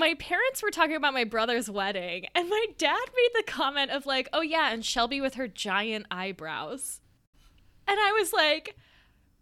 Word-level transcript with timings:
my 0.00 0.14
parents 0.14 0.62
were 0.62 0.70
talking 0.70 0.96
about 0.96 1.14
my 1.14 1.24
brother's 1.24 1.70
wedding, 1.70 2.26
and 2.34 2.48
my 2.48 2.66
dad 2.78 3.06
made 3.14 3.30
the 3.34 3.44
comment 3.50 3.90
of 3.92 4.06
like, 4.06 4.28
"Oh 4.32 4.40
yeah, 4.40 4.72
and 4.72 4.84
Shelby 4.84 5.20
with 5.20 5.34
her 5.34 5.46
giant 5.46 6.06
eyebrows," 6.10 7.00
and 7.86 7.98
I 8.00 8.10
was 8.12 8.32
like, 8.32 8.76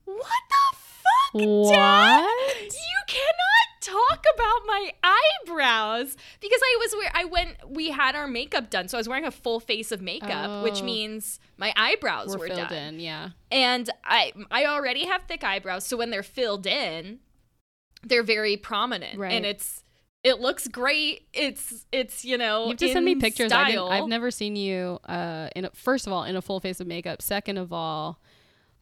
"What 0.05 0.19
the 0.51 0.77
fuck, 0.77 1.73
Dad? 1.73 2.63
You 2.63 2.99
cannot 3.07 3.69
talk 3.81 4.25
about 4.35 4.67
my 4.67 4.91
eyebrows 5.03 6.17
because 6.41 6.61
I 6.63 6.77
was 6.81 6.93
where 6.95 7.11
I 7.15 7.25
went. 7.25 7.57
We 7.71 7.91
had 7.91 8.15
our 8.17 8.27
makeup 8.27 8.69
done, 8.71 8.89
so 8.89 8.99
I 8.99 9.01
was 9.01 9.09
wearing 9.09 9.25
a 9.25 9.31
full 9.31 9.61
face 9.61 9.93
of 9.93 10.03
makeup, 10.03 10.63
which 10.65 10.81
Oh. 10.83 10.85
means 10.85 11.39
my 11.57 11.73
eyebrows 11.77 12.29
We're 12.37 12.39
were, 12.41 12.47
filled 12.49 12.69
done 12.69 12.95
in, 12.95 13.01
yeah. 13.01 13.31
and 13.51 13.89
I 14.05 14.33
I 14.51 14.67
already 14.67 15.07
have 15.07 15.23
thick 15.23 15.45
eyebrows, 15.45 15.87
so 15.87 15.97
when 15.97 16.11
they're 16.11 16.23
filled 16.23 16.67
in, 16.67 17.21
they're 18.03 18.23
very 18.25 18.57
prominent, 18.57 19.19
Right. 19.19 19.33
and 19.33 19.47
it's 19.47 19.85
it 20.29 20.41
looks 20.41 20.69
great. 20.69 21.27
It's 21.33 21.87
it's 21.93 22.25
you 22.25 22.39
know 22.39 22.65
You 22.65 22.69
have 22.71 22.79
to 22.79 22.93
send 22.93 23.05
me 23.05 23.15
pictures. 23.17 23.49
Style. 23.51 23.89
I 23.89 23.97
have 23.97 24.09
never 24.09 24.31
seen 24.31 24.57
you 24.57 24.99
uh 25.09 25.49
in 25.57 25.65
a, 25.65 25.71
first 25.71 26.07
of 26.07 26.13
all 26.13 26.25
in 26.25 26.37
a 26.37 26.43
full 26.43 26.61
face 26.61 26.81
of 26.81 26.87
makeup. 26.87 27.21
Second 27.23 27.57
of 27.59 27.73
all, 27.73 28.21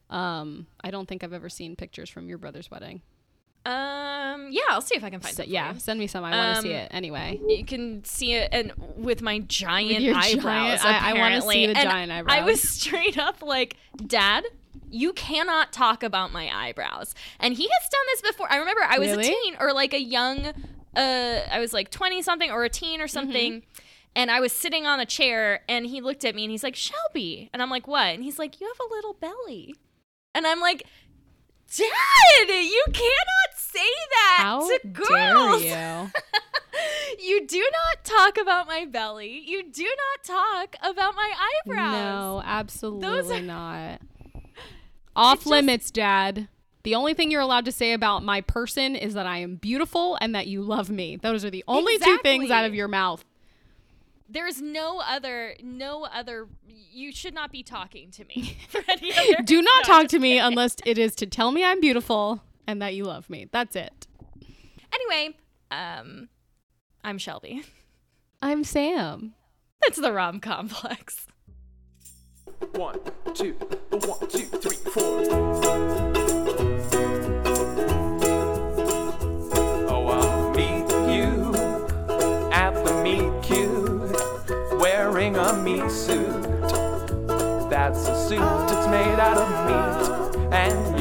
um 0.09 0.67
I 0.83 0.91
don't 0.91 1.07
think 1.07 1.23
I've 1.23 1.33
ever 1.33 1.49
seen 1.49 1.75
pictures 1.75 2.09
from 2.09 2.29
your 2.29 2.37
brother's 2.37 2.69
wedding. 2.71 3.01
Um, 3.65 4.47
yeah, 4.49 4.61
I'll 4.69 4.79
see 4.81 4.95
if 4.95 5.03
I 5.03 5.09
can 5.09 5.19
find 5.19 5.35
So, 5.35 5.43
it. 5.43 5.49
yeah, 5.49 5.73
send 5.77 5.99
me 5.99 6.07
some. 6.07 6.23
I 6.23 6.31
want 6.31 6.55
to 6.55 6.61
see 6.61 6.73
Um, 6.73 6.79
it 6.79 6.87
anyway. 6.91 7.37
you 7.49 7.65
can 7.65 8.01
see 8.05 8.33
it, 8.33 8.47
and 8.53 8.71
with 8.95 9.21
my 9.21 9.39
giant 9.39 9.99
your 10.01 10.15
eyebrows. 10.15 10.81
giant- 10.81 10.85
I- 11.03 11.09
I 11.09 11.13
wanna 11.19 11.41
see 11.41 11.65
apparently. 11.65 11.65
the 11.73 11.77
And 11.79 11.89
giant 12.09 12.29
I 12.29 12.43
was 12.43 12.61
straight 12.61 13.17
up 13.17 13.41
like, 13.41 13.75
Dad. 14.05 14.45
You 14.89 15.11
cannot 15.11 15.73
talk 15.73 16.01
about 16.01 16.31
my 16.31 16.49
eyebrows. 16.65 17.13
And 17.41 17.53
he 17.55 17.63
has 17.63 17.89
done 17.91 18.01
this 18.13 18.21
before. 18.31 18.49
I 18.49 18.55
remember 18.55 18.81
I 18.87 18.99
was 18.99 19.09
Really? 19.09 19.25
a 19.27 19.31
teen 19.31 19.55
or 19.59 19.73
like 19.73 19.93
a 19.93 19.99
young 19.99 20.53
uh 20.97 21.41
I 21.51 21.59
was 21.59 21.73
like 21.73 21.91
20 21.91 22.21
something 22.21 22.51
or 22.51 22.63
a 22.63 22.69
teen 22.69 22.99
or 23.01 23.07
something. 23.07 23.53
Mm-hmm. 23.61 23.81
And 24.15 24.31
I 24.31 24.39
was 24.39 24.51
sitting 24.51 24.87
on 24.87 24.99
a 24.99 25.05
chair 25.05 25.61
and 25.69 25.85
he 25.85 26.01
looked 26.01 26.25
at 26.25 26.33
me 26.33 26.43
and 26.43 26.51
he's 26.51 26.63
like, 26.63 26.75
"Shelby." 26.75 27.49
And 27.53 27.61
I'm 27.61 27.69
like, 27.69 27.87
"What?" 27.87 28.07
And 28.15 28.23
he's 28.23 28.39
like, 28.39 28.59
"You 28.59 28.67
have 28.67 28.89
a 28.89 28.93
little 28.93 29.13
belly." 29.13 29.75
And 30.33 30.47
I'm 30.47 30.59
like, 30.59 30.83
"Dad, 31.77 32.47
you 32.49 32.83
cannot 32.93 33.51
say 33.55 33.79
that 34.11 34.37
How 34.39 34.67
to 34.67 34.79
dare 34.83 35.33
girls." 35.35 35.63
you? 35.63 36.11
you 37.19 37.45
do 37.45 37.59
not 37.71 38.03
talk 38.03 38.37
about 38.37 38.65
my 38.65 38.85
belly. 38.85 39.43
You 39.45 39.69
do 39.69 39.83
not 39.83 40.23
talk 40.23 40.75
about 40.81 41.15
my 41.15 41.31
eyebrows. 41.65 41.93
No, 41.93 42.41
absolutely 42.43 43.37
are- 43.37 43.41
not. 43.41 44.01
Off 45.15 45.39
just- 45.39 45.47
limits, 45.47 45.91
Dad. 45.91 46.47
The 46.83 46.95
only 46.95 47.13
thing 47.13 47.31
you're 47.31 47.41
allowed 47.41 47.65
to 47.65 47.71
say 47.71 47.93
about 47.93 48.23
my 48.23 48.41
person 48.41 48.95
is 48.95 49.13
that 49.13 49.25
I 49.25 49.39
am 49.39 49.55
beautiful 49.55 50.17
and 50.21 50.33
that 50.35 50.47
you 50.47 50.61
love 50.61 50.89
me. 50.89 51.17
Those 51.17 51.43
are 51.43 51.49
the 51.49 51.63
only 51.67 51.97
two 51.97 52.17
things 52.19 52.49
out 52.49 52.65
of 52.65 52.73
your 52.73 52.87
mouth. 52.87 53.25
There's 54.29 54.61
no 54.61 55.01
other, 55.05 55.55
no 55.61 56.05
other. 56.05 56.47
You 56.67 57.11
should 57.11 57.33
not 57.33 57.51
be 57.51 57.63
talking 57.63 58.11
to 58.11 58.25
me 58.25 58.57
for 58.69 58.81
any 58.87 59.13
other. 59.13 59.43
Do 59.43 59.61
not 59.61 59.85
talk 59.85 60.03
just 60.03 60.11
to 60.11 60.19
me 60.19 60.37
unless 60.37 60.75
it 60.85 60.97
is 60.97 61.15
to 61.15 61.25
tell 61.25 61.51
me 61.51 61.63
I'm 61.63 61.81
beautiful 61.81 62.41
and 62.65 62.81
that 62.81 62.93
you 62.93 63.05
love 63.05 63.29
me. 63.29 63.47
That's 63.51 63.75
it. 63.75 64.07
Anyway, 64.93 65.37
um, 65.71 66.29
I'm 67.03 67.17
Shelby. 67.17 67.63
I'm 68.41 68.63
Sam. 68.63 69.33
That's 69.81 69.99
the 69.99 70.11
rom 70.11 70.39
complex. 70.39 71.27
One, 72.73 72.99
two, 73.33 73.53
one, 73.53 74.27
two, 74.27 74.45
three, 74.45 74.77
four. 74.91 76.06
Meat 85.63 85.89
suit. 85.91 86.41
That's 87.69 88.07
a 88.07 88.27
suit 88.27 88.39
that's 88.39 88.87
made 88.87 89.19
out 89.19 89.37
of 89.37 89.49
meat, 89.67 90.53
and 90.53 90.96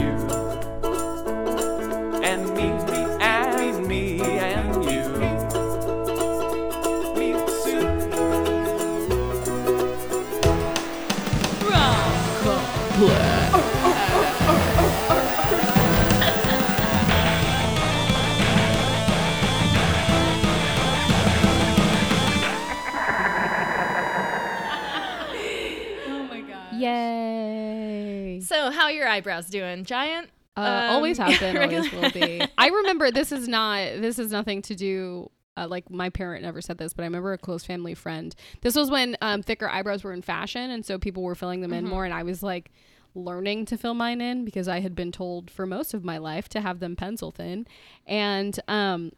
eyebrows 29.17 29.49
doing, 29.49 29.85
Giant? 29.85 30.31
Uh, 30.57 30.61
Um, 30.61 30.91
always 30.97 31.19
have 31.19 31.39
been, 31.41 31.57
always 31.63 31.93
will 31.93 32.11
be. 32.11 32.43
I 32.57 32.69
remember 32.69 33.11
this 33.11 33.33
is 33.33 33.47
not 33.49 33.79
this 34.01 34.19
is 34.19 34.31
nothing 34.33 34.63
to 34.63 34.75
do. 34.75 35.31
Uh, 35.59 35.67
like 35.67 35.89
my 35.91 36.11
parent 36.11 36.43
never 36.43 36.61
said 36.61 36.77
this, 36.77 36.93
but 36.93 37.03
I 37.03 37.07
remember 37.07 37.33
a 37.33 37.39
close 37.39 37.65
family 37.65 37.95
friend. 37.95 38.35
This 38.61 38.75
was 38.77 38.91
when 38.91 39.17
um, 39.23 39.43
thicker 39.43 39.69
eyebrows 39.69 40.05
were 40.05 40.13
in 40.13 40.21
fashion, 40.21 40.71
and 40.71 40.85
so 40.85 40.99
people 40.99 41.23
were 41.23 41.35
filling 41.35 41.63
them 41.63 41.73
in 41.73 41.87
more. 41.89 42.05
And 42.05 42.13
I 42.13 42.25
was 42.25 42.43
like 42.43 42.71
learning 43.15 43.65
to 43.65 43.79
fill 43.79 43.95
mine 43.95 44.21
in 44.21 44.45
because 44.45 44.69
I 44.69 44.81
had 44.81 44.95
been 44.95 45.11
told 45.13 45.51
for 45.51 45.65
most 45.65 45.95
of 45.95 46.05
my 46.05 46.19
life 46.19 46.49
to 46.51 46.61
have 46.61 46.81
them 46.81 46.95
pencil 46.95 47.31
thin, 47.31 47.67
and 48.07 48.59
um, 48.69 49.13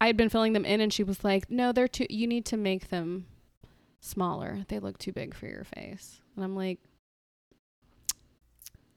I 0.00 0.06
had 0.08 0.16
been 0.18 0.28
filling 0.28 0.52
them 0.52 0.66
in, 0.66 0.80
and 0.82 0.92
she 0.92 1.02
was 1.04 1.24
like, 1.24 1.50
"No, 1.50 1.72
they're 1.72 1.88
too. 1.88 2.06
You 2.10 2.26
need 2.26 2.44
to 2.46 2.58
make 2.58 2.88
them 2.88 3.24
smaller. 4.00 4.60
They 4.68 4.78
look 4.78 4.98
too 4.98 5.12
big 5.12 5.34
for 5.34 5.46
your 5.46 5.64
face." 5.64 6.20
And 6.36 6.44
I'm 6.44 6.54
like, 6.54 6.78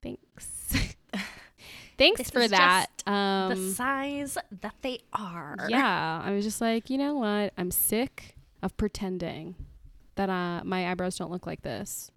"Thanks." 0.02 0.74
Thanks 1.98 2.18
This 2.18 2.32
for 2.32 2.48
that. 2.48 2.88
Um, 3.06 3.50
the 3.50 3.74
size 3.74 4.38
that 4.62 4.74
they 4.82 5.02
are. 5.14 5.68
yeah, 5.70 6.22
I 6.24 6.32
was 6.32 6.44
just 6.44 6.60
like, 6.60 6.90
you 6.90 6.98
know 6.98 7.16
what? 7.16 7.54
I'm 7.58 7.70
sick 7.70 8.36
of 8.64 8.76
pretending 8.76 9.56
that 10.16 10.30
uh, 10.30 10.62
my 10.64 10.90
eyebrows 10.90 11.18
don't 11.18 11.30
look 11.30 11.46
like 11.46 11.62
this. 11.62 12.10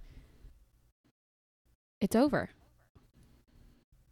It's 2.01 2.17
over. 2.17 2.49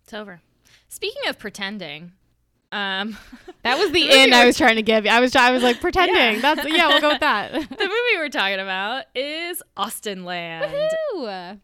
It's 0.05 0.13
over. 0.13 0.43
Speaking 0.89 1.27
of 1.29 1.39
pretending, 1.39 2.13
um, 2.71 3.17
That 3.63 3.79
was 3.79 3.91
the 3.93 4.01
movie 4.01 4.13
end 4.13 4.35
I 4.35 4.45
was 4.47 4.57
trying 4.57 4.77
to 4.77 4.83
give 4.83 5.05
you. 5.05 5.11
I 5.11 5.21
was 5.21 5.35
I 5.37 5.53
was 5.53 5.63
like 5.63 5.81
pretending. 5.81 6.17
Yeah. 6.37 6.55
That's 6.55 6.69
yeah. 6.69 6.89
We'll 6.89 7.01
go 7.01 7.09
with 7.11 7.21
that. 7.21 7.53
the 7.53 7.59
movie 7.61 8.17
we're 8.17 8.29
talking 8.29 8.59
about 8.61 9.05
is 9.15 9.63
Austenland. 9.77 10.71
Woohoo! 11.15 11.61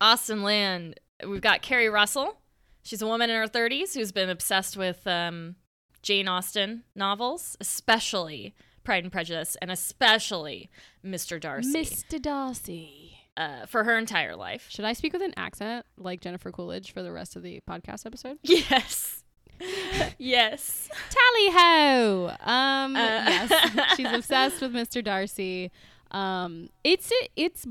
Austenland. 0.00 0.94
We've 1.26 1.40
got 1.40 1.62
Keri 1.62 1.88
Russell. 1.88 2.38
She's 2.82 3.02
a 3.02 3.06
woman 3.06 3.30
in 3.30 3.36
her 3.36 3.46
30s 3.46 3.94
who's 3.94 4.12
been 4.12 4.28
obsessed 4.28 4.76
with 4.76 5.06
um, 5.06 5.56
Jane 6.02 6.26
Austen 6.28 6.82
novels, 6.96 7.56
especially 7.60 8.54
Pride 8.84 9.04
and 9.04 9.12
Prejudice, 9.12 9.56
and 9.62 9.70
especially 9.70 10.68
Mr. 11.04 11.40
Darcy, 11.40 11.72
Mr. 11.72 12.20
Darcy. 12.20 13.18
uh, 13.36 13.66
for 13.66 13.84
her 13.84 13.96
entire 13.96 14.34
life. 14.34 14.66
Should 14.68 14.84
I 14.84 14.94
speak 14.94 15.12
with 15.12 15.22
an 15.22 15.32
accent 15.36 15.86
like 15.96 16.20
Jennifer 16.20 16.50
Coolidge 16.50 16.92
for 16.92 17.02
the 17.02 17.12
rest 17.12 17.36
of 17.36 17.42
the 17.44 17.60
podcast 17.68 18.04
episode? 18.06 18.38
Yes. 18.42 19.18
yes. 20.18 20.88
Tally 21.08 21.50
ho! 21.52 22.32
Um, 22.40 22.96
Uh, 22.96 22.98
yes, 22.98 23.94
she's 23.96 24.10
obsessed 24.12 24.60
with 24.60 24.72
Mr. 24.72 25.04
Darcy. 25.04 25.70
Um, 26.10 26.68
it's 26.82 27.12
it's 27.36 27.64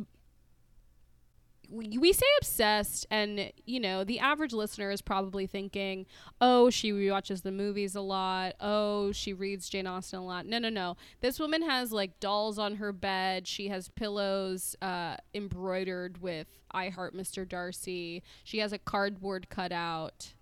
we 1.72 2.14
say 2.14 2.26
obsessed, 2.40 3.08
and 3.10 3.52
you 3.66 3.80
know 3.80 4.04
the 4.04 4.20
average 4.20 4.54
listener 4.54 4.92
is 4.92 5.02
probably 5.02 5.48
thinking, 5.48 6.06
"Oh, 6.40 6.70
she 6.70 6.92
rewatches 6.92 7.44
the 7.44 7.52
movies 7.52 7.96
a 7.96 8.02
lot. 8.02 8.56
Oh, 8.60 9.12
she 9.12 9.34
reads 9.34 9.70
Jane 9.70 9.88
Austen 9.88 10.20
a 10.20 10.26
lot." 10.26 10.46
No, 10.46 10.60
no, 10.60 10.70
no. 10.70 10.98
This 11.22 11.40
woman 11.40 11.62
has 11.62 11.92
like 11.92 12.20
dolls 12.20 12.60
on 12.60 12.76
her 12.76 12.92
bed. 12.92 13.48
She 13.48 13.70
has 13.70 13.90
pillows 13.90 14.76
uh, 14.82 15.18
embroidered 15.34 16.22
with 16.22 16.48
"I 16.72 16.90
Heart 16.90 17.16
Mr. 17.16 17.48
Darcy." 17.48 18.24
She 18.44 18.60
has 18.60 18.74
a 18.74 18.78
cardboard 18.78 19.50
cutout 19.50 20.34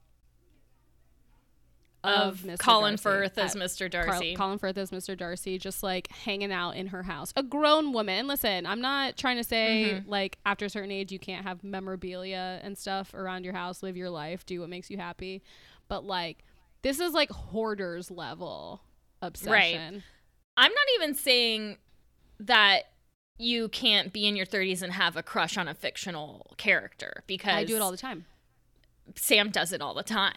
Of 2.03 2.39
Mr. 2.41 2.59
Colin 2.59 2.93
Darcy. 2.93 3.03
Firth 3.03 3.37
as 3.37 3.55
Mr. 3.55 3.91
Carl- 3.91 4.05
Darcy. 4.07 4.35
Colin 4.35 4.57
Firth 4.57 4.77
as 4.77 4.89
Mr. 4.91 5.17
Darcy, 5.17 5.57
just 5.57 5.83
like 5.83 6.09
hanging 6.11 6.51
out 6.51 6.71
in 6.77 6.87
her 6.87 7.03
house. 7.03 7.33
A 7.35 7.43
grown 7.43 7.91
woman. 7.91 8.25
Listen, 8.27 8.65
I'm 8.65 8.79
not 8.79 9.17
trying 9.17 9.35
to 9.37 9.43
say 9.43 9.95
Mm-hmm. 9.95 10.09
like 10.09 10.37
after 10.45 10.65
a 10.65 10.69
certain 10.69 10.91
age 10.91 11.11
you 11.11 11.19
can't 11.19 11.45
have 11.45 11.63
memorabilia 11.63 12.61
and 12.63 12.77
stuff 12.77 13.13
around 13.13 13.43
your 13.43 13.53
house, 13.53 13.83
live 13.83 13.97
your 13.97 14.09
life, 14.09 14.45
do 14.45 14.61
what 14.61 14.69
makes 14.69 14.89
you 14.89 14.97
happy. 14.97 15.43
But 15.89 16.05
like 16.05 16.43
this 16.83 16.99
is 17.01 17.11
like 17.13 17.29
hoarders 17.31 18.09
level 18.09 18.81
obsession. 19.21 19.51
Right. 19.95 20.01
I'm 20.55 20.71
not 20.71 20.85
even 20.95 21.15
saying 21.15 21.77
that 22.39 22.83
you 23.37 23.67
can't 23.69 24.11
be 24.13 24.25
in 24.27 24.35
your 24.35 24.45
30s 24.45 24.81
and 24.81 24.93
have 24.93 25.15
a 25.17 25.23
crush 25.23 25.57
on 25.57 25.67
a 25.67 25.73
fictional 25.73 26.53
character 26.57 27.23
because 27.27 27.53
I 27.55 27.63
do 27.65 27.75
it 27.75 27.81
all 27.81 27.91
the 27.91 27.97
time. 27.97 28.25
Sam 29.15 29.49
does 29.49 29.71
it 29.73 29.81
all 29.81 29.93
the 29.93 30.03
time. 30.03 30.33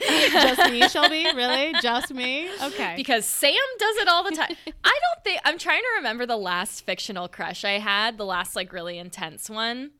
Just 0.00 0.70
me, 0.70 0.88
Shelby? 0.88 1.26
Really? 1.34 1.74
Just 1.80 2.12
me? 2.12 2.48
Okay. 2.62 2.94
because 2.96 3.24
Sam 3.24 3.54
does 3.78 3.96
it 3.98 4.08
all 4.08 4.24
the 4.24 4.30
time. 4.32 4.56
I 4.84 4.98
don't 5.02 5.24
think 5.24 5.40
I'm 5.44 5.58
trying 5.58 5.80
to 5.80 5.88
remember 5.96 6.26
the 6.26 6.36
last 6.36 6.84
fictional 6.84 7.28
crush 7.28 7.64
I 7.64 7.78
had, 7.78 8.18
the 8.18 8.24
last 8.24 8.56
like 8.56 8.72
really 8.72 8.98
intense 8.98 9.48
one. 9.50 9.92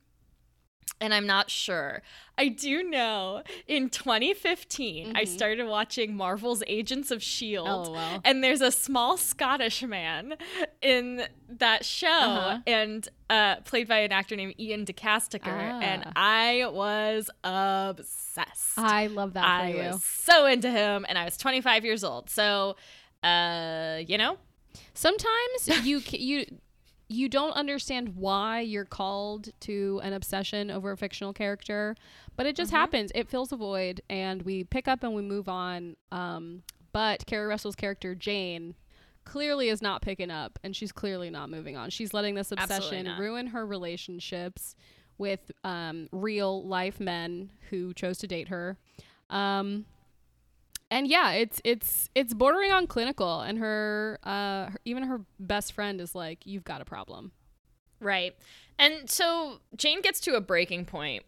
And 1.01 1.13
I'm 1.13 1.27
not 1.27 1.49
sure. 1.49 2.01
I 2.37 2.47
do 2.47 2.81
know 2.81 3.43
in 3.67 3.89
2015, 3.89 5.11
I 5.15 5.25
started 5.25 5.67
watching 5.67 6.15
Marvel's 6.15 6.63
Agents 6.67 7.11
of 7.11 7.17
S.H.I.E.L.D. 7.17 7.89
Oh, 7.89 7.93
wow. 7.93 8.21
And 8.23 8.41
there's 8.43 8.61
a 8.61 8.71
small 8.71 9.17
Scottish 9.17 9.83
man 9.83 10.35
in 10.81 11.23
that 11.49 11.83
show, 11.83 12.07
Uh-huh. 12.07 12.59
and 12.65 13.07
uh, 13.29 13.57
played 13.61 13.89
by 13.89 13.99
an 13.99 14.13
actor 14.13 14.35
named 14.37 14.55
Iain 14.59 14.85
De 14.85 14.93
Caestecker. 14.93 15.47
And 15.49 16.03
Ah. 16.07 16.11
I 16.15 16.69
was 16.71 17.29
obsessed. 17.43 18.77
I 18.77 19.07
love 19.07 19.33
that 19.33 19.41
for 19.43 19.47
I 19.65 19.69
you. 19.69 19.77
was 19.91 20.03
so 20.03 20.45
into 20.45 20.69
him, 20.69 21.05
and 21.09 21.17
I 21.17 21.25
was 21.25 21.37
25 21.37 21.83
years 21.85 22.03
old. 22.03 22.29
So, 22.29 22.75
uh, 23.23 23.97
you 24.07 24.17
know, 24.17 24.37
Sometimes 24.93 25.85
you 25.85 26.01
you 26.11 26.45
you 27.07 27.29
don't 27.29 27.51
understand 27.51 28.15
why 28.15 28.61
you're 28.61 28.85
called 28.85 29.49
to 29.61 29.99
an 30.03 30.13
obsession 30.13 30.71
over 30.71 30.91
a 30.91 30.97
fictional 30.97 31.33
character, 31.33 31.95
but 32.35 32.45
it 32.45 32.55
just 32.55 32.71
happens. 32.71 33.11
It 33.13 33.29
fills 33.29 33.51
a 33.51 33.55
void, 33.55 34.01
and 34.09 34.41
we 34.41 34.63
pick 34.63 34.87
up 34.87 35.03
and 35.03 35.13
we 35.13 35.21
move 35.21 35.47
on. 35.47 35.95
Um, 36.11 36.63
but 36.91 37.25
Keri 37.25 37.45
Russell's 37.45 37.75
character 37.75 38.15
Jane 38.15 38.75
clearly 39.23 39.69
is 39.69 39.81
not 39.81 40.01
picking 40.01 40.31
up, 40.31 40.57
and 40.63 40.75
she's 40.75 40.91
clearly 40.91 41.29
not 41.29 41.49
moving 41.49 41.75
on. 41.77 41.89
She's 41.89 42.13
letting 42.13 42.35
this 42.35 42.51
obsession 42.51 43.05
ruin 43.19 43.47
her 43.47 43.65
relationships 43.65 44.75
with 45.17 45.51
um, 45.63 46.09
real 46.11 46.65
life 46.65 46.99
men 46.99 47.51
who 47.69 47.93
chose 47.93 48.17
to 48.19 48.27
date 48.27 48.47
her. 48.49 48.77
Um, 49.29 49.85
and 50.91 51.07
yeah, 51.07 51.31
it's 51.31 51.61
it's 51.63 52.09
it's 52.15 52.33
bordering 52.33 52.71
on 52.71 52.87
clinical, 52.87 53.41
and 53.41 53.57
her, 53.59 54.19
uh, 54.23 54.69
her 54.69 54.79
even 54.85 55.03
her 55.03 55.21
best 55.39 55.73
friend 55.73 55.99
is 55.99 56.13
like, 56.15 56.45
"You've 56.45 56.63
got 56.63 56.81
a 56.81 56.85
problem." 56.85 57.31
right. 57.99 58.35
And 58.77 59.09
so 59.09 59.59
Jane 59.75 60.01
gets 60.01 60.19
to 60.21 60.35
a 60.35 60.41
breaking 60.41 60.85
point 60.85 61.23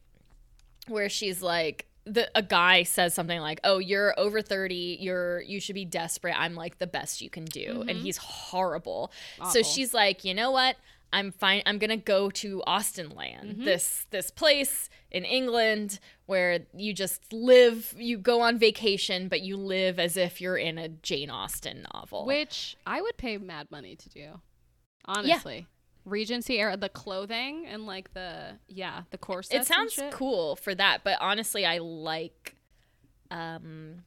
where 0.89 1.07
she's 1.07 1.41
like, 1.41 1.85
the, 2.05 2.29
a 2.35 2.41
guy 2.41 2.83
says 2.83 3.13
something 3.13 3.39
like, 3.39 3.59
"Oh, 3.63 3.79
you're 3.79 4.17
over 4.17 4.41
30. 4.41 4.97
You're 5.01 5.41
you 5.41 5.59
should 5.59 5.75
be 5.75 5.85
desperate. 5.85 6.35
I'm 6.37 6.55
like 6.55 6.77
the 6.77 6.87
best 6.87 7.21
you 7.21 7.29
can 7.29 7.45
do." 7.45 7.83
And 7.89 7.97
he's 7.97 8.17
horrible. 8.17 9.11
So 9.51 9.61
she's 9.63 9.93
like, 9.93 10.23
"You 10.23 10.33
know 10.33 10.51
what? 10.51 10.77
I'm 11.13 11.31
fine. 11.31 11.63
I'm 11.65 11.79
to 11.89 11.97
go 11.97 12.29
to 12.31 12.61
Austenland. 12.67 13.63
This 13.63 14.05
this 14.09 14.29
place 14.29 14.89
in 15.09 15.23
England 15.23 15.99
where 16.25 16.59
you 16.75 16.93
just 16.93 17.31
live, 17.31 17.95
you 17.97 18.17
go 18.17 18.41
on 18.41 18.57
vacation, 18.59 19.27
but 19.29 19.41
you 19.41 19.55
live 19.57 19.99
as 19.99 20.17
if 20.17 20.41
you're 20.41 20.57
in 20.57 20.77
a 20.77 20.89
Jane 20.89 21.29
Austen 21.29 21.85
novel." 21.93 22.25
Which 22.25 22.75
I 22.85 23.01
would 23.01 23.17
pay 23.17 23.37
mad 23.37 23.71
money 23.71 23.95
to 23.95 24.09
do, 24.09 24.41
honestly. 25.05 25.67
Regency 26.05 26.57
era, 26.59 26.77
the 26.77 26.87
clothing 26.89 27.65
and 27.67 27.85
like 27.85 28.13
the 28.13 28.59
yeah, 28.67 29.03
the 29.11 29.17
corsets. 29.17 29.65
it 29.69 29.73
sounds 29.73 29.99
cool 30.11 30.55
for 30.55 30.73
that 30.73 31.03
but 31.03 31.17
honestly 31.19 31.65
i 31.65 31.79
like 31.79 32.55
um 33.29 34.03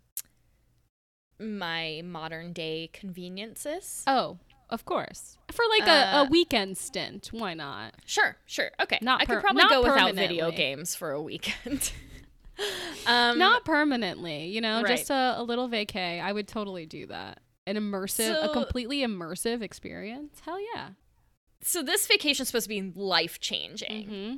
my 1.38 2.02
modern 2.04 2.52
day 2.52 2.88
conveniences 2.92 4.02
Oh, 4.06 4.38
of 4.70 4.84
course, 4.84 5.36
for 5.52 5.64
like 5.78 5.88
a, 5.88 6.16
a 6.18 6.20
Uh, 6.22 6.24
weekend 6.30 6.78
stint. 6.78 7.28
Why 7.32 7.54
not? 7.54 7.94
sure 8.06 8.36
sure 8.46 8.70
okay 8.80 8.98
Not 9.02 9.20
i 9.22 9.24
could 9.26 9.40
probably 9.40 9.64
go 9.68 9.82
without 9.82 10.14
video 10.14 10.50
games 10.50 10.94
for 10.94 11.10
a 11.12 11.20
weekend 11.22 11.92
um 13.06 13.38
not 13.38 13.64
permanently, 13.64 14.46
you 14.46 14.60
know, 14.60 14.82
right. 14.82 14.86
just 14.96 15.10
a, 15.10 15.34
a 15.38 15.42
little 15.42 15.68
vacay. 15.68 16.20
I 16.22 16.32
would 16.32 16.46
totally 16.48 16.86
do 16.86 17.06
that. 17.06 17.40
An 17.66 17.76
immersive, 17.76 18.36
a 18.42 18.48
completely 18.52 19.00
immersive 19.00 19.62
experience. 19.62 20.40
Hell 20.44 20.58
yeah. 20.74 20.90
so 21.62 21.82
this 21.82 22.06
vacation 22.06 22.42
is 22.42 22.48
supposed 22.48 22.64
to 22.64 22.68
be 22.68 22.82
life 22.94 23.38
changing 23.40 24.06
Mm-hmm. 24.08 24.36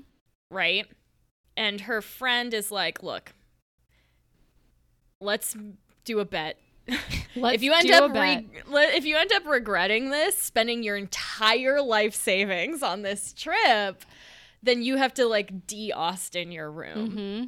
right 0.50 0.86
and 1.56 1.82
her 1.82 2.00
friend 2.02 2.52
is 2.54 2.70
like 2.70 3.02
look 3.02 3.32
let's 5.20 5.56
do 6.04 6.18
a 6.18 6.24
bet 6.24 6.58
Let's 7.34 7.56
if 7.56 7.62
you 7.62 7.72
end 7.72 7.90
up 7.90 8.12
re- 8.12 8.46
if 8.94 9.04
you 9.04 9.16
end 9.16 9.32
up 9.32 9.46
regretting 9.46 10.10
this, 10.10 10.36
spending 10.36 10.82
your 10.82 10.96
entire 10.96 11.80
life 11.80 12.14
savings 12.14 12.82
on 12.82 13.02
this 13.02 13.32
trip, 13.32 14.04
then 14.62 14.82
you 14.82 14.96
have 14.96 15.14
to 15.14 15.26
like 15.26 15.66
de-Austin 15.66 16.52
your 16.52 16.70
room. 16.70 17.10
Mm-hmm. 17.10 17.44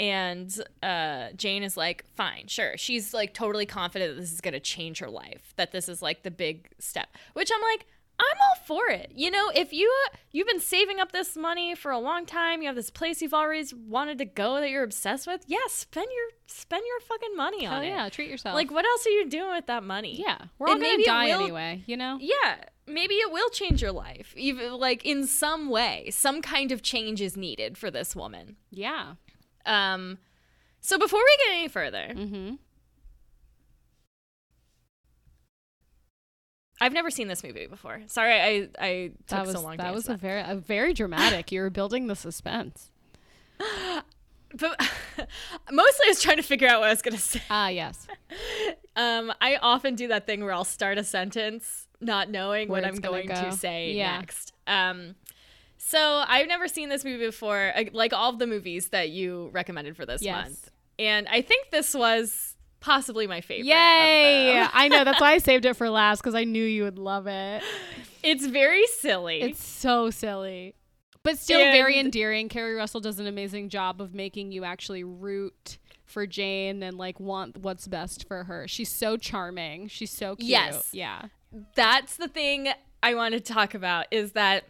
And 0.00 0.64
uh, 0.82 1.28
Jane 1.36 1.64
is 1.64 1.76
like, 1.76 2.04
fine, 2.14 2.46
sure. 2.46 2.76
She's 2.76 3.12
like 3.12 3.34
totally 3.34 3.66
confident 3.66 4.14
that 4.14 4.20
this 4.20 4.32
is 4.32 4.40
gonna 4.40 4.60
change 4.60 5.00
her 5.00 5.10
life, 5.10 5.54
that 5.56 5.72
this 5.72 5.88
is 5.88 6.00
like 6.02 6.22
the 6.22 6.30
big 6.30 6.68
step. 6.78 7.08
Which 7.32 7.50
I'm 7.52 7.62
like, 7.62 7.86
I'm 8.20 8.36
all 8.48 8.56
for 8.66 8.88
it. 8.90 9.12
You 9.14 9.30
know, 9.30 9.50
if 9.54 9.72
you 9.72 9.92
you've 10.32 10.46
been 10.46 10.60
saving 10.60 10.98
up 11.00 11.12
this 11.12 11.36
money 11.36 11.74
for 11.74 11.90
a 11.92 11.98
long 11.98 12.26
time, 12.26 12.60
you 12.62 12.66
have 12.68 12.76
this 12.76 12.90
place 12.90 13.22
you've 13.22 13.32
always 13.34 13.72
wanted 13.74 14.18
to 14.18 14.24
go 14.24 14.60
that 14.60 14.70
you're 14.70 14.82
obsessed 14.82 15.26
with. 15.26 15.42
Yeah, 15.46 15.58
spend 15.68 16.08
your 16.14 16.28
spend 16.46 16.82
your 16.86 17.00
fucking 17.00 17.36
money 17.36 17.64
Hell 17.64 17.74
on 17.74 17.84
it. 17.84 17.88
yeah, 17.88 18.08
treat 18.08 18.28
yourself. 18.30 18.54
Like, 18.54 18.70
what 18.70 18.84
else 18.84 19.06
are 19.06 19.10
you 19.10 19.28
doing 19.28 19.50
with 19.52 19.66
that 19.66 19.84
money? 19.84 20.16
yeah, 20.20 20.38
we're 20.58 20.70
And 20.72 20.82
all 20.82 20.90
gonna 20.90 21.04
die 21.04 21.26
will- 21.36 21.42
anyway, 21.44 21.82
you 21.86 21.96
know. 21.96 22.18
Yeah, 22.20 22.56
maybe 22.86 23.14
it 23.14 23.30
will 23.30 23.50
change 23.50 23.80
your 23.82 23.92
life. 23.92 24.34
Even 24.36 24.74
like 24.74 25.04
in 25.06 25.26
some 25.26 25.68
way, 25.70 26.08
some 26.10 26.42
kind 26.42 26.72
of 26.72 26.82
change 26.82 27.20
is 27.20 27.36
needed 27.36 27.78
for 27.78 27.90
this 27.90 28.16
woman. 28.16 28.56
Yeah. 28.70 29.14
Um, 29.66 30.18
so 30.80 30.98
before 30.98 31.20
we 31.20 31.36
get 31.46 31.56
any 31.58 31.68
further, 31.68 32.08
Mm-hmm. 32.14 32.54
I've 36.80 36.92
never 36.92 37.10
seen 37.10 37.28
this 37.28 37.42
movie 37.42 37.66
before. 37.66 38.00
Sorry, 38.06 38.34
I 38.40 38.68
I 38.78 39.10
took 39.26 39.26
That 39.28 39.46
was 39.46 39.52
so 39.56 39.62
long. 39.62 39.72
to 39.72 39.82
that 39.82 39.94
was 39.94 40.08
a 40.08 40.16
very 40.16 40.40
a 40.40 40.54
very 40.54 40.94
dramatic. 40.94 41.50
you 41.52 41.60
were 41.60 41.70
building 41.70 42.06
the 42.06 42.16
suspense. 42.16 42.90
but 43.58 44.80
mostly 45.72 46.04
I 46.06 46.08
was 46.08 46.22
trying 46.22 46.36
to 46.38 46.42
figure 46.42 46.68
out 46.68 46.80
what 46.80 46.88
I 46.88 46.92
was 46.92 47.02
gonna 47.02 47.18
say. 47.18 47.42
Ah, 47.50 47.68
yes. 47.68 48.06
Um, 48.96 49.32
I 49.40 49.58
often 49.58 49.94
do 49.94 50.08
that 50.08 50.26
thing 50.26 50.42
where 50.42 50.52
I'll 50.52 50.64
start 50.64 50.98
a 50.98 51.04
sentence 51.04 51.86
not 52.00 52.28
knowing 52.30 52.68
Where 52.68 52.82
what 52.82 52.88
I'm 52.88 52.96
gonna 52.96 53.24
go. 53.24 53.50
to 53.50 53.52
say 53.56 53.92
Yeah. 53.92 54.18
next. 54.18 54.52
Um, 54.66 55.14
so 55.76 56.24
I've 56.26 56.48
never 56.48 56.66
seen 56.66 56.88
this 56.88 57.04
movie 57.04 57.24
before, 57.24 57.72
uh, 57.76 57.84
like 57.92 58.12
all 58.12 58.30
of 58.30 58.40
the 58.40 58.46
movies 58.48 58.88
that 58.88 59.10
you 59.10 59.50
recommended 59.52 59.96
for 59.96 60.04
this 60.04 60.20
Yes. 60.20 60.34
month, 60.48 60.70
and 60.98 61.28
I 61.28 61.42
think 61.42 61.70
this 61.70 61.94
was 61.94 62.47
possibly 62.80 63.26
my 63.26 63.40
favorite. 63.40 63.66
Yay! 63.66 64.60
I 64.72 64.88
know 64.88 65.04
that's 65.04 65.20
why 65.20 65.32
I 65.32 65.38
saved 65.48 65.64
it 65.64 65.74
for 65.74 65.90
last 65.90 66.20
because 66.20 66.34
I 66.34 66.44
knew 66.44 66.64
you 66.64 66.84
would 66.84 66.98
love 66.98 67.26
it. 67.26 67.62
It's 68.22 68.46
very 68.46 68.86
silly. 68.86 69.42
It's 69.42 69.64
so 69.64 70.10
silly, 70.10 70.74
but 71.22 71.38
still 71.38 71.60
very 71.60 71.98
endearing. 71.98 72.48
Keri 72.48 72.74
Russell 72.74 73.00
does 73.00 73.18
an 73.18 73.26
amazing 73.26 73.68
job 73.68 74.00
of 74.00 74.14
making 74.14 74.52
you 74.52 74.64
actually 74.64 75.04
root 75.04 75.78
for 76.04 76.26
Jane 76.26 76.82
and 76.82 76.96
like 76.96 77.20
want 77.20 77.58
what's 77.58 77.86
best 77.86 78.26
for 78.26 78.44
her. 78.44 78.66
She's 78.66 78.90
so 78.90 79.16
charming. 79.16 79.88
She's 79.88 80.10
so 80.10 80.36
cute. 80.36 80.48
Yes. 80.48 80.90
Yeah. 80.92 81.22
that's 81.74 82.16
the 82.16 82.28
thing 82.28 82.68
I 83.02 83.14
want 83.14 83.34
to 83.34 83.40
talk 83.40 83.74
about 83.74 84.06
is 84.10 84.32
that 84.32 84.64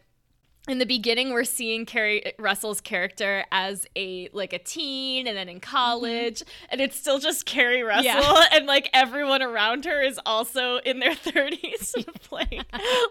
in 0.68 0.78
the 0.78 0.86
beginning 0.86 1.32
we're 1.32 1.44
seeing 1.44 1.86
Keri 1.86 2.32
Russell's 2.38 2.80
character 2.80 3.44
as 3.50 3.86
a 3.96 4.28
like 4.32 4.52
a 4.52 4.58
teen 4.58 5.26
and 5.26 5.36
then 5.36 5.48
in 5.48 5.60
college 5.60 6.42
and 6.68 6.80
it's 6.80 6.96
still 6.96 7.18
just 7.18 7.46
Keri 7.46 7.82
Russell 7.82 8.04
Yeah. 8.04 8.44
and 8.52 8.66
like 8.66 8.90
everyone 8.92 9.42
around 9.42 9.84
her 9.86 10.02
is 10.02 10.20
also 10.26 10.76
in 10.78 10.98
their 11.00 11.14
30s 11.14 11.94
playing 12.22 12.62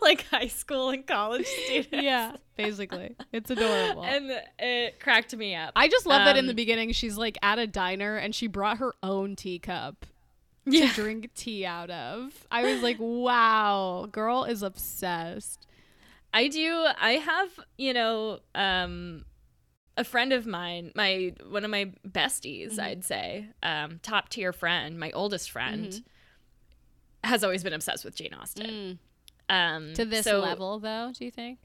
like 0.01 0.25
high 0.27 0.47
school 0.47 0.89
and 0.91 1.05
college 1.05 1.45
students. 1.45 2.03
Yeah. 2.03 2.35
Basically, 2.55 3.15
it's 3.31 3.51
adorable. 3.51 4.03
And 4.03 4.31
it 4.57 4.99
cracked 4.99 5.35
me 5.35 5.53
up. 5.55 5.73
I 5.75 5.87
just 5.87 6.07
love 6.07 6.25
that 6.25 6.37
in 6.37 6.45
the 6.47 6.53
Um, 6.53 6.55
beginning 6.55 6.91
she's 6.91 7.15
like 7.17 7.37
at 7.43 7.59
a 7.59 7.67
diner 7.67 8.15
and 8.17 8.33
she 8.33 8.47
brought 8.47 8.77
her 8.79 8.93
own 9.03 9.35
teacup 9.35 10.05
yeah. 10.65 10.89
to 10.89 10.93
drink 10.95 11.29
tea 11.35 11.65
out 11.65 11.89
of. 11.91 12.47
I 12.49 12.63
was 12.63 12.81
like, 12.81 12.97
wow, 12.99 14.07
girl 14.11 14.43
is 14.43 14.63
obsessed. 14.63 15.67
I 16.37 16.47
do. 16.49 16.85
I 16.99 17.11
have, 17.13 17.49
you 17.77 17.93
know, 17.93 18.39
um, 18.53 19.25
a 19.95 20.03
friend 20.03 20.31
of 20.33 20.45
mine, 20.45 20.91
my 20.95 21.33
one 21.49 21.63
of 21.65 21.71
my 21.71 21.91
besties, 22.07 22.71
Mm-hmm. 22.73 22.79
I'd 22.81 23.03
say, 23.03 23.47
um, 23.63 23.99
top 24.03 24.29
tier 24.29 24.53
friend, 24.53 24.99
my 24.99 25.11
oldest 25.11 25.49
friend, 25.51 25.87
Mm-hmm. 25.87 27.29
has 27.29 27.43
always 27.43 27.63
been 27.63 27.73
obsessed 27.73 28.05
with 28.05 28.15
Jane 28.15 28.33
Austen. 28.39 28.99
Um, 29.49 29.83
Mm. 29.89 29.95
To 29.95 30.05
this 30.05 30.25
so- 30.25 30.39
level, 30.41 30.79
though, 30.79 31.11
do 31.17 31.23
you 31.25 31.31
think? 31.31 31.59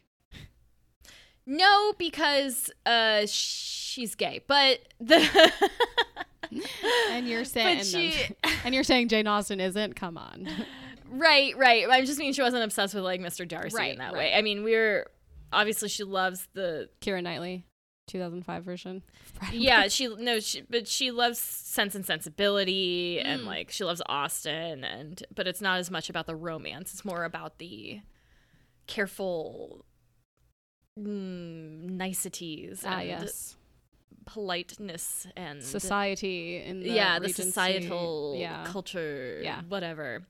No, 1.45 1.93
because 1.99 2.71
uh, 2.87 3.27
she's 3.27 4.15
gay, 4.15 4.43
but 4.47 4.79
the 5.01 5.19
And 7.11 7.27
you're 7.27 7.45
saying, 7.57 7.83
she- 7.85 8.15
and 8.65 8.75
you're 8.75 8.85
saying 8.85 9.09
Jane 9.09 9.27
Austen 9.27 9.59
isn't? 9.61 9.97
Come 9.97 10.17
on. 10.17 10.49
Right, 11.13 11.57
right. 11.57 11.87
I'm 11.91 12.07
just 12.07 12.19
mean 12.19 12.33
she 12.33 12.43
wasn't 12.43 12.65
obsessed 12.65 12.95
with 12.95 13.05
like 13.05 13.21
Mr. 13.21 13.47
Darcy 13.47 13.77
Right, 13.77 13.93
in 13.93 13.99
that 13.99 14.13
right. 14.15 14.19
way. 14.19 14.35
I 14.35 14.43
mean, 14.43 14.65
we're 14.65 15.07
obviously 15.53 15.89
she 15.89 16.05
loves 16.05 16.49
the 16.55 16.89
Keira 17.01 17.23
Knightley. 17.23 17.67
2005 18.09 18.65
version. 18.65 19.03
and 19.43 19.55
yeah, 19.55 19.87
she 19.89 20.13
no, 20.17 20.41
she, 20.41 20.63
but 20.69 20.89
she 20.89 21.11
loves 21.13 21.39
Sense 21.39 21.95
and 21.95 22.05
Sensibility, 22.05 23.21
and 23.21 23.43
Mm. 23.43 23.47
like 23.47 23.71
she 23.71 23.85
loves 23.85 24.03
Austen, 24.07 24.83
and 24.85 25.23
but 25.35 25.47
it's 25.47 25.61
not 25.61 25.79
as 25.79 25.91
much 25.91 26.11
about 26.11 26.27
the 26.27 26.35
romance. 26.35 26.93
It's 26.93 27.05
more 27.05 27.25
about 27.25 27.59
the 27.59 28.01
careful 28.89 29.85
mm, 30.99 31.89
niceties 31.91 32.83
Ah, 32.85 32.99
and 32.99 33.09
yes. 33.09 33.57
politeness 34.27 35.27
and 35.37 35.63
Society 35.63 36.57
in 36.57 36.81
the 36.81 36.91
yeah, 36.91 37.19
the 37.19 37.29
societal 37.29 38.35
yeah. 38.39 38.65
culture, 38.67 39.41
Yeah. 39.43 39.63
whatever. 39.69 40.27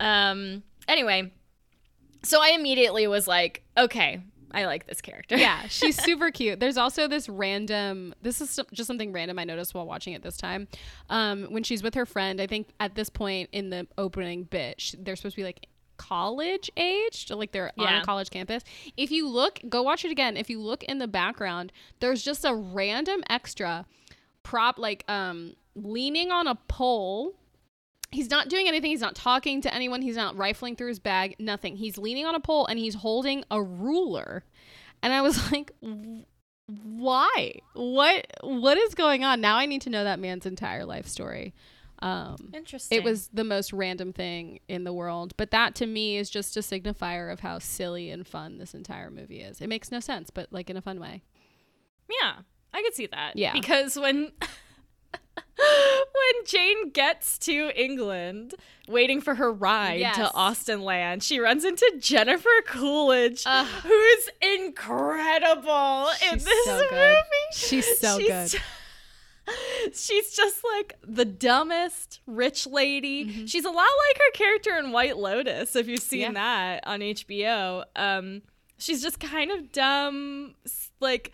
Um. 0.00 0.62
Anyway, 0.88 1.30
so 2.22 2.42
I 2.42 2.50
immediately 2.50 3.06
was 3.06 3.28
like, 3.28 3.62
okay, 3.78 4.20
I 4.52 4.64
like 4.64 4.86
this 4.86 5.00
character. 5.00 5.36
yeah, 5.36 5.66
she's 5.68 6.02
super 6.02 6.30
cute. 6.30 6.60
There's 6.60 6.76
also 6.76 7.06
this 7.06 7.28
random. 7.28 8.14
This 8.22 8.40
is 8.40 8.58
just 8.72 8.86
something 8.86 9.12
random 9.12 9.38
I 9.38 9.44
noticed 9.44 9.74
while 9.74 9.86
watching 9.86 10.14
it 10.14 10.22
this 10.22 10.36
time. 10.36 10.68
Um, 11.08 11.44
when 11.50 11.62
she's 11.62 11.82
with 11.82 11.94
her 11.94 12.06
friend, 12.06 12.40
I 12.40 12.46
think 12.46 12.68
at 12.80 12.94
this 12.94 13.08
point 13.08 13.50
in 13.52 13.70
the 13.70 13.86
opening 13.96 14.44
bit, 14.44 14.80
sh 14.80 14.94
they're 14.98 15.16
supposed 15.16 15.36
to 15.36 15.40
be 15.40 15.44
like 15.44 15.66
college 15.96 16.70
aged, 16.76 17.30
like 17.30 17.52
they're 17.52 17.72
on 17.78 17.94
a 17.96 18.04
college 18.04 18.30
campus. 18.30 18.62
If 18.96 19.10
you 19.10 19.28
look, 19.28 19.60
go 19.68 19.82
watch 19.82 20.04
it 20.04 20.10
again. 20.10 20.36
If 20.36 20.48
you 20.48 20.60
look 20.60 20.82
in 20.84 20.98
the 20.98 21.08
background, 21.08 21.72
there's 22.00 22.22
just 22.22 22.44
a 22.44 22.54
random 22.54 23.22
extra 23.28 23.86
prop, 24.42 24.78
like 24.78 25.04
um, 25.08 25.54
leaning 25.74 26.32
on 26.32 26.46
a 26.46 26.54
pole 26.54 27.34
He's 28.12 28.28
not 28.30 28.48
doing 28.48 28.66
anything. 28.66 28.90
He's 28.90 29.00
not 29.00 29.14
talking 29.14 29.60
to 29.62 29.72
anyone. 29.72 30.02
He's 30.02 30.16
not 30.16 30.36
rifling 30.36 30.74
through 30.76 30.88
his 30.88 30.98
bag. 30.98 31.36
Nothing. 31.38 31.76
He's 31.76 31.96
leaning 31.96 32.26
on 32.26 32.34
a 32.34 32.40
pole 32.40 32.66
and 32.66 32.78
he's 32.78 32.96
holding 32.96 33.44
a 33.50 33.62
ruler. 33.62 34.44
And 35.02 35.12
I 35.12 35.22
was 35.22 35.52
like, 35.52 35.72
why? 36.66 37.60
What 37.74 38.26
what 38.42 38.78
is 38.78 38.94
going 38.94 39.24
on? 39.24 39.40
Now 39.40 39.56
I 39.56 39.66
need 39.66 39.82
to 39.82 39.90
know 39.90 40.04
that 40.04 40.18
man's 40.18 40.46
entire 40.46 40.84
life 40.84 41.06
story. 41.06 41.54
Um 42.02 42.50
Interesting. 42.54 42.96
it 42.98 43.04
was 43.04 43.28
the 43.32 43.44
most 43.44 43.72
random 43.72 44.12
thing 44.12 44.60
in 44.68 44.84
the 44.84 44.92
world, 44.92 45.34
but 45.36 45.50
that 45.50 45.74
to 45.76 45.86
me 45.86 46.16
is 46.16 46.30
just 46.30 46.56
a 46.56 46.60
signifier 46.60 47.32
of 47.32 47.40
how 47.40 47.58
silly 47.58 48.10
and 48.10 48.26
fun 48.26 48.58
this 48.58 48.74
entire 48.74 49.10
movie 49.10 49.40
is. 49.40 49.60
It 49.60 49.68
makes 49.68 49.92
no 49.92 50.00
sense, 50.00 50.30
but 50.30 50.48
like 50.50 50.70
in 50.70 50.76
a 50.76 50.82
fun 50.82 50.98
way. 50.98 51.22
Yeah, 52.08 52.36
I 52.72 52.82
could 52.82 52.94
see 52.94 53.06
that. 53.06 53.36
Yeah. 53.36 53.52
Because 53.52 53.96
when 53.98 54.32
when 56.34 56.44
Jane 56.46 56.90
gets 56.90 57.38
to 57.40 57.70
England, 57.74 58.54
waiting 58.88 59.20
for 59.20 59.34
her 59.36 59.52
ride 59.52 60.00
Yes. 60.00 60.16
to 60.16 60.30
Austenland, 60.34 61.22
she 61.22 61.38
runs 61.38 61.64
into 61.64 61.90
Jennifer 61.98 62.48
Coolidge, 62.66 63.42
Ugh. 63.46 63.66
who's 63.66 64.28
incredible 64.58 66.08
in 66.30 66.38
She's 66.38 66.44
this 66.44 66.64
so 66.64 66.74
movie. 66.76 66.88
good. 66.90 67.16
She's 67.54 67.98
so 67.98 68.18
good. 68.18 68.48
ju- 68.50 68.58
She's 69.92 70.32
just 70.36 70.62
like 70.76 70.94
the 71.02 71.24
dumbest 71.24 72.20
rich 72.26 72.66
lady. 72.68 73.24
Mm-hmm. 73.26 73.46
She's 73.46 73.64
a 73.64 73.70
lot 73.70 73.76
like 73.76 74.16
her 74.18 74.30
character 74.34 74.76
in 74.78 74.92
White 74.92 75.16
Lotus, 75.16 75.74
if 75.74 75.88
you've 75.88 76.00
seen 76.02 76.20
Yeah. 76.20 76.32
that 76.32 76.86
on 76.86 77.00
HBO. 77.00 77.84
Um, 77.96 78.42
she's 78.78 79.02
just 79.02 79.18
kind 79.18 79.50
of 79.50 79.72
dumb, 79.72 80.54
like 81.00 81.32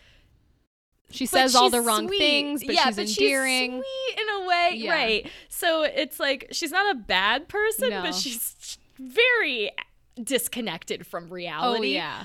She 1.10 1.24
says 1.26 1.54
all 1.54 1.70
the 1.70 1.80
wrong 1.80 2.08
sweet. 2.08 2.18
things, 2.18 2.64
but 2.64 2.74
yeah, 2.74 2.86
she's 2.86 2.96
but 2.96 3.08
endearing. 3.08 3.82
She's 3.82 3.84
sweet 4.14 4.20
in 4.22 4.42
a 4.42 4.46
way, 4.46 4.70
Yeah. 4.74 4.90
right? 4.92 5.30
So 5.48 5.82
it's 5.84 6.18
like 6.18 6.48
she's 6.52 6.72
not 6.72 6.94
a 6.94 6.98
bad 6.98 7.48
person, 7.48 7.90
No. 7.90 8.02
but 8.02 8.14
she's 8.14 8.78
very 8.98 9.70
disconnected 10.22 11.06
from 11.06 11.24
oh 11.30 11.34
reality. 11.34 11.94
yeah. 11.94 12.24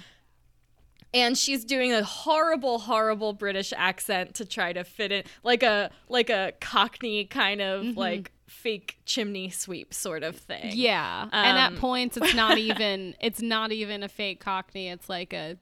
and 1.14 1.38
she's 1.38 1.66
doing 1.66 1.92
a 1.92 2.04
horrible, 2.04 2.80
horrible 2.80 3.34
British 3.34 3.74
accent 3.76 4.34
to 4.36 4.46
try 4.46 4.72
to 4.74 4.84
fit 4.84 5.12
in, 5.12 5.24
like 5.44 5.62
a 5.64 5.92
like 6.10 6.30
a 6.30 6.54
Cockney 6.62 7.26
kind 7.26 7.62
of 7.62 7.84
Mm-hmm. 7.84 8.00
like 8.00 8.32
fake 8.48 8.98
chimney 9.06 9.50
sweep 9.50 9.94
sort 9.94 10.24
of 10.24 10.36
thing. 10.38 10.72
Yeah. 10.74 11.24
and 11.32 11.58
at 11.58 11.68
Um, 11.74 11.78
points 11.78 12.18
it's 12.18 12.34
not 12.34 12.58
even 12.70 13.14
it's 13.22 13.42
not 13.42 13.72
even 13.72 14.04
a 14.04 14.10
fake 14.10 14.40
cockney. 14.40 14.88
It's 14.90 15.08
like 15.10 15.34
a 15.34 15.58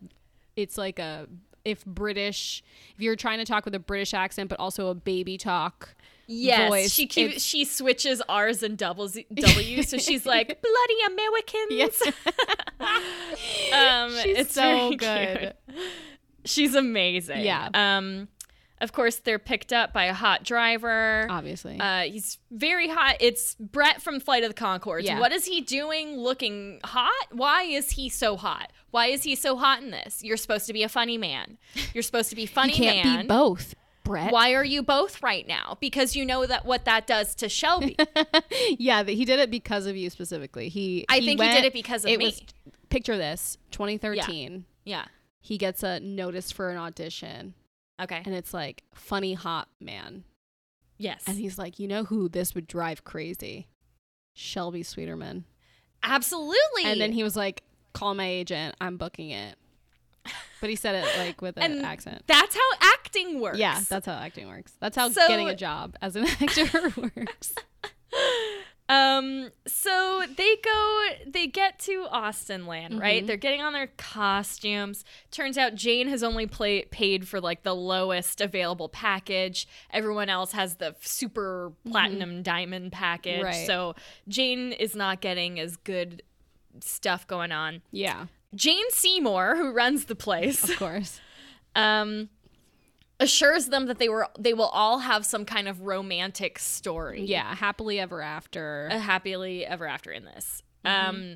it's 0.55 0.77
like 0.77 0.99
a 0.99 1.27
if 1.65 1.85
British 1.85 2.63
if 2.95 3.01
you're 3.01 3.15
trying 3.15 3.39
to 3.39 3.45
talk 3.45 3.65
with 3.65 3.75
a 3.75 3.79
British 3.79 4.13
accent 4.13 4.49
but 4.49 4.59
also 4.59 4.87
a 4.87 4.95
baby 4.95 5.37
talk. 5.37 5.95
Yes, 6.31 6.69
voice, 6.69 6.93
she 6.93 7.07
keeps, 7.07 7.41
she 7.41 7.65
switches 7.65 8.21
R's 8.29 8.61
and 8.61 8.77
doubles 8.77 9.17
W, 9.33 9.81
so 9.81 9.97
she's 9.97 10.27
like 10.27 10.61
bloody 10.61 10.95
Americans. 11.07 11.71
Yes. 11.71 12.01
um, 13.73 14.11
She's 14.23 14.37
it's 14.37 14.53
so 14.53 14.91
good. 14.91 15.55
cute. 15.67 15.79
She's 16.45 16.75
amazing. 16.75 17.41
Yeah. 17.41 17.69
Um, 17.73 18.27
of 18.81 18.93
course, 18.93 19.17
they're 19.17 19.39
picked 19.39 19.73
up 19.73 19.91
by 19.91 20.05
a 20.05 20.13
hot 20.13 20.43
driver. 20.43 21.27
Obviously. 21.29 21.79
Uh, 21.79 22.01
he's 22.03 22.37
very 22.51 22.87
hot. 22.87 23.17
It's 23.19 23.55
Brett 23.55 24.01
from 24.01 24.19
Flight 24.19 24.43
of 24.43 24.55
the 24.55 24.61
Conchords. 24.61 25.03
Yeah. 25.03 25.19
What 25.19 25.31
is 25.31 25.45
he 25.45 25.61
doing 25.61 26.17
looking 26.17 26.79
hot? 26.83 27.27
Why 27.31 27.63
is 27.63 27.91
he 27.91 28.09
so 28.09 28.37
hot? 28.37 28.71
Why 28.91 29.07
is 29.07 29.23
he 29.23 29.35
so 29.35 29.57
hot 29.57 29.81
in 29.81 29.91
this? 29.91 30.23
You're 30.23 30.37
supposed 30.37 30.65
to 30.67 30.73
be 30.73 30.83
a 30.83 30.89
funny 30.89 31.17
man. 31.17 31.57
You're 31.93 32.03
supposed 32.03 32.29
to 32.29 32.35
be 32.35 32.45
funny 32.45 32.73
you 32.73 32.83
can't 32.83 33.05
man. 33.05 33.21
be 33.21 33.27
both, 33.27 33.75
Brett. 34.03 34.31
Why 34.31 34.53
are 34.53 34.63
you 34.63 34.81
both 34.81 35.21
right 35.21 35.47
now? 35.47 35.77
Because 35.81 36.15
you 36.15 36.25
know 36.25 36.45
that 36.45 36.65
what 36.65 36.85
that 36.85 37.05
does 37.05 37.35
to 37.35 37.49
Shelby. 37.49 37.97
yeah, 38.79 39.03
he 39.03 39.25
did 39.25 39.39
it 39.39 39.51
because 39.51 39.85
of 39.87 39.97
you 39.97 40.09
specifically. 40.09 40.69
He 40.69 41.05
I 41.09 41.19
think 41.19 41.41
he 41.41 41.49
did 41.49 41.65
it 41.65 41.73
because 41.73 42.05
of 42.05 42.11
it 42.11 42.19
me. 42.19 42.25
was 42.25 42.41
picture 42.89 43.17
this, 43.17 43.57
2013. 43.71 44.65
yeah. 44.85 45.05
He 45.41 45.57
gets 45.57 45.83
a 45.83 45.99
notice 46.01 46.51
for 46.51 46.69
an 46.69 46.77
audition 46.77 47.53
Okay. 47.99 48.21
and 48.25 48.33
it's 48.35 48.53
like 48.53 48.83
funny 48.93 49.33
hot 49.33 49.67
man. 49.79 50.23
Yes. 50.97 51.23
And 51.27 51.37
he's 51.37 51.57
like, 51.57 51.79
"You 51.79 51.87
know 51.87 52.03
who 52.03 52.27
this 52.29 52.53
would 52.55 52.67
drive 52.67 53.03
crazy? 53.03 53.67
Shelby 54.33 54.83
Sweeterman." 54.83 55.43
Absolutely. 56.03 56.83
And 56.85 56.99
then 56.99 57.11
he 57.11 57.23
was 57.23 57.35
like, 57.35 57.63
"Call 57.93 58.13
my 58.15 58.25
agent. 58.27 58.75
I'm 58.81 58.97
booking 58.97 59.29
it." 59.31 59.55
But 60.61 60.69
he 60.69 60.75
said 60.75 60.95
it 60.95 61.07
like 61.17 61.41
with 61.41 61.57
an 61.61 61.83
accent. 61.85 62.23
That's 62.27 62.53
how 62.55 62.69
acting 62.95 63.39
works. 63.39 63.57
Yeah, 63.57 63.79
that's 63.89 64.05
how 64.05 64.13
acting 64.13 64.47
works. 64.49 64.73
That's 64.79 64.95
how 64.97 65.09
So- 65.09 65.27
getting 65.27 65.47
a 65.49 65.55
job 65.55 65.95
as 66.01 66.15
an 66.17 66.25
actor 66.25 66.93
works. 67.15 67.53
Um, 68.89 69.51
so 69.67 70.23
they 70.35 70.55
go, 70.63 71.07
they 71.27 71.45
get 71.47 71.77
to 71.81 72.07
Austenland, 72.11 72.89
Mm-hmm. 72.89 72.99
right? 72.99 73.25
They're 73.27 73.37
getting 73.37 73.61
on 73.61 73.73
their 73.73 73.87
costumes. 73.97 75.05
Turns 75.31 75.57
out 75.57 75.75
Jane 75.75 76.07
has 76.09 76.23
only 76.23 76.47
play, 76.47 76.83
paid 76.85 77.27
for 77.27 77.39
like 77.39 77.61
the 77.63 77.75
lowest 77.75 78.41
available 78.41 78.89
package. 78.89 79.67
Everyone 79.91 80.27
else 80.27 80.53
has 80.53 80.75
the 80.75 80.95
super 81.01 81.71
platinum 81.89 82.41
diamond 82.41 82.91
package. 82.91 83.35
Mm-hmm. 83.35 83.43
Right. 83.45 83.67
So 83.67 83.93
Jane 84.27 84.71
is 84.71 84.95
not 84.95 85.21
getting 85.21 85.59
as 85.59 85.77
good 85.77 86.23
stuff 86.81 87.27
going 87.27 87.51
on. 87.51 87.81
Yeah, 87.91 88.25
Jane 88.55 88.89
Seymour, 88.89 89.55
who 89.55 89.71
runs 89.71 90.05
the 90.05 90.15
place, 90.15 90.67
of 90.67 90.75
course. 90.77 91.19
um, 91.75 92.29
assures 93.19 93.67
them 93.67 93.87
that 93.87 93.99
they 93.99 94.09
were 94.09 94.27
they 94.39 94.53
will 94.53 94.67
all 94.69 94.99
have 94.99 95.25
some 95.25 95.45
kind 95.45 95.67
of 95.67 95.81
romantic 95.81 96.57
story. 96.59 97.23
Yeah, 97.25 97.53
happily 97.55 97.99
ever 97.99 98.21
after. 98.21 98.87
a 98.91 98.97
happily 98.99 99.65
ever 99.65 99.85
after 99.87 100.11
in 100.11 100.25
this. 100.25 100.63
Mm-hmm. 100.85 101.09
Um, 101.09 101.35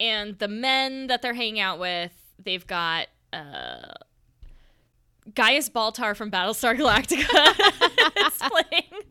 and 0.00 0.38
the 0.38 0.48
men 0.48 1.06
that 1.08 1.22
they're 1.22 1.34
hanging 1.34 1.60
out 1.60 1.78
with, 1.78 2.12
they've 2.42 2.66
got 2.66 3.06
uh, 3.32 3.92
Gaius 5.34 5.68
Baltar 5.70 6.16
from 6.16 6.30
Battlestar 6.30 6.76
Galactica 6.76 8.26
is 8.26 8.38
playing 8.38 9.02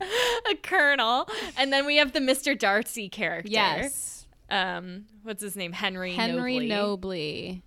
a 0.51 0.55
colonel, 0.55 1.27
and 1.57 1.71
then 1.71 1.85
we 1.85 1.97
have 1.97 2.11
the 2.13 2.19
Mr. 2.19 2.57
Darcy 2.57 3.09
character. 3.09 3.49
yes, 3.51 4.27
Um, 4.49 5.05
what's 5.23 5.41
his 5.41 5.55
name? 5.55 5.71
Henry. 5.71 6.13
Henry 6.13 6.57
Nobley. 6.57 6.69
Nobley. 6.69 7.61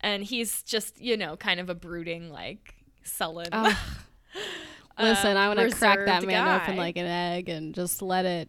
and 0.00 0.22
he's 0.22 0.62
just 0.62 1.00
you 1.00 1.16
know 1.16 1.36
kind 1.36 1.58
of 1.60 1.70
a 1.70 1.74
brooding 1.74 2.30
like 2.30 2.74
sullen. 3.08 3.48
Ugh. 3.52 3.76
Listen, 4.98 5.36
I 5.36 5.46
want 5.48 5.60
to 5.60 5.70
crack 5.76 6.00
that 6.06 6.24
man 6.24 6.44
guy. 6.44 6.62
open 6.62 6.76
like 6.76 6.96
an 6.96 7.06
egg 7.06 7.48
and 7.48 7.72
just 7.74 8.02
let 8.02 8.24
it, 8.24 8.48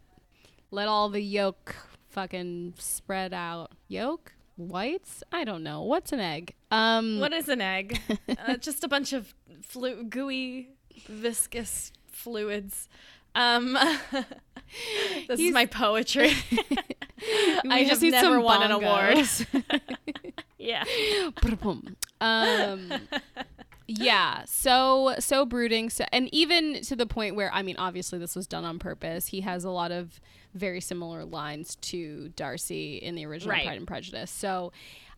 let 0.72 0.88
all 0.88 1.10
the 1.10 1.22
yolk 1.22 1.76
fucking 2.10 2.74
spread 2.80 3.34
out. 3.34 3.72
Yolk, 3.88 4.34
whites? 4.56 5.24
I 5.32 5.44
don't 5.44 5.62
know. 5.62 5.84
What's 5.84 6.12
an 6.12 6.20
egg? 6.20 6.56
Um, 6.72 7.20
What 7.20 7.34
is 7.34 7.50
an 7.50 7.62
egg? 7.62 8.00
uh, 8.48 8.58
just 8.58 8.84
a 8.84 8.88
bunch 8.88 9.14
of 9.14 9.34
flu- 9.62 10.04
gooey, 10.04 10.70
viscous 11.08 11.92
fluids. 12.08 12.90
Um, 13.36 13.74
this 15.28 15.40
is 15.40 15.54
my 15.54 15.68
poetry. 15.68 16.34
I 17.70 17.86
just 17.88 18.02
need 18.02 18.12
never 18.12 18.36
some 18.36 18.44
won 18.44 18.64
an 18.64 18.72
award. 18.72 19.20
yeah. 20.58 20.84
Um, 22.22 22.92
yeah. 23.90 24.44
So 24.46 25.16
so 25.20 25.46
brooding. 25.46 25.90
So, 25.90 26.06
and 26.12 26.34
even 26.34 26.82
to 26.84 26.96
the 26.96 27.06
point 27.06 27.36
where 27.36 27.52
I 27.54 27.62
mean, 27.64 27.76
obviously 27.78 28.20
this 28.20 28.36
was 28.36 28.48
done 28.48 28.66
on 28.66 28.80
purpose. 28.80 29.28
He 29.28 29.42
has 29.42 29.64
a 29.64 29.70
lot 29.70 29.92
of 29.92 30.20
very 30.54 30.82
similar 30.82 31.26
lines 31.26 31.76
to 31.76 32.30
Darcy 32.36 32.98
in 32.98 33.16
the 33.16 33.26
original 33.26 33.54
Right. 33.54 33.66
Pride 33.66 33.78
and 33.78 33.88
Prejudice. 33.88 34.32
So 34.32 34.72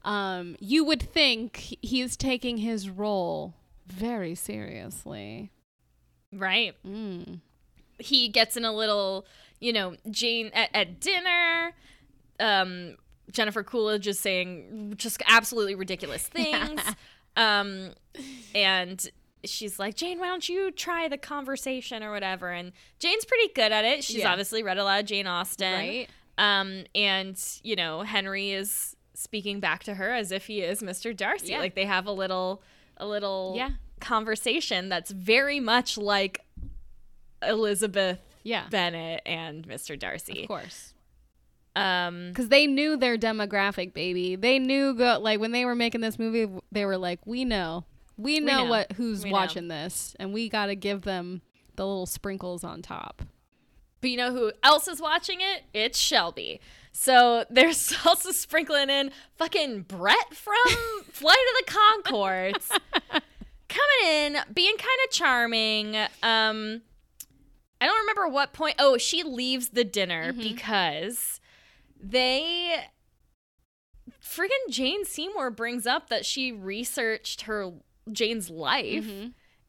um, 0.03 0.55
you 0.59 0.83
would 0.83 1.01
think 1.01 1.77
he 1.81 2.01
is 2.01 2.17
taking 2.17 2.57
his 2.57 2.89
role 2.89 3.53
very 3.87 4.35
seriously. 4.35 5.51
Right. 6.33 6.75
Mm. 6.87 7.39
he 7.99 8.29
gets 8.29 8.55
in 8.57 8.63
a 8.65 8.71
little, 8.71 9.25
you 9.59 9.73
know, 9.73 9.95
Jane 10.09 10.49
at, 10.53 10.69
at 10.73 10.99
dinner. 10.99 11.73
Um, 12.39 12.97
Jennifer 13.31 13.63
Coolidge 13.63 14.07
is 14.07 14.19
saying 14.19 14.93
just 14.97 15.21
absolutely 15.27 15.75
ridiculous 15.75 16.27
things. 16.27 16.81
Um, 17.37 17.91
and 18.55 19.09
she's 19.43 19.79
like, 19.79 19.95
Jane, 19.95 20.19
why 20.19 20.27
don't 20.27 20.47
you 20.47 20.71
try 20.71 21.07
the 21.07 21.17
conversation 21.17 22.03
or 22.03 22.11
whatever? 22.11 22.51
And 22.51 22.71
Jane's 22.99 23.25
pretty 23.25 23.51
good 23.53 23.71
at 23.71 23.85
it. 23.85 24.03
She's 24.03 24.17
Yeah. 24.17 24.31
obviously 24.31 24.63
read 24.63 24.77
a 24.77 24.83
lot 24.83 24.99
of 24.99 25.05
Jane 25.05 25.27
Austen. 25.27 25.73
Right. 25.73 26.09
Um, 26.37 26.83
and, 26.95 27.39
you 27.63 27.75
know, 27.75 28.01
Henry 28.03 28.51
is 28.51 28.95
speaking 29.13 29.59
back 29.59 29.83
to 29.83 29.95
her 29.95 30.11
as 30.11 30.31
if 30.31 30.45
he 30.47 30.61
is 30.61 30.81
Mr. 30.81 31.15
Darcy. 31.15 31.47
Yeah. 31.49 31.59
Like 31.59 31.75
they 31.75 31.85
have 31.85 32.05
a 32.07 32.11
little, 32.11 32.61
a 32.97 33.05
little 33.07 33.53
Yeah. 33.57 33.71
conversation 33.99 34.89
that's 34.89 35.11
very 35.11 35.59
much 35.59 35.97
like 35.97 36.41
Elizabeth 37.47 38.19
Yeah. 38.43 38.67
Bennet 38.69 39.21
and 39.25 39.67
Mr. 39.67 39.97
Darcy. 39.97 40.43
Of 40.43 40.47
course. 40.47 40.90
Um, 41.75 42.29
Because 42.29 42.49
they 42.49 42.67
knew 42.67 42.97
their 42.97 43.17
demographic, 43.17 43.93
baby. 43.93 44.35
They 44.35 44.59
knew, 44.59 44.93
go, 44.93 45.19
like, 45.19 45.39
when 45.39 45.51
they 45.51 45.63
were 45.65 45.75
making 45.75 46.01
this 46.01 46.19
movie, 46.19 46.49
they 46.71 46.85
were 46.85 46.97
like, 46.97 47.19
we 47.25 47.45
know. 47.45 47.85
We 48.17 48.39
know, 48.39 48.63
know. 48.65 48.69
what 48.69 48.91
who's 48.93 49.23
We 49.23 49.29
know. 49.29 49.33
watching 49.35 49.67
this, 49.69 50.15
and 50.19 50.33
we 50.33 50.49
got 50.49 50.65
to 50.67 50.75
give 50.75 51.01
them 51.03 51.41
the 51.77 51.85
little 51.87 52.05
sprinkles 52.05 52.63
on 52.63 52.81
top. 52.81 53.23
but 54.01 54.09
you 54.09 54.17
know 54.17 54.31
who 54.31 54.51
else 54.63 54.87
is 54.87 54.99
watching 55.01 55.39
it? 55.41 55.63
It's 55.73 55.97
Shelby. 55.97 56.59
So 56.91 57.45
there's 57.49 57.93
also 58.05 58.31
sprinkling 58.31 58.89
in 58.89 59.11
fucking 59.37 59.83
Brett 59.83 60.33
from 60.35 60.55
Flight 61.11 61.37
of 61.37 61.65
the 61.65 61.71
Conchords 62.11 62.69
coming 63.69 64.05
in, 64.35 64.37
being 64.53 64.75
kind 64.77 64.99
of 65.05 65.11
charming. 65.11 65.95
Um, 66.21 66.81
I 67.79 67.85
don't 67.87 67.99
remember 68.01 68.27
what 68.27 68.53
point. 68.53 68.75
Oh, 68.77 68.97
she 68.97 69.23
leaves 69.23 69.69
the 69.69 69.83
dinner 69.83 70.33
because 70.33 71.39
they 72.01 72.75
friggin' 74.23 74.69
Jane 74.69 75.05
Seymour 75.05 75.51
brings 75.51 75.85
up 75.85 76.09
that 76.09 76.25
she 76.25 76.51
researched 76.51 77.41
her 77.43 77.71
Jane's 78.11 78.49
life 78.49 79.05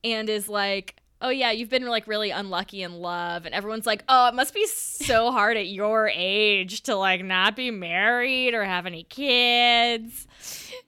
and 0.05 0.29
is 0.29 0.49
like, 0.49 0.97
"Oh 1.21 1.29
yeah, 1.29 1.51
you've 1.51 1.69
been 1.69 1.87
like 1.87 2.07
really 2.07 2.31
unlucky 2.31 2.83
in 2.83 2.95
love." 2.95 3.45
And 3.47 3.55
everyone's 3.55 3.87
like, 3.87 4.05
"Oh, 4.09 4.29
it 4.29 4.35
must 4.35 4.55
be 4.55 4.67
so 4.67 5.31
hard 5.33 5.57
at 5.57 5.67
your 5.69 6.09
age 6.15 6.83
to 6.85 6.97
like 6.97 7.23
not 7.25 7.55
be 7.57 7.71
married 7.71 8.55
or 8.55 8.65
have 8.65 8.87
any 8.87 9.05
kids." 9.05 10.27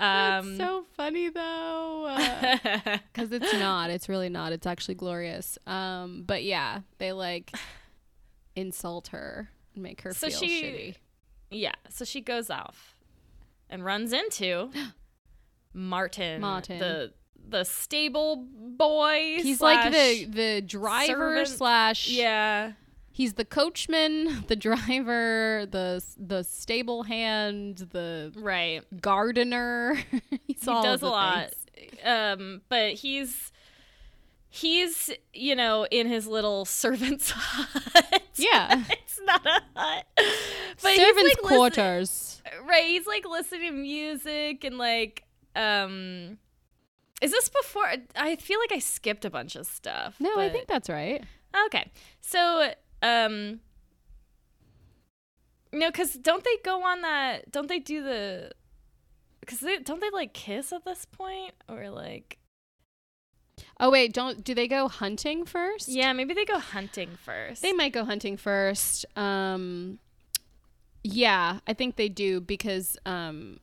Um 0.00 0.56
That's 0.56 0.58
so 0.58 0.84
funny 0.96 1.28
though. 1.28 2.16
Because 3.12 3.30
it's 3.30 3.52
not. 3.54 3.90
It's 3.90 4.08
really 4.08 4.28
not. 4.28 4.52
It's 4.52 4.66
actually 4.66 4.96
glorious. 4.96 5.56
Um, 5.68 6.24
but 6.26 6.42
yeah, 6.42 6.80
they 6.98 7.12
like 7.12 7.54
insult 8.56 9.08
her 9.08 9.50
and 9.74 9.82
make 9.82 10.00
her 10.02 10.12
So 10.12 10.28
feel 10.28 10.38
she- 10.40 10.62
shitty. 10.62 10.94
Yeah, 11.54 11.74
so 11.88 12.04
she 12.04 12.20
goes 12.20 12.50
off 12.50 12.94
and 13.70 13.84
runs 13.84 14.12
into 14.12 14.70
Martin, 15.72 16.40
Martin. 16.40 16.78
the 16.78 17.12
the 17.46 17.64
stable 17.64 18.36
boy. 18.46 19.36
He's 19.42 19.60
like 19.60 19.92
the 19.92 20.24
the 20.26 20.60
driver 20.62 21.12
servant. 21.44 21.48
slash 21.48 22.08
yeah. 22.08 22.72
He's 23.12 23.34
the 23.34 23.44
coachman, 23.44 24.44
the 24.48 24.56
driver, 24.56 25.66
the 25.70 26.02
the 26.16 26.42
stable 26.42 27.04
hand, 27.04 27.78
the 27.92 28.32
Right. 28.36 28.82
gardener. 29.00 29.94
He's 30.46 30.62
he 30.64 30.68
all 30.70 30.82
does 30.82 31.02
a 31.02 31.08
lot 31.08 31.50
um 32.04 32.60
but 32.68 32.92
he's 32.94 33.50
he's 34.56 35.10
you 35.32 35.56
know 35.56 35.84
in 35.90 36.06
his 36.06 36.26
little 36.28 36.64
servant's 36.64 37.30
hut 37.34 38.22
Yeah. 38.36 38.84
it's 38.90 39.20
not 39.24 39.44
a 39.44 39.60
hut 39.74 40.04
but 40.16 40.94
Servants' 40.94 41.16
like 41.16 41.24
listen- 41.42 41.44
quarters. 41.48 42.42
right 42.68 42.84
he's 42.86 43.06
like 43.06 43.26
listening 43.28 43.72
to 43.72 43.76
music 43.76 44.62
and 44.62 44.78
like 44.78 45.24
um 45.56 46.38
is 47.20 47.32
this 47.32 47.48
before 47.48 47.86
i 48.16 48.36
feel 48.36 48.60
like 48.60 48.70
i 48.72 48.78
skipped 48.78 49.24
a 49.24 49.30
bunch 49.30 49.56
of 49.56 49.66
stuff 49.66 50.16
No, 50.20 50.38
I 50.38 50.48
think 50.50 50.68
that's 50.68 50.88
right. 50.88 51.24
okay 51.66 51.90
so 52.20 52.72
um 53.02 53.60
no 55.72 55.88
because 55.90 56.14
don't 56.14 56.44
they 56.44 56.56
go 56.64 56.82
on 56.84 57.02
that 57.02 57.50
don't 57.50 57.68
they 57.68 57.80
do 57.80 58.02
the 58.04 58.52
because 59.40 59.58
they, 59.60 59.78
don't 59.78 60.00
they 60.00 60.10
like 60.10 60.32
kiss 60.32 60.72
at 60.72 60.84
this 60.84 61.04
point 61.06 61.54
or 61.68 61.90
like 61.90 62.38
Oh 63.80 63.90
wait, 63.90 64.12
don't 64.12 64.44
do 64.44 64.54
they 64.54 64.68
go 64.68 64.88
hunting 64.88 65.44
first? 65.44 65.88
Yeah, 65.88 66.12
maybe 66.12 66.32
they 66.34 66.44
go 66.44 66.58
hunting 66.58 67.10
first. 67.24 67.62
They 67.62 67.72
might 67.72 67.92
go 67.92 68.04
hunting 68.04 68.36
first. 68.36 69.04
Um 69.16 69.98
yeah, 71.02 71.58
I 71.66 71.74
think 71.74 71.96
they 71.96 72.08
do 72.08 72.40
because 72.40 72.96
um 73.04 73.58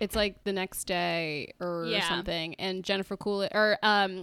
it's 0.00 0.16
like 0.16 0.44
the 0.44 0.52
next 0.52 0.84
day 0.84 1.52
or 1.60 1.84
Yeah. 1.86 2.08
something 2.08 2.54
and 2.54 2.82
Jennifer 2.84 3.16
Coolidge 3.16 3.50
or 3.54 3.78
um 3.82 4.22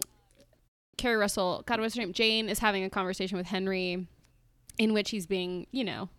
Keri 0.97 1.15
Russell, 1.17 1.63
God 1.67 1.79
what's 1.79 1.95
her 1.95 2.01
name? 2.01 2.13
Jane 2.13 2.49
is 2.49 2.59
having 2.59 2.83
a 2.83 2.89
conversation 2.89 3.37
with 3.37 3.47
Henry 3.47 4.07
in 4.79 4.93
which 4.93 5.11
he's 5.11 5.27
being, 5.27 5.67
you 5.71 5.83
know, 5.83 6.09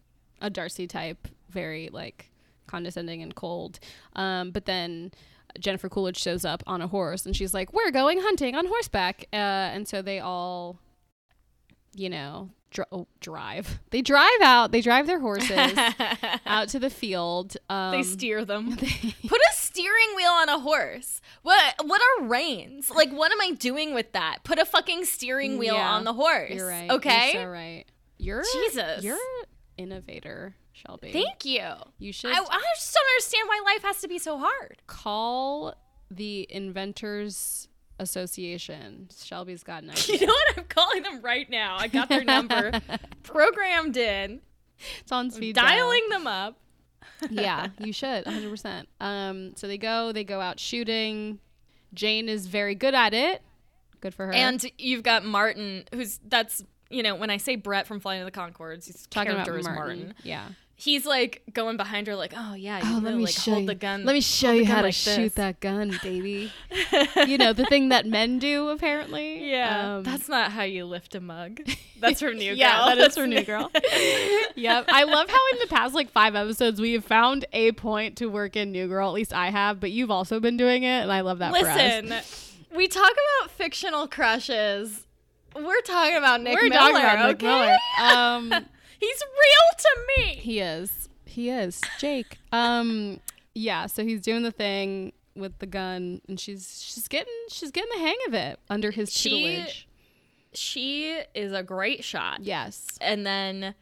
a 0.40 0.48
Darcy 0.50 0.87
type, 0.87 1.26
very 1.50 1.88
like 1.92 2.31
condescending 2.68 3.20
and 3.22 3.35
cold. 3.35 3.81
Um 4.14 4.52
but 4.52 4.64
then 4.66 5.11
Jennifer 5.59 5.88
Coolidge 5.88 6.18
shows 6.18 6.44
up 6.44 6.62
on 6.66 6.81
a 6.83 6.87
horse 6.88 7.27
and 7.27 7.35
she's 7.37 7.53
like, 7.55 7.73
"We're 7.73 7.90
going 7.90 8.21
hunting 8.21 8.55
on 8.55 8.66
horseback." 8.66 9.27
Uh, 9.33 9.37
and 9.37 9.87
so 9.88 10.03
they 10.03 10.21
all, 10.21 10.79
you 11.94 12.09
know, 12.11 12.51
dr- 12.71 12.88
oh, 12.92 13.07
drive. 13.21 13.81
They 13.90 14.03
drive 14.03 14.40
out. 14.42 14.73
They 14.73 14.81
drive 14.81 15.07
their 15.07 15.21
horses 15.21 15.77
out 16.47 16.68
to 16.71 16.79
the 16.79 16.90
field. 16.90 17.57
Um, 17.68 17.92
they 17.92 18.03
steer 18.03 18.44
them. 18.44 18.77
Put 18.77 19.40
a 19.40 19.53
steering 19.53 20.16
wheel 20.16 20.31
on 20.31 20.49
a 20.49 20.59
horse. 20.59 21.21
What 21.42 21.75
what 21.85 22.01
are 22.01 22.25
reins? 22.25 22.90
Like 22.90 23.11
what 23.11 23.33
am 23.33 23.40
I 23.40 23.53
doing 23.53 23.94
with 23.94 24.12
that? 24.12 24.38
Put 24.44 24.59
a 24.59 24.64
fucking 24.64 25.05
steering 25.05 25.59
wheel 25.59 25.75
Yeah, 25.75 25.92
on 25.92 26.05
the 26.05 26.12
horse. 26.14 26.51
You're 26.51 26.68
right. 26.68 26.90
Okay? 26.90 27.33
You're 27.33 27.42
so 27.42 27.49
right. 27.49 27.85
You're 28.18 28.42
Jesus. 28.53 29.05
You're 29.05 29.14
an 29.14 29.47
innovator, 29.77 30.57
Shelby. 30.87 31.12
Thank 31.12 31.45
you. 31.45 31.64
you 31.99 32.12
should 32.12 32.31
I, 32.31 32.38
I 32.38 32.62
just 32.77 32.95
don't 32.95 33.07
understand 33.17 33.49
why 33.49 33.62
life 33.75 33.83
has 33.83 34.01
to 34.01 34.09
be 34.09 34.19
so 34.19 34.38
hard. 34.38 34.79
call 34.87 35.75
the 36.11 36.47
Inventors 36.51 37.69
Association. 37.99 39.09
Shelby's 39.23 39.62
got 39.62 39.83
an 39.83 39.91
idea. 39.93 40.17
You 40.19 40.27
know 40.27 40.33
what? 40.33 40.59
I'm 40.59 40.64
calling 40.64 41.03
them 41.03 41.21
right 41.23 41.49
now. 41.51 41.77
I 41.79 41.88
got 41.88 42.09
their 42.09 42.25
number 42.25 42.73
programmed 43.23 43.97
in, 43.97 44.41
it's 45.01 45.12
on 45.12 45.31
speed 45.31 45.57
dial. 45.57 45.67
dialing 45.67 46.09
them 46.11 46.27
up. 46.27 46.59
yeah, 47.31 47.69
you 47.79 47.93
should 47.93 48.25
100%. 48.25 48.85
Um 49.01 49.53
so 49.57 49.67
they 49.67 49.79
go, 49.79 50.12
they 50.12 50.25
go 50.25 50.41
out 50.41 50.61
shooting. 50.61 51.38
Jane 51.95 52.29
is 52.29 52.47
very 52.47 52.75
good 52.75 52.95
at 52.95 53.14
it. 53.14 53.43
Good 54.01 54.14
for 54.14 54.27
her. 54.27 54.33
And 54.33 54.64
you've 54.79 55.03
got 55.03 55.25
Martin, 55.25 55.85
who's 55.93 56.21
that's 56.29 56.62
you 56.91 57.03
know 57.03 57.14
when 57.17 57.31
I 57.31 57.37
say 57.38 57.57
Brett 57.57 57.87
from 57.87 57.99
Flying 58.01 58.21
to 58.21 58.25
the 58.25 58.31
Conchords, 58.31 58.87
his 58.87 59.07
talking 59.11 59.33
about 59.33 59.47
Martin. 59.49 59.61
is 59.61 59.67
Martin. 59.67 60.14
Yeah. 60.23 60.49
He's 60.81 61.05
like 61.05 61.43
going 61.53 61.77
behind 61.77 62.07
her, 62.07 62.14
like, 62.14 62.33
oh 62.37 62.55
yeah, 62.55 62.79
you 62.79 62.85
Oh, 62.85 63.01
know, 63.01 63.09
let 63.09 63.17
me 63.17 63.25
like 63.25 63.35
show 63.35 63.51
hold 63.51 63.62
you. 63.62 63.67
the 63.67 63.75
gun. 63.75 64.05
Let 64.05 64.12
me 64.12 64.21
show 64.21 64.53
you 64.53 64.64
how 64.64 64.77
to 64.77 64.83
like 64.83 64.95
shoot 64.95 65.35
that 65.35 65.59
gun, 65.59 65.99
baby. 66.05 66.53
you 67.27 67.37
know 67.37 67.53
the 67.53 67.64
thing 67.67 67.88
that 67.88 68.07
men 68.07 68.38
do, 68.38 68.69
apparently. 68.69 69.51
Yeah, 69.51 69.97
Um, 69.97 70.03
that's 70.05 70.29
not 70.29 70.53
how 70.53 70.62
you 70.62 70.85
lift 70.85 71.17
a 71.17 71.21
mug. 71.21 71.61
That's 72.01 72.21
from 72.21 72.37
New 72.37 72.51
Girl. 72.51 72.57
Yeah, 72.57 72.95
that 72.95 72.99
is 72.99 73.17
from 73.17 73.31
New 73.31 73.43
Girl. 73.43 73.73
yep. 74.55 74.85
I 74.88 75.03
love 75.03 75.29
how 75.29 75.41
in 75.53 75.59
the 75.59 75.67
past 75.67 75.95
like 75.97 76.11
five 76.12 76.37
episodes 76.37 76.81
we 76.81 76.93
have 76.93 77.05
found 77.05 77.45
a 77.53 77.73
point 77.73 78.17
to 78.19 78.27
work 78.29 78.55
in 78.55 78.71
New 78.71 78.87
Girl. 78.87 79.09
At 79.09 79.14
least 79.14 79.33
I 79.33 79.51
have, 79.51 79.81
but 79.81 79.91
you've 79.91 80.12
also 80.12 80.38
been 80.38 80.57
doing 80.57 80.85
it, 80.85 81.03
and 81.03 81.11
I 81.12 81.23
love 81.23 81.41
that. 81.41 81.51
for 81.57 81.67
us. 81.69 81.77
Listen, 82.05 82.77
we 82.77 82.87
talk 82.87 83.11
about 83.41 83.51
fictional 83.51 84.07
crushes. 84.07 85.07
We're 85.57 85.81
talking 85.81 86.14
about 86.17 86.41
Nick 86.41 86.55
we're 86.55 86.69
Miller. 86.69 86.79
talking 86.93 86.97
about 86.97 87.27
Nick 87.27 87.37
okay? 87.43 87.47
Miller. 87.47 87.77
Um, 88.55 88.67
He's 88.98 89.20
real 89.22 89.78
to 89.78 89.88
me. 90.16 90.34
he 90.37 90.61
is. 90.61 91.08
He 91.24 91.50
is 91.50 91.80
Jake. 91.98 92.38
Um, 92.52 93.20
yeah. 93.54 93.87
So 93.87 94.04
he's 94.04 94.20
doing 94.20 94.42
the 94.42 94.50
thing 94.52 95.12
with 95.37 95.58
the 95.58 95.66
gun, 95.66 96.20
and 96.28 96.38
she's 96.40 96.82
she's 96.84 97.06
getting 97.08 97.32
she's 97.50 97.70
getting 97.70 97.90
the 97.94 98.00
hang 98.00 98.16
of 98.26 98.34
it 98.34 98.58
under 98.68 98.90
his 98.90 99.12
She- 99.12 99.30
tutelage. 99.30 99.88
She 100.54 101.20
is 101.34 101.52
a 101.52 101.62
great 101.62 102.02
shot. 102.02 102.40
Yes. 102.42 102.87
And 103.02 103.24
then 103.26 103.74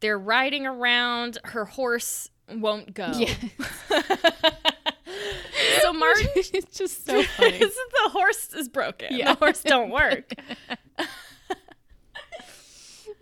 they're 0.00 0.18
riding 0.18 0.66
around. 0.66 1.38
Her 1.44 1.64
horse 1.64 2.28
won't 2.52 2.92
go. 2.92 3.10
Yeah. 3.16 3.32
so 5.80 5.92
Martin 5.92 6.28
it's 6.36 6.76
just 6.76 7.06
so 7.06 7.22
funny. 7.22 7.58
the 7.58 8.10
horse 8.10 8.52
is 8.54 8.68
broken. 8.68 9.08
Yeah. 9.16 9.32
The 9.32 9.38
horse 9.38 9.62
don't 9.62 9.90
work. 9.90 10.32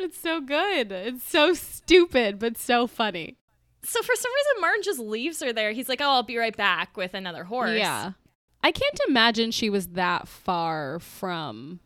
It's 0.00 0.18
so 0.18 0.40
good. 0.40 0.90
It's 0.92 1.22
so 1.24 1.52
stupid, 1.54 2.38
but 2.38 2.56
so 2.58 2.86
funny. 2.86 3.36
so 3.82 4.02
for 4.02 4.14
some 4.16 4.30
reason 4.32 4.60
Martin 4.60 4.82
just 4.82 4.98
leaves 4.98 5.40
her 5.42 5.52
there. 5.52 5.72
He's 5.72 5.88
like, 5.88 6.00
"Oh, 6.00 6.10
I'll 6.10 6.22
be 6.22 6.36
right 6.38 6.56
back 6.56 6.96
with 6.96 7.14
another 7.14 7.44
horse." 7.44 7.78
Yeah. 7.78 8.12
I 8.62 8.72
can't 8.72 9.00
imagine 9.08 9.50
she 9.52 9.70
was 9.70 9.88
that 9.88 10.28
far 10.28 10.98
from 10.98 11.80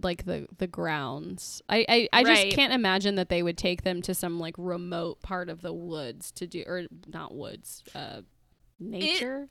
like 0.00 0.24
the 0.24 0.46
the 0.58 0.66
grounds. 0.66 1.60
I 1.68 1.84
I, 1.88 2.08
I 2.12 2.22
Right. 2.22 2.44
just 2.46 2.56
can't 2.56 2.72
imagine 2.72 3.16
that 3.16 3.28
they 3.28 3.42
would 3.42 3.58
take 3.58 3.82
them 3.82 4.00
to 4.02 4.14
some 4.14 4.38
like 4.38 4.54
remote 4.56 5.20
part 5.22 5.48
of 5.48 5.60
the 5.62 5.72
woods 5.72 6.30
to 6.32 6.46
do 6.46 6.62
or 6.66 6.84
not 7.08 7.34
woods, 7.34 7.82
uh 7.94 8.22
nature. 8.78 9.24
I 9.24 9.30
don't 9.30 9.40
know. 9.42 9.48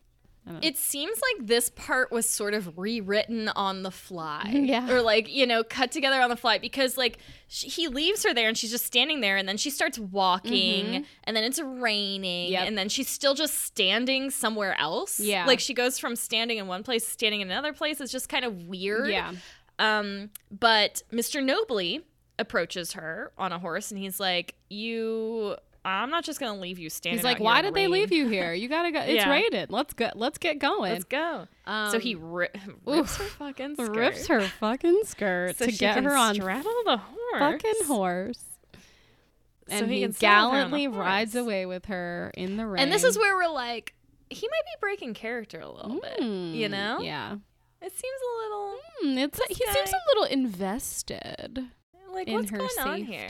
It 0.62 0.78
seems 0.78 1.20
like 1.22 1.48
this 1.48 1.70
part 1.70 2.12
was 2.12 2.26
sort 2.28 2.54
of 2.54 2.78
rewritten 2.78 3.50
on 3.50 3.84
the 3.84 3.92
fly. 3.92 4.50
Yeah. 4.70 4.90
Or 4.92 5.02
like, 5.02 5.30
you 5.30 5.46
know, 5.48 5.64
cut 5.64 5.92
together 5.92 6.20
on 6.22 6.30
the 6.30 6.36
fly 6.36 6.58
because 6.58 6.98
like 6.98 7.18
sh 7.48 7.64
he 7.76 7.88
leaves 7.88 8.24
her 8.24 8.34
there 8.34 8.48
and 8.48 8.58
she's 8.58 8.72
just 8.72 8.86
standing 8.86 9.22
there 9.22 9.38
and 9.38 9.48
then 9.48 9.58
she 9.58 9.70
starts 9.70 9.98
walking 10.00 11.06
and 11.24 11.36
then 11.36 11.44
it's 11.44 11.60
raining 11.62 12.48
Mm-hmm. 12.48 12.54
Yep. 12.54 12.68
and 12.68 12.78
then 12.78 12.90
she's 12.90 13.10
still 13.10 13.34
just 13.36 13.56
standing 13.66 14.30
somewhere 14.32 14.76
else. 14.80 15.20
Yeah. 15.20 15.46
Like 15.46 15.60
she 15.60 15.74
goes 15.74 15.98
from 16.00 16.16
standing 16.16 16.58
in 16.58 16.68
one 16.68 16.84
place 16.84 17.04
to 17.06 17.12
standing 17.12 17.42
in 17.42 17.50
another 17.52 17.74
place. 17.74 18.02
It's 18.02 18.12
just 18.12 18.30
kind 18.30 18.46
of 18.46 18.68
weird. 18.68 19.10
yeah. 19.10 19.34
Um, 19.80 20.30
but 20.52 21.04
Mr. 21.12 21.42
Nobley 21.44 22.02
approaches 22.38 22.94
her 22.94 23.32
on 23.38 23.52
a 23.52 23.60
horse 23.60 23.92
and 23.92 24.00
he's 24.00 24.20
like, 24.20 24.56
You 24.70 25.56
I'm 25.90 26.10
not 26.10 26.24
just 26.24 26.40
gonna 26.40 26.60
leave 26.60 26.80
you 26.80 26.90
standing. 26.90 27.18
He's 27.20 27.24
like, 27.26 27.40
"Why 27.40 27.62
did 27.62 27.74
they 27.74 27.88
leave 27.88 28.12
you 28.12 28.28
here? 28.28 28.54
You 28.54 28.68
gotta 28.70 28.92
go. 28.92 29.00
It's 29.10 29.14
Yeah. 29.26 29.30
raining. 29.30 29.68
Let's 29.70 29.94
go. 29.94 30.10
Let's 30.16 30.38
get 30.38 30.60
going." 30.60 30.92
Let's 30.94 31.04
go. 31.04 31.48
Um, 31.66 31.92
so 31.92 32.00
he 32.00 32.16
ri- 32.16 32.50
rips 32.86 33.18
her 33.18 33.24
fucking 33.26 33.76
skirt. 33.76 33.96
rips 33.96 34.28
her 34.28 34.42
fucking 34.42 35.02
skirt 35.06 35.58
so 35.58 35.66
to 35.66 35.72
get 35.72 36.04
her 36.04 36.16
on 36.16 36.36
straddle 36.36 36.72
the 36.86 36.98
horse. 36.98 37.40
fucking 37.40 37.86
horse. 37.88 38.44
So 39.68 39.76
and 39.76 39.88
he 39.92 39.98
he, 39.98 40.02
can 40.02 40.14
saddle 40.14 40.52
her 40.52 40.58
on 40.64 40.72
the 40.72 40.78
gallantly 40.78 40.88
rides 40.88 41.36
away 41.36 41.66
with 41.68 41.86
her 41.86 42.32
in 42.36 42.58
the 42.58 42.66
rain. 42.66 42.82
And 42.84 42.92
this 42.92 43.04
is 43.04 43.18
where 43.20 43.36
we're 43.36 43.54
like, 43.54 43.94
he 44.32 44.48
might 44.48 44.66
be 44.66 44.72
breaking 44.82 45.14
character 45.14 45.60
a 45.60 45.70
little 45.70 46.00
bit. 46.02 46.20
You 46.20 46.68
Mm, 46.68 46.72
know? 46.72 47.00
Yeah. 47.02 47.36
It 47.82 47.92
seems 47.94 48.20
a 48.22 48.44
little 48.44 48.76
Hmm, 49.02 49.18
it's 49.20 49.40
he 49.48 49.54
This 49.66 49.74
seems 49.74 49.92
a 49.94 50.00
little 50.16 50.24
invested 50.34 51.68
like 52.12 52.28
in 52.28 52.34
what's 52.34 52.50
her 52.50 52.58
going 52.58 52.70
on 52.80 53.04
here? 53.04 53.28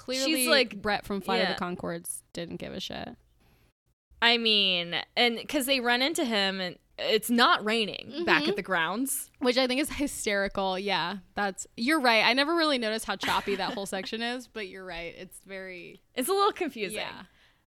Clearly, 0.00 0.48
like- 0.48 0.80
Brett 0.80 1.04
from 1.04 1.20
Flight 1.20 1.42
of 1.42 1.48
the 1.48 1.62
Conchords 1.62 2.22
didn't 2.32 2.56
give 2.56 2.72
a 2.72 2.80
shit. 2.80 3.10
I 4.22 4.38
mean, 4.38 4.96
and 5.16 5.36
because 5.36 5.66
they 5.66 5.80
run 5.80 6.02
into 6.02 6.24
him 6.24 6.60
and 6.60 6.76
it's 6.98 7.30
not 7.30 7.64
raining 7.64 8.24
back 8.26 8.42
Mm-hmm. 8.42 8.50
at 8.50 8.56
the 8.56 8.62
grounds. 8.62 9.30
Which 9.38 9.56
I 9.56 9.66
think 9.66 9.80
is 9.80 9.90
hysterical. 9.94 10.78
Yeah, 10.78 11.18
that's 11.34 11.66
you're 11.76 12.00
right. 12.00 12.24
I 12.24 12.32
never 12.34 12.54
really 12.54 12.76
noticed 12.78 13.06
how 13.06 13.16
choppy 13.16 13.56
that 13.56 13.72
whole 13.74 13.86
section 13.86 14.22
is, 14.22 14.46
but 14.46 14.68
you're 14.68 14.84
right. 14.84 15.14
It's 15.16 15.40
very 15.46 16.00
It's 16.14 16.28
a 16.28 16.32
little 16.32 16.52
confusing. 16.52 16.98
yeah. 16.98 17.22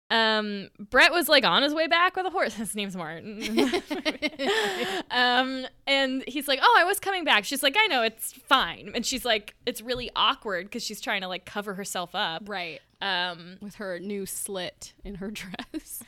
Um, 0.09 0.69
Brett 0.79 1.11
was 1.11 1.27
like 1.27 1.43
on 1.43 1.63
his 1.63 1.73
way 1.73 1.87
back 1.87 2.15
with 2.15 2.25
a 2.25 2.29
horse. 2.29 2.53
His 2.55 2.75
name's 2.75 2.95
Martin. 2.95 3.41
um, 5.11 5.65
and 5.85 6.23
he's 6.27 6.47
like, 6.47 6.59
"Oh, 6.61 6.75
I 6.79 6.83
was 6.83 6.99
coming 6.99 7.23
back." 7.23 7.43
She's 7.45 7.63
like, 7.63 7.75
"I 7.77 7.87
know, 7.87 8.03
it's 8.03 8.33
fine." 8.33 8.91
And 8.95 9.05
she's 9.05 9.25
like, 9.25 9.55
"It's 9.65 9.81
really 9.81 10.09
awkward 10.15 10.65
because 10.67 10.83
she's 10.83 11.01
trying 11.01 11.21
to 11.21 11.27
like 11.27 11.45
cover 11.45 11.73
herself 11.73 12.11
up." 12.13 12.43
Right. 12.47 12.79
Um, 13.01 13.57
With 13.61 13.75
her 13.75 13.99
new 13.99 14.25
slit 14.25 14.93
in 15.03 15.15
her 15.15 15.29
dress. 15.31 16.01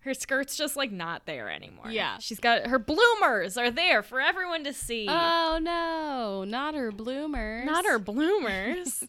her 0.00 0.12
skirt's 0.14 0.56
just 0.56 0.76
like 0.76 0.90
not 0.90 1.24
there 1.26 1.48
anymore. 1.50 1.90
Yeah. 1.90 2.18
she's 2.18 2.40
got 2.40 2.66
her 2.66 2.78
bloomers 2.78 3.56
are 3.56 3.70
there 3.70 4.02
for 4.02 4.20
everyone 4.20 4.64
to 4.64 4.72
see. 4.72 5.06
Oh 5.08 5.58
no, 5.62 6.44
not 6.44 6.74
her 6.74 6.90
bloomers. 6.90 7.64
not 7.66 7.84
her 7.84 7.98
bloomers. 7.98 9.04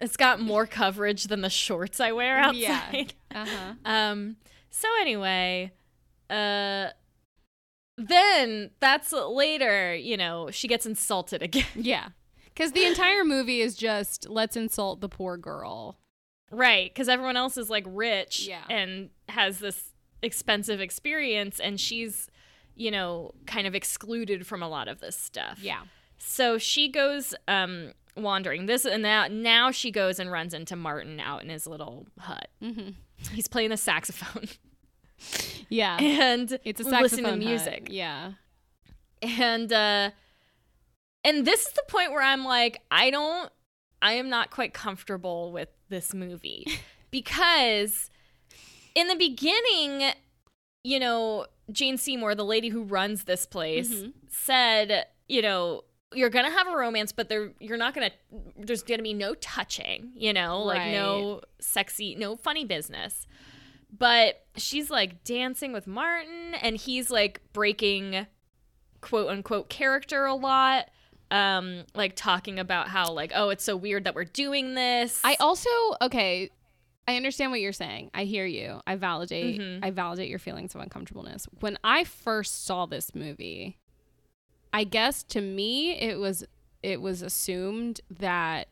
It's 0.00 0.16
got 0.16 0.40
more 0.40 0.66
coverage 0.66 1.24
than 1.24 1.40
the 1.40 1.50
shorts 1.50 2.00
I 2.00 2.12
wear 2.12 2.38
outside. 2.38 3.14
Yeah. 3.32 3.42
Uh 3.42 3.46
huh. 3.46 3.72
Um. 3.84 4.36
So 4.70 4.88
anyway, 5.00 5.72
uh, 6.30 6.88
then 7.96 8.70
that's 8.80 9.12
later. 9.12 9.94
You 9.94 10.16
know, 10.16 10.50
she 10.50 10.68
gets 10.68 10.86
insulted 10.86 11.42
again. 11.42 11.64
Yeah. 11.74 12.08
Because 12.46 12.72
the 12.72 12.86
entire 12.86 13.22
movie 13.22 13.60
is 13.60 13.76
just 13.76 14.28
let's 14.30 14.56
insult 14.56 15.00
the 15.02 15.10
poor 15.10 15.36
girl. 15.36 15.98
right? 16.50 16.88
Because 16.92 17.06
everyone 17.08 17.36
else 17.36 17.58
is 17.58 17.68
like 17.68 17.84
rich 17.86 18.46
Yeah. 18.48 18.62
and 18.70 19.10
has 19.28 19.58
this 19.58 19.92
expensive 20.22 20.80
experience, 20.80 21.60
and 21.60 21.78
she's, 21.78 22.28
you 22.74 22.90
know, 22.90 23.32
kind 23.46 23.66
of 23.66 23.74
excluded 23.74 24.46
from 24.46 24.62
a 24.62 24.68
lot 24.70 24.88
of 24.88 25.00
this 25.00 25.16
stuff. 25.18 25.58
Yeah. 25.60 25.82
So 26.18 26.56
she 26.56 26.88
goes 26.88 27.34
um 27.46 27.92
wandering. 28.16 28.66
This 28.66 28.84
and 28.84 29.02
now 29.02 29.26
now 29.28 29.70
she 29.70 29.90
goes 29.90 30.18
and 30.18 30.30
runs 30.30 30.54
into 30.54 30.76
Martin 30.76 31.20
out 31.20 31.42
in 31.42 31.48
his 31.48 31.66
little 31.66 32.06
hut. 32.18 32.48
Mm-hmm. 32.62 32.90
He's 33.32 33.48
playing 33.48 33.70
the 33.70 33.76
saxophone 33.76 34.48
Yeah. 35.68 35.96
and 36.00 36.58
It's 36.64 36.80
a 36.80 36.84
listening 36.84 37.00
saxophone 37.24 37.24
to 37.24 37.30
hut. 37.30 37.38
music. 37.38 37.86
Yeah. 37.90 38.32
and 39.22 39.72
uh 39.72 40.10
and 41.24 41.46
this 41.46 41.66
is 41.66 41.72
the 41.72 41.82
point 41.88 42.12
where 42.12 42.22
i'm 42.22 42.44
like 42.44 42.82
i 42.90 43.10
don't 43.10 43.50
i 44.02 44.12
am 44.12 44.28
not 44.28 44.50
quite 44.50 44.74
comfortable 44.74 45.50
with 45.52 45.70
this 45.88 46.12
movie 46.14 46.66
because 47.10 48.10
in 48.94 49.08
the 49.08 49.16
beginning 49.16 50.12
you 50.84 51.00
know 51.00 51.46
jane 51.72 51.96
seymour 51.96 52.34
the 52.34 52.44
lady 52.44 52.68
who 52.68 52.82
runs 52.84 53.24
this 53.24 53.46
place 53.46 53.88
Mhm. 53.92 54.12
said 54.28 55.06
you 55.28 55.40
know 55.42 55.82
you're 56.16 56.30
gonna 56.30 56.50
have 56.50 56.66
a 56.66 56.76
romance 56.76 57.12
but 57.12 57.28
there 57.28 57.52
you're 57.60 57.76
not 57.76 57.94
gonna 57.94 58.10
there's 58.58 58.82
gonna 58.82 59.02
be 59.02 59.14
no 59.14 59.34
touching 59.34 60.10
you 60.14 60.32
know 60.32 60.62
like 60.62 60.90
no 60.90 61.40
sexy 61.60 62.14
no 62.14 62.36
funny 62.36 62.64
business 62.64 63.26
but 63.96 64.44
she's 64.56 64.90
like 64.90 65.22
dancing 65.24 65.72
with 65.72 65.86
martin 65.86 66.54
and 66.62 66.76
he's 66.76 67.10
like 67.10 67.40
breaking 67.52 68.26
quote 69.00 69.28
unquote 69.28 69.68
character 69.68 70.24
a 70.24 70.34
lot 70.34 70.86
um 71.30 71.82
like 71.94 72.14
talking 72.16 72.58
about 72.58 72.88
how 72.88 73.12
like 73.12 73.32
oh 73.34 73.50
it's 73.50 73.64
so 73.64 73.76
weird 73.76 74.04
that 74.04 74.14
we're 74.14 74.24
doing 74.24 74.74
this 74.74 75.20
I 75.24 75.36
also 75.40 75.70
okay. 76.00 76.50
I 77.08 77.14
understand 77.14 77.52
what 77.52 77.60
you're 77.60 77.72
saying. 77.72 78.10
I 78.14 78.24
hear 78.24 78.44
you. 78.46 78.80
I 78.84 78.96
validate. 78.96 79.60
Mhm. 79.60 79.78
I 79.80 79.90
validate 79.92 80.28
your 80.28 80.40
feelings 80.40 80.74
of 80.74 80.80
uncomfortableness. 80.80 81.46
When 81.60 81.78
I 81.84 82.02
first 82.02 82.64
saw 82.64 82.86
this 82.86 83.14
movie, 83.14 83.78
I 84.76 84.84
guess 84.84 85.22
to 85.24 85.40
me 85.40 85.92
it 85.98 86.18
was 86.18 86.44
it 86.82 87.00
was 87.00 87.22
assumed 87.22 88.00
that 88.10 88.68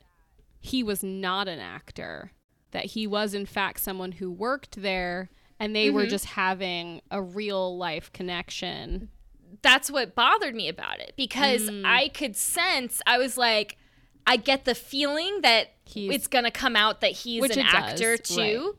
he 0.59 0.83
was 0.83 1.03
not 1.03 1.47
an 1.47 1.57
actor, 1.59 2.31
that 2.71 2.85
he 2.85 3.07
was 3.07 3.33
in 3.33 3.45
fact 3.47 3.79
someone 3.79 4.13
who 4.13 4.31
worked 4.31 4.81
there 4.81 5.29
and 5.59 5.75
they 5.75 5.89
were 5.89 6.05
Mhm. 6.05 6.09
just 6.09 6.25
having 6.25 7.01
a 7.09 7.21
real 7.21 7.75
life 7.77 8.11
connection. 8.13 9.09
that's 9.61 9.89
what 9.89 10.13
bothered 10.15 10.53
me 10.53 10.67
about 10.67 10.99
it 10.99 11.13
because 11.15 11.69
Mm. 11.69 11.83
i 11.85 12.09
could 12.09 12.35
sense 12.35 13.01
i 13.07 13.17
was 13.17 13.37
like 13.37 13.77
i 14.27 14.35
get 14.37 14.65
the 14.65 14.75
feeling 14.75 15.41
that 15.41 15.71
He's- 15.85 16.13
it's 16.13 16.27
gonna 16.27 16.51
come 16.51 16.75
out 16.75 16.99
that 17.01 17.11
he's 17.11 17.43
an 17.45 17.51
it 17.51 17.55
does, 17.55 17.73
actor 17.73 18.17
too 18.17 18.75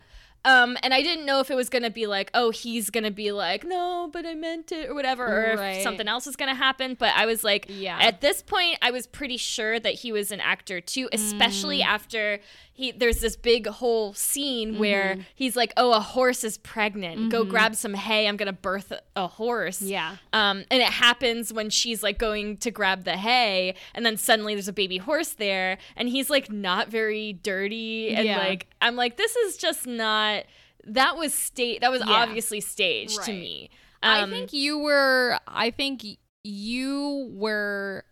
um 0.47 0.79
and 0.83 0.95
i 0.95 1.03
didn't 1.03 1.27
know 1.27 1.41
if 1.41 1.51
it 1.51 1.55
was 1.55 1.69
gonna 1.69 1.91
be 1.91 2.07
like 2.07 2.31
oh 2.33 2.51
he's 2.51 2.89
gonna 2.89 3.11
be 3.11 3.33
like 3.33 3.65
no 3.65 4.09
but 4.13 4.25
i 4.25 4.33
meant 4.35 4.73
it 4.73 4.89
or 4.89 4.95
whatever 4.95 5.27
or 5.27 5.57
Right. 5.57 5.77
if 5.77 5.83
something 5.83 6.09
else 6.09 6.27
is 6.27 6.37
gonna 6.37 6.55
happen 6.55 6.97
but 6.99 7.13
i 7.15 7.27
was 7.27 7.45
like 7.45 7.67
Yeah. 7.69 7.99
at 8.01 8.21
this 8.23 8.41
point 8.43 8.79
i 8.81 8.91
was 8.91 9.07
pretty 9.07 9.37
sure 9.37 9.79
that 9.79 9.93
he 9.95 10.13
was 10.13 10.33
an 10.33 10.41
actor 10.41 10.81
too 10.81 11.09
especially 11.13 11.81
Mm. 11.81 11.87
after 11.87 12.39
he 12.73 12.93
there's 12.93 13.21
this 13.21 13.37
big 13.37 13.67
whole 13.67 14.15
scene 14.15 14.47
Mm-hmm. 14.73 14.81
where 14.81 15.19
he's 15.35 15.57
like 15.57 15.73
oh 15.77 15.93
a 15.93 16.01
horse 16.01 16.45
is 16.45 16.57
pregnant 16.59 17.31
go 17.31 17.45
grab 17.45 17.75
some 17.75 17.95
hay 17.95 18.27
i'm 18.29 18.37
gonna 18.37 18.53
birth 18.53 18.93
a 19.17 19.27
horse 19.27 19.83
Yeah. 19.83 20.17
um, 20.33 20.65
and 20.71 20.81
it 20.83 20.89
happens 20.89 21.53
when 21.53 21.71
she's 21.71 22.03
like 22.03 22.19
going 22.19 22.59
to 22.59 22.71
grab 22.71 23.05
the 23.05 23.17
hay, 23.17 23.75
and 23.95 24.05
then 24.05 24.17
suddenly 24.19 24.55
there's 24.55 24.69
a 24.69 24.73
baby 24.75 24.99
horse 24.99 25.31
there, 25.31 25.79
and 25.97 26.09
he's 26.09 26.29
like 26.31 26.51
not 26.53 26.89
very 26.89 27.33
dirty, 27.33 28.15
and 28.15 28.27
Yeah. 28.27 28.39
like 28.39 28.67
I'm 28.81 28.95
like, 28.95 29.17
this 29.17 29.35
is 29.37 29.57
just 29.57 29.87
not. 29.87 30.36
That 30.85 31.17
was 31.17 31.35
state. 31.35 31.81
That 31.81 31.91
was 31.91 32.01
Yeah. 32.07 32.13
obviously 32.13 32.61
staged 32.61 33.23
to 33.25 33.33
Right. 33.33 33.41
me. 33.41 33.71
I 34.03 34.21
Um, 34.21 34.31
think 34.31 34.53
you 34.53 34.79
were. 34.79 35.39
I 35.49 35.71
think 35.71 36.05
you 36.45 37.29
were 37.33 38.05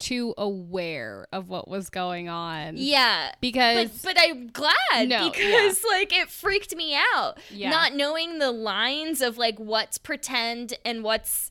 too 0.00 0.32
aware 0.38 1.26
of 1.32 1.48
what 1.48 1.66
was 1.68 1.90
going 1.90 2.28
on. 2.28 2.74
Yeah. 2.76 3.32
Because 3.40 3.88
But, 4.02 4.14
but 4.14 4.22
I'm 4.22 4.46
glad 4.48 5.08
No, 5.08 5.28
because 5.30 5.84
like 5.90 6.12
it 6.12 6.30
freaked 6.30 6.74
me 6.76 6.94
out 7.14 7.38
Yeah. 7.50 7.70
not 7.70 7.94
knowing 7.94 8.38
the 8.38 8.52
lines 8.52 9.20
of 9.20 9.38
like 9.38 9.58
what's 9.58 9.98
pretend 9.98 10.74
and 10.84 11.02
what's 11.02 11.50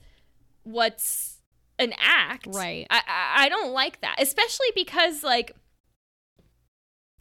what's 0.63 1.41
an 1.79 1.93
act 1.99 2.47
Right. 2.47 2.87
I, 2.89 3.01
I 3.07 3.45
I 3.45 3.49
don't 3.49 3.71
like 3.73 3.99
that 4.01 4.15
especially 4.19 4.67
because 4.75 5.23
like 5.23 5.51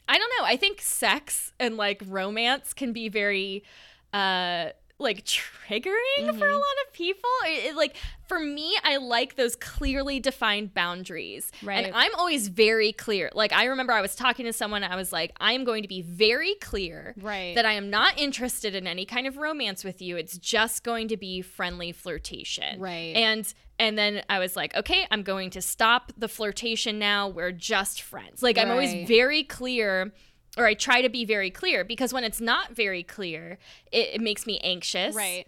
I 0.09 0.19
don't 0.19 0.33
know. 0.39 0.45
I 0.45 0.57
think 0.57 0.81
sex 0.81 1.53
and 1.59 1.77
like 1.77 2.03
romance 2.07 2.73
can 2.73 2.93
be 2.93 3.09
very 3.09 3.65
uh 4.13 4.71
like 4.99 5.25
triggering 5.25 5.93
Mm-hmm. 6.21 6.39
for 6.39 6.49
a 6.49 6.55
lot 6.55 6.63
of 6.87 6.93
people. 6.93 7.29
It, 7.45 7.67
it, 7.71 7.77
like 7.77 7.97
for 8.29 8.39
me, 8.41 8.77
I 8.83 8.97
like 8.97 9.37
those 9.37 9.55
clearly 9.57 10.21
defined 10.21 10.73
boundaries. 10.73 11.51
Right. 11.63 11.85
And 11.85 11.95
I'm 11.95 12.15
always 12.15 12.49
very 12.49 12.93
clear. 12.93 13.31
Like 13.35 13.53
I 13.53 13.65
remember 13.67 13.93
I 13.93 14.01
was 14.01 14.15
talking 14.17 14.47
to 14.47 14.53
someone 14.53 14.83
I 14.85 14.97
was 14.97 15.13
like, 15.13 15.33
I 15.39 15.53
am 15.53 15.65
going 15.65 15.83
to 15.83 15.89
be 15.89 16.01
very 16.03 16.55
clear 16.61 17.15
Right. 17.21 17.55
that 17.55 17.67
I 17.67 17.73
am 17.73 17.91
not 17.91 18.19
interested 18.19 18.75
in 18.75 18.87
any 18.87 19.05
kind 19.05 19.27
of 19.27 19.37
romance 19.37 19.85
with 19.85 20.01
you. 20.01 20.17
It's 20.17 20.39
just 20.39 20.83
going 20.83 21.09
to 21.09 21.17
be 21.17 21.43
friendly 21.43 21.93
flirtation. 21.93 22.81
Right. 22.81 23.15
And 23.17 23.53
and 23.79 23.99
then 23.99 24.23
I 24.31 24.39
was 24.39 24.57
like, 24.57 24.75
okay, 24.75 25.07
I'm 25.11 25.23
going 25.23 25.51
to 25.51 25.61
stop 25.61 26.11
the 26.17 26.29
flirtation 26.29 26.99
now. 26.99 27.29
We're 27.29 27.53
just 27.53 28.01
friends. 28.01 28.43
Like 28.43 28.57
I'm 28.57 28.71
always 28.71 29.07
very 29.07 29.43
clear 29.43 30.13
or 30.57 30.67
I 30.67 30.75
try 30.75 31.03
to 31.03 31.09
be 31.09 31.25
very 31.25 31.51
clear 31.51 31.85
because 31.85 32.13
when 32.13 32.25
it's 32.25 32.41
not 32.41 32.75
very 32.75 33.03
clear, 33.03 33.59
it, 33.93 34.15
it 34.15 34.21
makes 34.21 34.47
me 34.47 34.59
anxious. 34.63 35.15
right. 35.15 35.47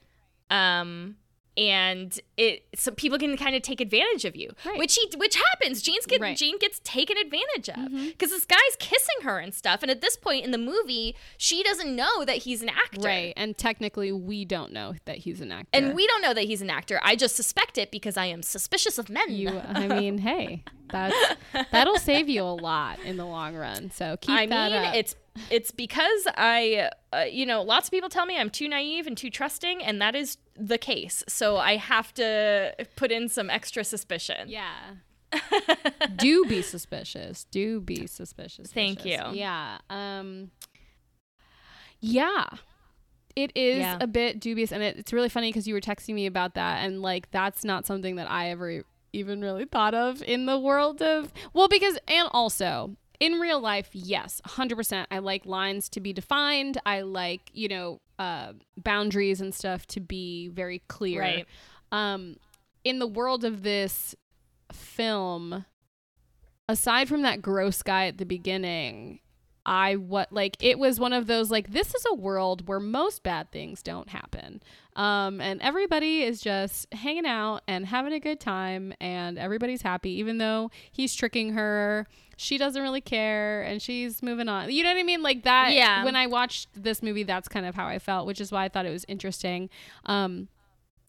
Um 0.51 1.17
and 1.57 2.21
it 2.37 2.65
so 2.77 2.93
people 2.93 3.19
can 3.19 3.37
kind 3.37 3.57
of 3.57 3.63
take 3.63 3.81
advantage 3.81 4.25
of 4.25 4.37
you, 4.37 4.51
Right. 4.65 4.79
which 4.79 4.95
he 4.95 5.11
which 5.17 5.35
happens. 5.35 5.83
Jane's 5.83 6.07
get 6.07 6.21
Right. 6.21 6.29
Mm-hmm. 6.37 6.37
Jane 6.37 6.59
gets 6.61 6.81
taken 6.85 7.17
advantage 7.17 7.69
of 7.71 7.91
because 8.13 8.31
this 8.31 8.45
guy's 8.45 8.77
kissing 8.79 9.23
her 9.23 9.41
and 9.41 9.53
stuff. 9.53 9.83
And 9.83 9.91
at 9.91 10.01
this 10.01 10.15
point 10.17 10.45
in 10.45 10.53
the 10.53 10.59
movie, 10.59 11.17
she 11.37 11.65
doesn't 11.65 11.95
know 11.97 12.25
that 12.25 12.37
he's 12.39 12.63
an 12.63 12.69
actor, 12.69 13.01
Right. 13.09 13.33
And 13.37 13.59
technically, 13.59 14.13
we 14.13 14.45
don't 14.45 14.73
know 14.73 14.95
that 15.05 15.19
he's 15.19 15.41
an 15.41 15.51
actor. 15.51 15.69
And 15.73 15.97
we 15.97 16.07
don't 16.07 16.23
know 16.23 16.33
that 16.33 16.45
he's 16.45 16.63
an 16.63 16.71
actor. 16.71 17.01
I 17.03 17.17
just 17.17 17.35
suspect 17.35 17.77
it 17.77 17.91
because 17.91 18.17
I 18.17 18.27
am 18.27 18.43
suspicious 18.45 18.97
of 18.97 19.11
men. 19.11 19.33
you, 19.33 19.51
I 19.69 19.89
mean, 19.99 20.19
hey, 20.19 20.63
that's 20.91 21.15
that'll 21.73 21.99
save 21.99 22.29
you 22.29 22.43
a 22.43 22.55
lot 22.55 22.99
in 23.01 23.17
the 23.17 23.25
long 23.27 23.55
run. 23.57 23.91
So 23.91 24.17
keep 24.21 24.35
I 24.35 24.47
that 24.47 24.73
mean, 24.73 24.85
up. 24.85 24.95
it's 24.95 25.17
it's 25.51 25.71
because 25.71 26.27
I, 26.37 26.91
uh, 27.13 27.21
you 27.31 27.47
know, 27.47 27.63
lots 27.63 27.89
of 27.89 27.93
people 27.93 28.09
tell 28.09 28.27
me 28.27 28.37
I'm 28.37 28.51
too 28.51 28.69
naive 28.69 29.07
and 29.07 29.17
too 29.17 29.31
trusting, 29.31 29.83
and 29.83 30.01
that 30.03 30.15
is 30.17 30.37
the 30.57 30.79
case. 30.79 31.23
So 31.29 31.57
I 31.59 31.77
have 31.77 32.13
to 32.15 32.75
put 32.97 33.13
in 33.13 33.29
some 33.29 33.49
extra 33.51 33.85
suspicion. 33.85 34.49
Yeah. 34.49 34.73
Do 36.17 36.45
be 36.47 36.63
suspicious. 36.63 37.45
Do 37.51 37.81
be 37.81 38.07
suspicious. 38.07 38.73
Thank 38.73 39.05
you. 39.05 39.19
Yeah. 39.33 39.79
Um 39.91 40.51
Yeah. 42.01 42.47
It 43.37 43.53
is 43.55 43.79
Yeah. 43.79 43.99
a 44.01 44.07
bit 44.07 44.41
dubious 44.41 44.73
and 44.73 44.83
it, 44.83 44.97
it's 44.97 45.13
really 45.13 45.29
funny 45.29 45.51
because 45.51 45.69
you 45.69 45.75
were 45.75 45.81
texting 45.81 46.15
me 46.15 46.27
about 46.27 46.55
that 46.55 46.85
and 46.85 47.03
like 47.03 47.31
that's 47.31 47.65
not 47.65 47.87
something 47.87 48.17
that 48.17 48.29
I 48.31 48.51
ever 48.51 48.83
even 49.13 49.41
really 49.41 49.65
thought 49.65 49.95
of 49.95 50.23
in 50.23 50.47
the 50.47 50.59
world 50.59 51.01
of 51.03 51.33
well 51.53 51.69
because 51.69 51.99
and 52.09 52.29
also 52.33 52.97
in 53.21 53.35
real 53.35 53.59
life 53.61 53.89
yes 53.93 54.41
100% 54.47 55.07
i 55.11 55.19
like 55.19 55.45
lines 55.47 55.89
to 55.89 56.01
be 56.01 56.13
defined 56.13 56.79
i 56.87 57.01
like 57.01 57.51
you 57.53 57.69
know 57.69 58.01
uh, 58.19 58.53
boundaries 58.77 59.41
and 59.41 59.55
stuff 59.55 59.87
to 59.87 60.01
be 60.01 60.49
very 60.49 60.83
clear 60.89 61.21
Right. 61.21 61.47
um 61.93 62.37
in 62.85 62.99
the 62.99 63.07
world 63.07 63.45
of 63.45 63.63
this 63.63 64.15
film 64.73 65.65
aside 66.69 67.09
from 67.09 67.23
that 67.23 67.41
gross 67.43 67.83
guy 67.83 68.07
at 68.07 68.19
the 68.19 68.27
beginning 68.27 69.21
i 69.69 69.95
what 69.95 70.33
like 70.33 70.57
it 70.61 70.79
was 70.79 70.99
one 70.99 71.13
of 71.13 71.27
those 71.27 71.51
like 71.51 71.71
this 71.71 71.95
is 71.95 72.05
a 72.11 72.15
world 72.15 72.67
where 72.67 72.81
most 72.81 73.23
bad 73.23 73.51
things 73.53 73.83
don't 73.83 74.09
happen 74.09 74.61
um 74.97 75.41
and 75.41 75.61
everybody 75.63 76.23
is 76.23 76.41
just 76.41 76.93
hanging 76.95 77.27
out 77.27 77.61
and 77.69 77.87
having 77.87 78.13
a 78.13 78.19
good 78.21 78.41
time 78.41 78.95
and 79.01 79.39
everybody's 79.39 79.83
happy 79.83 80.11
even 80.11 80.39
though 80.39 80.71
he's 80.91 81.15
tricking 81.15 81.53
her 81.53 82.07
she 82.37 82.57
doesn't 82.57 82.83
really 82.83 83.01
care 83.01 83.63
and 83.63 83.83
she's 83.83 84.23
moving 84.23 84.49
on 84.49 84.71
you 84.71 84.83
know 84.83 84.91
what 84.91 84.99
i 84.99 85.03
mean 85.03 85.23
like 85.23 85.43
that 85.45 85.73
Yeah. 85.73 86.05
when 86.05 86.17
i 86.17 86.27
watched 86.27 86.69
this 86.75 87.03
movie 87.03 87.23
that's 87.25 87.47
kind 87.49 87.67
of 87.67 87.75
how 87.75 87.87
i 87.87 87.99
felt 87.99 88.27
which 88.27 88.41
is 88.41 88.51
why 88.51 88.65
i 88.65 88.69
thought 88.69 88.87
it 88.87 88.91
was 88.93 89.05
interesting 89.07 89.69
um 90.07 90.49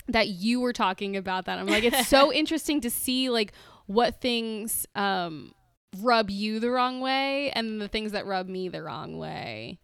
that 0.07 0.27
you 0.27 0.59
were 0.59 0.73
talking 0.73 1.15
about 1.15 1.45
that. 1.45 1.59
I'm 1.59 1.67
like, 1.67 1.83
it's 1.83 2.07
so 2.07 2.33
interesting 2.41 2.81
to 2.81 2.89
see 2.89 3.29
like 3.29 3.53
what 3.85 4.19
things 4.19 4.87
um 4.95 5.53
rub 5.97 6.29
you 6.29 6.59
the 6.59 6.69
wrong 6.69 7.01
way 7.01 7.51
and 7.51 7.81
the 7.81 7.87
things 7.87 8.11
that 8.11 8.25
rub 8.25 8.47
me 8.47 8.69
the 8.69 8.83
wrong 8.83 9.17
way. 9.17 9.79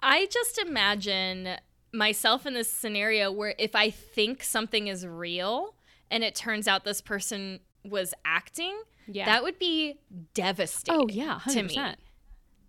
I 0.00 0.26
just 0.26 0.58
imagine 0.58 1.56
myself 1.92 2.46
in 2.46 2.54
this 2.54 2.70
scenario 2.70 3.30
where 3.30 3.54
if 3.58 3.74
I 3.74 3.90
think 3.90 4.42
something 4.42 4.86
is 4.86 5.06
real 5.06 5.74
and 6.10 6.24
it 6.24 6.34
turns 6.34 6.66
out 6.66 6.84
this 6.84 7.00
person 7.00 7.60
was 7.84 8.14
acting, 8.24 8.80
Yeah. 9.06 9.26
that 9.26 9.42
would 9.42 9.58
be 9.58 9.98
devastating. 10.34 11.00
oh 11.02 11.06
yeah, 11.10 11.40
to 11.48 11.62
100%. 11.64 11.66
me. 11.68 11.94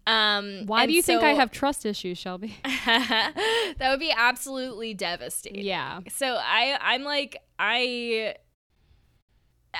Um, 0.08 0.64
Why 0.66 0.88
do 0.88 0.94
you 0.94 1.02
think 1.04 1.22
I 1.22 1.30
have 1.34 1.52
trust 1.52 1.86
issues, 1.86 2.18
Shelby? 2.18 2.58
that 2.86 3.78
would 3.92 4.00
be 4.00 4.12
absolutely 4.16 4.94
devastating. 4.96 5.64
yeah. 5.64 6.00
So 6.10 6.26
I 6.40 6.78
I'm 6.82 7.04
like 7.04 7.38
I 7.60 8.36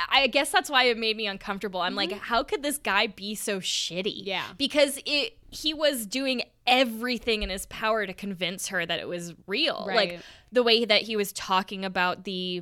I 0.10 0.27
guess 0.27 0.51
that's 0.51 0.69
why 0.69 0.86
it 0.86 0.97
made 0.97 1.17
me 1.17 1.27
uncomfortable. 1.27 1.82
I'm 1.82 1.95
like, 1.95 2.12
how 2.13 2.43
could 2.43 2.63
this 2.63 2.77
guy 2.77 3.08
be 3.08 3.36
so 3.36 3.60
shitty? 3.60 4.19
Mm-hmm. 4.21 4.27
Yeah. 4.27 4.45
Because 4.58 4.99
it 5.06 5.38
he 5.49 5.73
was 5.73 6.06
doing 6.06 6.43
everything 6.65 7.43
in 7.43 7.49
his 7.49 7.65
power 7.65 8.06
to 8.06 8.13
convince 8.13 8.69
her 8.69 8.86
that 8.86 8.99
it 8.99 9.08
was 9.08 9.34
real. 9.47 9.84
Right. 9.86 9.95
Like 10.12 10.19
the 10.51 10.63
way 10.63 10.86
that 10.86 11.01
he 11.01 11.17
was 11.17 11.34
talking 11.34 11.84
about 11.84 12.23
the 12.23 12.62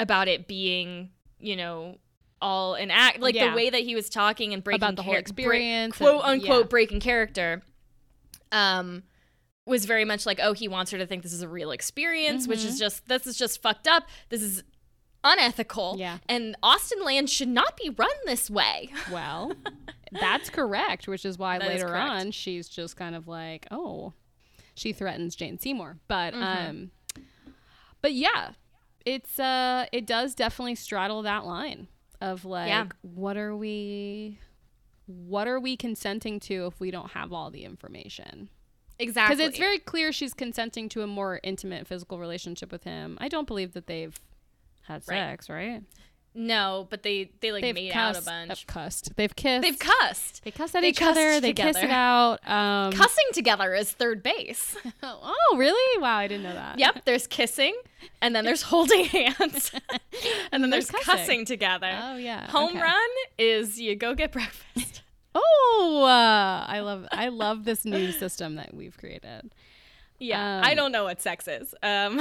about 0.00 0.26
it 0.26 0.48
being, 0.48 1.10
you 1.38 1.54
know, 1.54 1.98
all 2.40 2.74
an 2.74 2.90
act 2.90 3.20
like 3.20 3.36
Yeah. 3.36 3.50
the 3.50 3.56
way 3.56 3.70
that 3.70 3.82
he 3.82 3.94
was 3.94 4.08
talking 4.10 4.52
and 4.52 4.64
breaking 4.64 4.82
About 4.82 4.96
the 4.96 5.02
whole 5.04 5.12
char- 5.14 5.20
experience 5.20 5.96
break- 5.96 6.10
quote 6.10 6.24
unquote 6.24 6.64
yeah. 6.64 6.68
breaking 6.68 6.98
character 6.98 7.62
um 8.50 9.04
was 9.64 9.84
very 9.84 10.04
much 10.04 10.26
like 10.26 10.40
oh 10.42 10.52
he 10.52 10.66
wants 10.66 10.90
her 10.90 10.98
to 10.98 11.06
think 11.06 11.22
this 11.22 11.32
is 11.32 11.42
a 11.42 11.48
real 11.48 11.70
experience 11.70 12.48
which 12.48 12.58
Mm-hmm. 12.58 12.68
is 12.70 12.78
just 12.80 13.06
this 13.06 13.28
is 13.28 13.38
just 13.38 13.62
fucked 13.62 13.86
up 13.86 14.08
this 14.28 14.42
is 14.42 14.64
unethical 15.24 15.96
Yeah. 15.98 16.18
and 16.28 16.56
austenland 16.62 17.28
should 17.30 17.48
not 17.48 17.76
be 17.76 17.90
run 17.90 18.10
this 18.26 18.50
way 18.50 18.90
Well, 19.12 19.52
that's 20.10 20.50
correct, 20.50 21.08
which 21.08 21.24
is 21.24 21.38
why 21.38 21.58
That 21.58 21.66
is 21.68 21.74
later 21.82 21.88
correct. 21.88 22.10
on 22.10 22.30
she's 22.32 22.68
just 22.68 22.96
kind 22.96 23.14
of 23.14 23.26
like, 23.28 23.66
oh, 23.70 24.12
she 24.74 24.92
threatens 24.92 25.34
Jane 25.36 25.58
Seymour. 25.58 25.98
But 26.08 26.34
Mm-hmm. 26.34 26.68
um 26.70 26.90
but 28.00 28.12
yeah, 28.12 28.50
it's 29.06 29.38
uh 29.38 29.86
it 29.92 30.06
does 30.06 30.34
definitely 30.34 30.74
straddle 30.74 31.22
that 31.22 31.44
line 31.44 31.88
of 32.20 32.44
like 32.44 32.68
Yeah. 32.68 32.86
what 33.02 33.36
are 33.36 33.56
we 33.56 34.38
what 35.06 35.46
are 35.48 35.58
we 35.60 35.76
consenting 35.76 36.40
to 36.40 36.66
if 36.66 36.80
we 36.80 36.90
don't 36.90 37.10
have 37.12 37.32
all 37.32 37.50
the 37.50 37.64
information? 37.64 38.48
exactly 38.98 39.36
Because 39.36 39.48
it's 39.50 39.58
very 39.58 39.78
clear 39.78 40.12
she's 40.12 40.34
consenting 40.34 40.88
to 40.90 41.02
a 41.02 41.06
more 41.06 41.40
intimate 41.42 41.86
physical 41.86 42.18
relationship 42.18 42.70
with 42.70 42.84
him. 42.84 43.18
I 43.20 43.28
don't 43.28 43.46
believe 43.48 43.72
that 43.72 43.86
they've 43.86 44.18
had 44.82 45.02
Right. 45.06 45.30
sex, 45.30 45.48
right? 45.50 45.82
no 46.34 46.86
but 46.88 47.02
they 47.02 47.30
they 47.40 47.52
like 47.52 47.60
They've 47.60 47.74
made 47.74 47.92
cussed, 47.92 48.16
out 48.16 48.22
a 48.22 48.24
bunch 48.24 48.64
uh, 48.66 48.72
cussed. 48.72 49.14
They've 49.16 49.36
kissed. 49.36 49.60
they've 49.62 49.78
cussed 49.78 50.42
They 50.42 50.50
cuss 50.50 50.74
at 50.74 50.80
They 50.80 50.88
each 50.88 51.02
other. 51.02 51.14
cussed 51.32 51.42
They 51.42 51.52
kiss 51.52 51.76
it 51.76 51.90
out. 51.90 52.38
Um, 52.48 52.90
cussing 52.92 53.26
together 53.34 53.74
is 53.74 53.92
third 53.92 54.22
base 54.22 54.74
oh, 55.02 55.56
really? 55.58 56.00
Wow, 56.00 56.16
I 56.16 56.28
didn't 56.28 56.44
know 56.44 56.54
that. 56.54 56.78
yep 56.78 57.04
there's 57.04 57.26
kissing 57.26 57.74
and 58.22 58.34
then 58.34 58.46
there's 58.46 58.62
holding 58.62 59.04
hands 59.04 59.72
and 60.52 60.62
then 60.64 60.70
there's 60.70 60.88
there's 60.88 61.04
cussing, 61.04 61.18
cussing. 61.18 61.44
together 61.44 61.90
Oh 62.02 62.16
yeah. 62.16 62.50
home 62.50 62.70
okay. 62.70 62.80
run 62.80 63.10
is 63.36 63.78
you 63.78 63.94
go 63.94 64.14
get 64.14 64.32
breakfast 64.32 65.02
Oh, 65.34 66.02
uh, 66.04 66.64
I 66.66 66.80
love 66.80 67.06
I 67.12 67.28
love 67.28 67.64
this 67.66 67.84
new 67.84 68.10
system 68.12 68.54
that 68.56 68.72
we've 68.74 68.96
created. 68.96 69.52
Yeah, 70.18 70.58
Um, 70.58 70.64
I 70.64 70.74
don't 70.74 70.92
know 70.92 71.04
what 71.04 71.20
sex 71.20 71.46
is. 71.48 71.74
Um, 71.82 72.20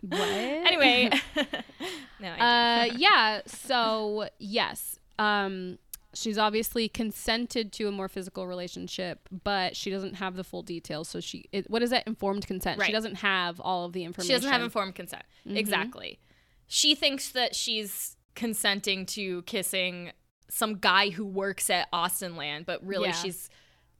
What? 0.00 0.20
anyway, 0.20 1.10
no, 2.20 2.28
I 2.38 2.88
uh, 2.90 2.94
yeah. 2.96 3.40
So 3.46 4.28
yes, 4.38 4.98
um, 5.18 5.78
she's 6.14 6.38
obviously 6.38 6.88
consented 6.88 7.72
to 7.74 7.88
a 7.88 7.90
more 7.92 8.08
physical 8.08 8.46
relationship, 8.46 9.28
but 9.44 9.76
she 9.76 9.90
doesn't 9.90 10.14
have 10.14 10.36
the 10.36 10.44
full 10.44 10.62
details. 10.62 11.08
So 11.08 11.20
she, 11.20 11.46
it, 11.52 11.68
what 11.70 11.82
is 11.82 11.90
that? 11.90 12.06
Informed 12.06 12.46
consent. 12.46 12.82
She 12.82 12.92
doesn't 12.92 13.16
have 13.16 13.60
all 13.60 13.84
of 13.84 13.92
the 13.92 14.04
information. 14.04 14.28
she 14.28 14.34
doesn't 14.34 14.50
have 14.50 14.62
informed 14.62 14.94
consent. 14.94 15.24
Mm-hmm. 15.46 15.56
Exactly. 15.56 16.18
She 16.66 16.94
thinks 16.94 17.30
that 17.30 17.54
she's 17.54 18.16
consenting 18.34 19.04
to 19.06 19.42
kissing 19.42 20.12
some 20.48 20.76
guy 20.78 21.10
who 21.10 21.24
works 21.24 21.70
at 21.70 21.90
Austenland, 21.92 22.66
but 22.66 22.84
really 22.86 23.08
Yeah. 23.08 23.12
she's 23.14 23.50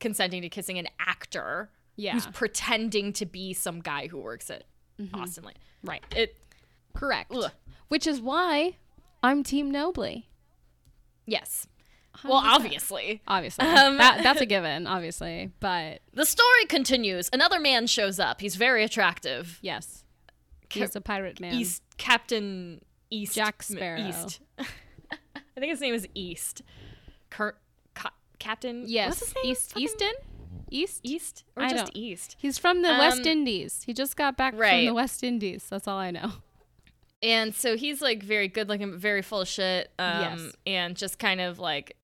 consenting 0.01 0.43
to 0.43 0.49
kissing 0.49 0.79
an 0.79 0.87
actor 1.01 1.71
Yeah. 1.97 2.13
who's 2.13 2.27
pretending 2.27 3.13
to 3.15 3.27
be 3.27 3.53
some 3.53 3.81
guy 3.81 4.07
who 4.07 4.19
works 4.19 4.51
at 4.51 4.65
Mm-hmm. 5.01 5.15
Austenland. 5.17 5.55
Right. 5.85 6.03
It 6.17 6.37
Correct. 6.95 7.33
Ugh. 7.35 7.51
Which 7.89 8.07
is 8.07 8.21
why 8.21 8.77
I'm 9.23 9.43
Team 9.43 9.73
Nobley. 9.73 10.25
yes. 11.27 11.67
Well, 12.25 12.43
100%. 12.43 12.47
obviously. 12.47 13.23
Obviously, 13.29 13.65
Um, 13.65 13.97
that, 13.99 14.25
that's 14.25 14.41
a 14.41 14.47
given. 14.55 14.89
Obviously, 14.89 15.53
but 15.61 16.01
The 16.15 16.27
story 16.27 16.65
continues. 16.69 17.31
Another 17.33 17.61
man 17.61 17.87
shows 17.87 18.19
up. 18.19 18.41
He's 18.41 18.57
very 18.57 18.83
attractive. 18.83 19.59
yes, 19.63 20.03
Ca- 20.69 20.81
he's 20.81 20.97
a 20.97 21.01
pirate 21.01 21.39
man. 21.41 21.55
East 21.55 21.83
Captain 21.97 22.81
East 23.11 23.37
Jack 23.37 23.63
Sparrow. 23.63 24.01
East. 24.01 24.41
I 24.59 24.65
think 25.61 25.71
his 25.71 25.81
name 25.81 25.95
is 25.95 26.09
East. 26.15 26.63
Cur- 27.31 27.57
Ca- 27.95 28.13
Captain. 28.41 28.83
Yes, 28.89 29.09
What's 29.11 29.21
his 29.21 29.35
name? 29.37 29.53
East 29.53 29.77
Easton. 29.77 30.13
East. 30.71 31.01
East 31.03 31.45
or 31.57 31.63
I 31.65 31.71
just 31.71 31.87
don't- 31.87 31.97
East. 31.97 32.37
He's 32.39 32.59
from 32.59 32.83
the 32.83 32.89
West 32.89 33.21
Um, 33.21 33.27
Indies. 33.27 33.83
He 33.85 33.93
just 33.95 34.17
got 34.17 34.37
back 34.37 34.55
from 34.55 34.61
the 34.87 34.91
West 34.93 35.23
Indies. 35.25 35.67
That's 35.69 35.87
all 35.89 35.99
I 35.99 36.11
know. 36.11 36.33
And 37.21 37.53
so 37.53 37.77
he's 37.77 38.01
like 38.01 38.23
very 38.23 38.47
good 38.47 38.69
looking, 38.69 38.93
but 38.93 39.01
very 39.01 39.23
full 39.23 39.41
of 39.41 39.49
shit. 39.49 39.91
Um, 39.99 40.21
Yes. 40.21 40.53
And 40.67 40.97
just 40.97 41.19
kind 41.19 41.41
of 41.41 41.59
like 41.59 41.97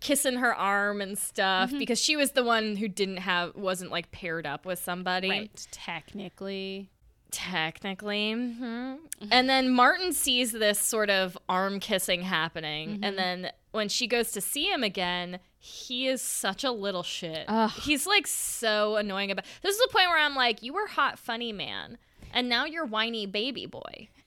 kissing 0.00 0.36
her 0.36 0.54
arm 0.54 1.02
and 1.02 1.18
stuff 1.18 1.68
Mm-hmm. 1.68 1.78
because 1.78 2.00
she 2.00 2.16
was 2.16 2.30
the 2.32 2.42
one 2.42 2.76
who 2.76 2.88
didn't 2.88 3.18
have, 3.18 3.54
wasn't 3.54 3.90
like 3.90 4.10
paired 4.12 4.46
up 4.46 4.64
with 4.64 4.78
somebody. 4.78 5.28
Right. 5.28 5.66
Technically. 5.70 6.88
Technically. 7.32 8.32
hmm 8.32 8.94
And 9.30 9.48
then 9.48 9.70
Martin 9.70 10.12
sees 10.12 10.52
this 10.52 10.78
sort 10.78 11.10
of 11.10 11.36
arm 11.48 11.80
kissing 11.80 12.22
happening. 12.22 12.90
Mm-hmm. 12.90 13.04
And 13.04 13.18
then 13.18 13.50
when 13.72 13.88
she 13.88 14.06
goes 14.06 14.30
to 14.32 14.40
see 14.40 14.66
him 14.70 14.84
again, 14.84 15.40
he 15.58 16.06
is 16.06 16.20
such 16.22 16.62
a 16.62 16.70
little 16.70 17.02
shit. 17.02 17.46
Ugh. 17.48 17.70
He's 17.70 18.06
like 18.06 18.26
so 18.26 18.96
annoying 18.96 19.30
about 19.30 19.46
This 19.62 19.74
is 19.74 19.80
the 19.80 19.88
point 19.92 20.08
where 20.08 20.18
I'm 20.18 20.34
like, 20.36 20.62
you 20.62 20.72
were 20.72 20.86
hot, 20.86 21.18
funny 21.18 21.52
man. 21.52 21.98
And 22.32 22.48
now 22.48 22.64
you're 22.66 22.84
whiny 22.86 23.26
baby 23.26 23.66
boy. 23.66 24.08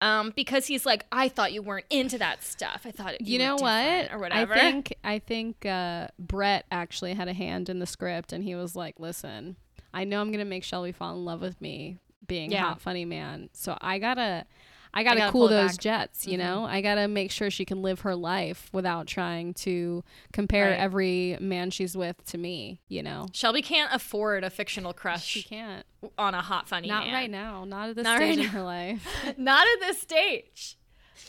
Um, 0.00 0.32
because 0.36 0.66
he's 0.66 0.86
like, 0.86 1.04
I 1.10 1.28
thought 1.28 1.52
you 1.52 1.60
weren't 1.60 1.86
into 1.90 2.18
that 2.18 2.44
stuff. 2.44 2.82
I 2.84 2.92
thought 2.92 3.20
you, 3.20 3.32
You 3.32 3.38
know 3.40 3.56
what? 3.56 4.12
or 4.12 4.18
whatever. 4.20 4.54
I 4.54 4.56
think 4.60 4.94
I 5.02 5.18
think 5.18 5.66
uh, 5.66 6.06
Brett 6.20 6.66
actually 6.70 7.14
had 7.14 7.26
a 7.26 7.32
hand 7.32 7.68
in 7.68 7.80
the 7.80 7.86
script, 7.86 8.32
and 8.32 8.44
he 8.44 8.54
was 8.54 8.76
like, 8.76 9.00
"Listen, 9.00 9.56
I 9.92 10.04
know 10.04 10.20
I'm 10.20 10.30
gonna 10.30 10.44
make 10.44 10.62
Shelby 10.62 10.92
fall 10.92 11.14
in 11.16 11.24
love 11.24 11.40
with 11.40 11.60
me, 11.60 11.98
being 12.28 12.52
Yeah. 12.52 12.62
hot, 12.62 12.80
funny 12.80 13.04
man. 13.04 13.48
So 13.52 13.76
I 13.80 13.98
gotta, 13.98 14.46
I 14.94 15.02
gotta, 15.02 15.18
gotta 15.18 15.32
cool 15.32 15.48
those 15.48 15.72
back." 15.72 15.80
jets. 15.80 16.26
You 16.26 16.38
Mhm. 16.38 16.40
know, 16.40 16.64
I 16.64 16.80
gotta 16.80 17.08
make 17.08 17.30
sure 17.30 17.50
she 17.50 17.64
can 17.64 17.82
live 17.82 18.00
her 18.00 18.14
life 18.14 18.68
without 18.72 19.06
trying 19.06 19.52
to 19.54 20.02
compare 20.32 20.70
Right. 20.70 20.78
every 20.78 21.36
man 21.40 21.70
she's 21.70 21.96
with 21.96 22.24
to 22.26 22.38
me. 22.38 22.80
You 22.88 23.02
know, 23.02 23.26
Shelby 23.32 23.60
can't 23.62 23.92
afford 23.92 24.44
a 24.44 24.50
fictional 24.50 24.92
crush. 24.92 25.24
she 25.26 25.42
can't. 25.42 25.84
on 26.16 26.32
a 26.34 26.40
hot, 26.42 26.68
funny 26.68 26.86
Not 26.88 27.06
man. 27.06 27.14
right 27.14 27.30
now. 27.30 27.64
Not 27.64 27.88
at 27.90 27.96
this 27.96 28.04
Not 28.04 28.18
stage 28.18 28.36
right 28.36 28.44
in 28.44 28.50
her 28.52 28.62
life. 28.62 29.06
Not 29.36 29.66
at 29.66 29.80
this 29.80 30.00
stage. 30.00 30.76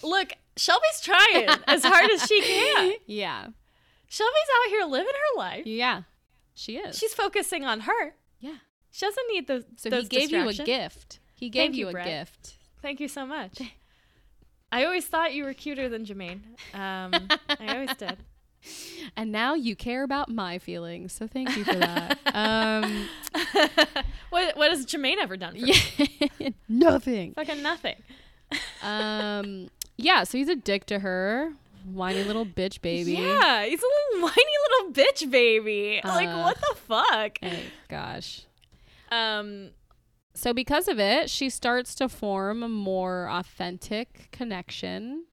Look, 0.04 0.34
Shelby's 0.56 1.02
trying 1.02 1.50
as 1.68 1.84
hard 1.84 2.10
as 2.12 2.26
she 2.28 2.42
can. 2.42 2.94
yeah, 3.08 3.48
Shelby's 4.08 4.50
out 4.56 4.70
here 4.70 4.86
living 4.86 5.08
her 5.14 5.38
life. 5.40 5.66
yeah, 5.66 6.04
she 6.54 6.78
is. 6.78 6.98
She's 6.98 7.14
focusing 7.14 7.66
on 7.66 7.82
her. 7.82 8.14
yeah. 8.40 8.56
She 8.92 9.06
doesn't 9.06 9.28
need 9.32 9.48
the. 9.48 9.66
So 9.78 9.90
those 9.90 10.04
he 10.04 10.08
gave 10.10 10.32
you 10.32 10.48
a 10.48 10.54
gift. 10.54 11.20
He 11.36 11.50
gave 11.50 11.62
Thank 11.70 11.76
you, 11.78 11.90
you, 11.90 11.98
a 11.98 12.04
gift. 12.04 12.58
Thank 12.82 13.00
you 13.00 13.08
so 13.08 13.26
much. 13.26 13.62
I 14.72 14.86
always 14.86 15.06
thought 15.06 15.34
you 15.34 15.46
were 15.46 15.54
cuter 15.54 15.90
than 15.90 16.06
Jermaine. 16.06 16.42
Um, 16.74 17.28
I 17.60 17.74
always 17.76 17.96
did. 17.96 18.18
And 19.16 19.32
now 19.32 19.54
you 19.54 19.74
care 19.74 20.04
about 20.04 20.28
my 20.28 20.60
feelings. 20.60 21.14
So 21.14 21.28
thank 21.28 21.56
you 21.56 21.64
for 21.64 21.76
that. 21.76 22.20
um, 22.34 23.08
what 24.32 24.58
What 24.58 24.72
has 24.72 24.86
Jermaine 24.86 25.16
ever 25.18 25.38
done 25.38 25.58
for 25.58 25.66
me? 25.66 26.30
yeah, 26.38 26.50
nothing. 26.68 27.34
Fucking 27.36 27.64
nothing. 27.64 27.96
Um, 28.84 29.70
yeah, 29.96 30.26
so 30.26 30.38
he's 30.38 30.50
a 30.50 30.58
dick 30.58 30.86
to 30.88 31.00
her. 31.00 31.54
Whiny 31.86 32.24
little 32.26 32.46
bitch 32.46 32.82
baby. 32.82 33.14
Yeah, 33.14 33.64
he's 33.66 33.82
a 33.82 33.86
little 33.86 34.28
whiny 34.28 34.54
little 34.70 34.92
bitch 34.94 35.32
baby. 35.32 36.02
like 36.04 36.28
Uh, 36.28 36.42
what 36.42 36.58
the 36.60 36.76
fuck? 36.76 37.40
Oh, 37.42 37.60
gosh. 37.88 38.42
Um, 39.12 39.72
So 40.36 40.54
because 40.54 40.88
of 40.88 41.00
it, 41.00 41.30
she 41.30 41.50
starts 41.50 41.96
to 41.96 42.08
form 42.08 42.64
a 42.64 42.70
more 42.70 43.28
authentic 43.30 44.30
connection 44.32 45.26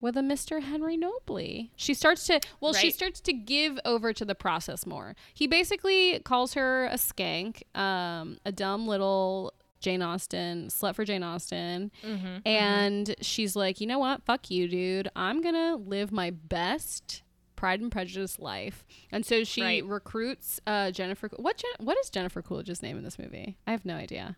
with 0.00 0.16
a 0.16 0.20
Mr. 0.20 0.62
Henry 0.62 0.96
Nobley. 0.96 1.70
She 1.76 1.92
starts 1.94 2.26
to 2.28 2.40
well, 2.60 2.72
she 2.72 2.90
starts 2.90 3.20
to 3.20 3.32
give 3.32 3.78
over 3.84 4.12
to 4.12 4.24
the 4.24 4.34
process 4.34 4.86
more. 4.86 5.14
He 5.34 5.46
basically 5.46 6.18
calls 6.20 6.54
her 6.54 6.86
a 6.86 6.94
skank, 6.94 7.62
um, 7.76 8.38
a 8.46 8.52
dumb 8.52 8.86
little 8.86 9.52
Jane 9.80 10.02
Austen, 10.02 10.68
slut 10.68 10.94
for 10.94 11.04
Jane 11.04 11.24
Austen. 11.24 11.90
mhm, 12.04 12.42
And 12.46 13.14
she's 13.20 13.54
like, 13.56 13.80
you 13.80 13.86
know 13.86 13.98
what? 13.98 14.22
Fuck 14.24 14.50
you, 14.50 14.68
dude. 14.68 15.08
I'm 15.16 15.40
going 15.42 15.56
to 15.56 15.74
live 15.76 16.10
my 16.12 16.30
best 16.30 17.22
Pride 17.62 17.80
and 17.80 17.92
Prejudice 17.92 18.40
life. 18.40 18.84
And 19.12 19.24
so 19.24 19.44
she 19.44 19.62
Right. 19.62 19.84
recruits 19.86 20.60
uh, 20.66 20.90
Jennifer. 20.90 21.30
What 21.36 21.58
Jen- 21.58 21.86
what 21.86 21.96
is 22.02 22.10
Jennifer 22.10 22.42
Coolidge's 22.42 22.82
name 22.82 22.98
in 22.98 23.04
this 23.04 23.20
movie? 23.20 23.56
I 23.68 23.70
have 23.70 23.84
no 23.84 23.94
idea. 23.94 24.36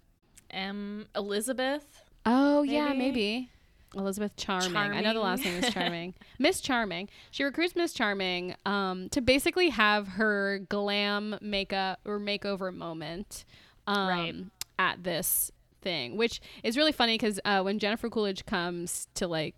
um, 0.52 1.06
Elizabeth. 1.16 2.02
Oh, 2.26 2.62
yeah, 2.64 2.88
Maybe? 2.88 2.98
maybe. 2.98 3.50
Elizabeth 3.96 4.36
Charming. 4.36 4.76
I 4.76 5.00
know 5.00 5.14
the 5.14 5.20
last 5.20 5.42
name 5.42 5.62
is 5.64 5.70
Charming. 5.72 6.12
Miss 6.38 6.60
Charming. 6.60 7.08
She 7.30 7.44
recruits 7.44 7.74
Miss 7.74 7.94
Charming 7.94 8.56
um, 8.66 9.08
to 9.10 9.22
basically 9.22 9.70
have 9.70 10.06
her 10.08 10.58
glam 10.68 11.38
makeup 11.40 12.00
or 12.04 12.20
makeover 12.20 12.74
moment 12.74 13.46
um, 13.86 14.08
Right. 14.08 14.34
at 14.78 15.02
this 15.02 15.50
thing, 15.80 16.16
which 16.18 16.42
is 16.62 16.76
really 16.76 16.92
funny 16.92 17.14
because 17.14 17.40
uh, 17.46 17.62
when 17.62 17.78
Jennifer 17.78 18.10
Coolidge 18.10 18.44
comes 18.44 19.08
to 19.14 19.26
like 19.26 19.54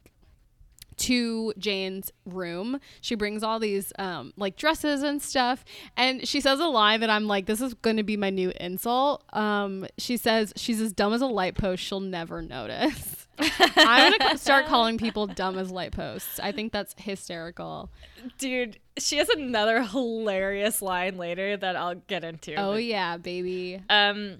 to 0.98 1.52
Jane's 1.58 2.12
room. 2.24 2.80
She 3.00 3.14
brings 3.14 3.42
all 3.42 3.58
these 3.58 3.92
um, 3.98 4.32
like 4.36 4.56
dresses 4.56 5.02
and 5.02 5.20
stuff, 5.22 5.64
and 5.96 6.26
she 6.26 6.40
says 6.40 6.60
a 6.60 6.66
line 6.66 7.00
that 7.00 7.10
I'm 7.10 7.26
like, 7.26 7.46
this 7.46 7.60
is 7.60 7.74
going 7.74 7.96
to 7.96 8.02
be 8.02 8.16
my 8.16 8.30
new 8.30 8.52
insult. 8.60 9.24
Um, 9.34 9.86
she 9.98 10.16
says 10.16 10.52
she's 10.56 10.80
as 10.80 10.92
dumb 10.92 11.12
as 11.12 11.20
a 11.20 11.26
light 11.26 11.54
post. 11.54 11.82
She'll 11.82 12.00
never 12.00 12.42
notice. 12.42 13.26
I'm 13.38 14.18
gonna 14.18 14.38
start 14.38 14.66
calling 14.66 14.98
people 14.98 15.26
dumb 15.26 15.58
as 15.58 15.70
light 15.70 15.92
posts. 15.92 16.40
I 16.40 16.52
think 16.52 16.72
that's 16.72 16.94
hysterical. 16.98 17.90
Dude, 18.38 18.78
she 18.98 19.18
has 19.18 19.28
another 19.28 19.82
hilarious 19.82 20.80
line 20.80 21.18
later 21.18 21.56
that 21.56 21.76
I'll 21.76 21.96
get 21.96 22.24
into. 22.24 22.54
Oh 22.54 22.72
but- 22.72 22.84
yeah, 22.84 23.18
baby. 23.18 23.82
Um, 23.90 24.38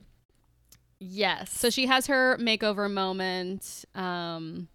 yes. 0.99 1.53
So 1.53 1.69
she 1.69 1.87
has 1.87 2.07
her 2.07 2.39
makeover 2.39 2.91
moment, 2.91 3.85
um, 3.95 4.69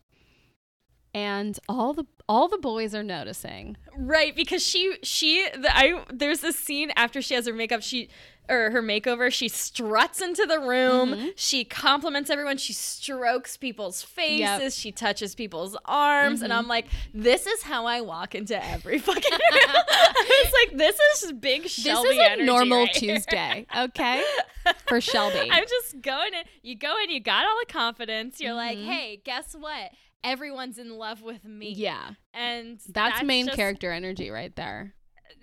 and 1.13 1.59
all 1.67 1.93
the 1.93 2.05
all 2.29 2.47
the 2.47 2.57
boys 2.57 2.95
are 2.95 3.03
noticing. 3.03 3.75
right 3.97 4.35
because 4.35 4.65
she 4.65 4.95
she 5.03 5.45
the, 5.53 5.69
I 5.75 6.03
there's 6.13 6.39
this 6.39 6.57
scene 6.57 6.91
after 6.95 7.21
she 7.21 7.33
has 7.33 7.45
her 7.47 7.53
makeup 7.53 7.81
she 7.81 8.09
or 8.49 8.71
her 8.71 8.81
makeover 8.81 9.31
she 9.31 9.47
struts 9.47 10.19
into 10.21 10.45
the 10.45 10.59
room 10.59 11.09
Mm-hmm. 11.11 11.27
she 11.35 11.63
compliments 11.65 12.29
everyone 12.29 12.57
she 12.57 12.73
strokes 12.73 13.55
people's 13.57 14.01
faces 14.01 14.39
Yep. 14.39 14.59
Mm-hmm. 14.61 14.69
she 14.69 14.91
touches 14.91 15.35
people's 15.35 15.77
arms 15.85 16.41
and 16.41 16.51
I'm 16.53 16.67
like 16.67 16.87
this 17.13 17.45
is 17.45 17.61
how 17.63 17.85
I 17.85 18.01
walk 18.01 18.33
into 18.33 18.61
every 18.65 18.97
fucking 19.07 19.31
room 19.31 19.75
I 19.87 20.43
was 20.45 20.53
like 20.69 20.77
this 20.77 20.97
is 21.23 21.33
big 21.33 21.67
Shelby 21.67 22.07
this 22.09 22.17
is 22.17 22.21
a 22.21 22.31
energy 22.31 22.45
normal 22.45 22.83
right. 22.83 22.93
Tuesday, 22.93 23.65
okay? 23.77 24.23
For 24.87 25.01
Shelby. 25.01 25.49
I'm 25.51 25.63
just 25.67 26.01
going 26.01 26.33
in. 26.33 26.43
You 26.61 26.75
go 26.75 26.93
in, 27.03 27.09
you 27.09 27.19
got 27.19 27.45
all 27.45 27.55
the 27.65 27.71
confidence. 27.73 28.39
You're 28.39 28.53
like, 28.53 28.77
Mhm. 28.77 28.85
hey, 28.85 29.21
guess 29.23 29.55
what? 29.57 29.91
Everyone's 30.23 30.77
in 30.77 30.97
love 30.97 31.21
with 31.21 31.43
me. 31.45 31.71
yeah. 31.71 32.11
And 32.33 32.79
That's, 32.89 33.23
main 33.23 33.45
just- 33.47 33.55
character 33.57 33.91
energy 33.91 34.29
right 34.29 34.55
there. 34.55 34.93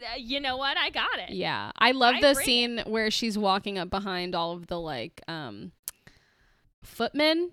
uh, 0.02 0.16
You 0.16 0.40
know 0.40 0.56
what? 0.56 0.76
I 0.76 0.90
got 0.90 1.18
it. 1.18 1.30
Yeah. 1.30 1.72
I 1.76 1.90
love 1.92 2.16
I 2.16 2.20
the 2.20 2.34
scene 2.34 2.82
where 2.86 3.10
she's 3.10 3.36
walking 3.36 3.76
up 3.78 3.90
behind 3.90 4.34
all 4.34 4.52
of 4.52 4.68
the 4.68 4.78
like 4.80 5.20
um 5.28 5.72
footmen. 6.82 7.50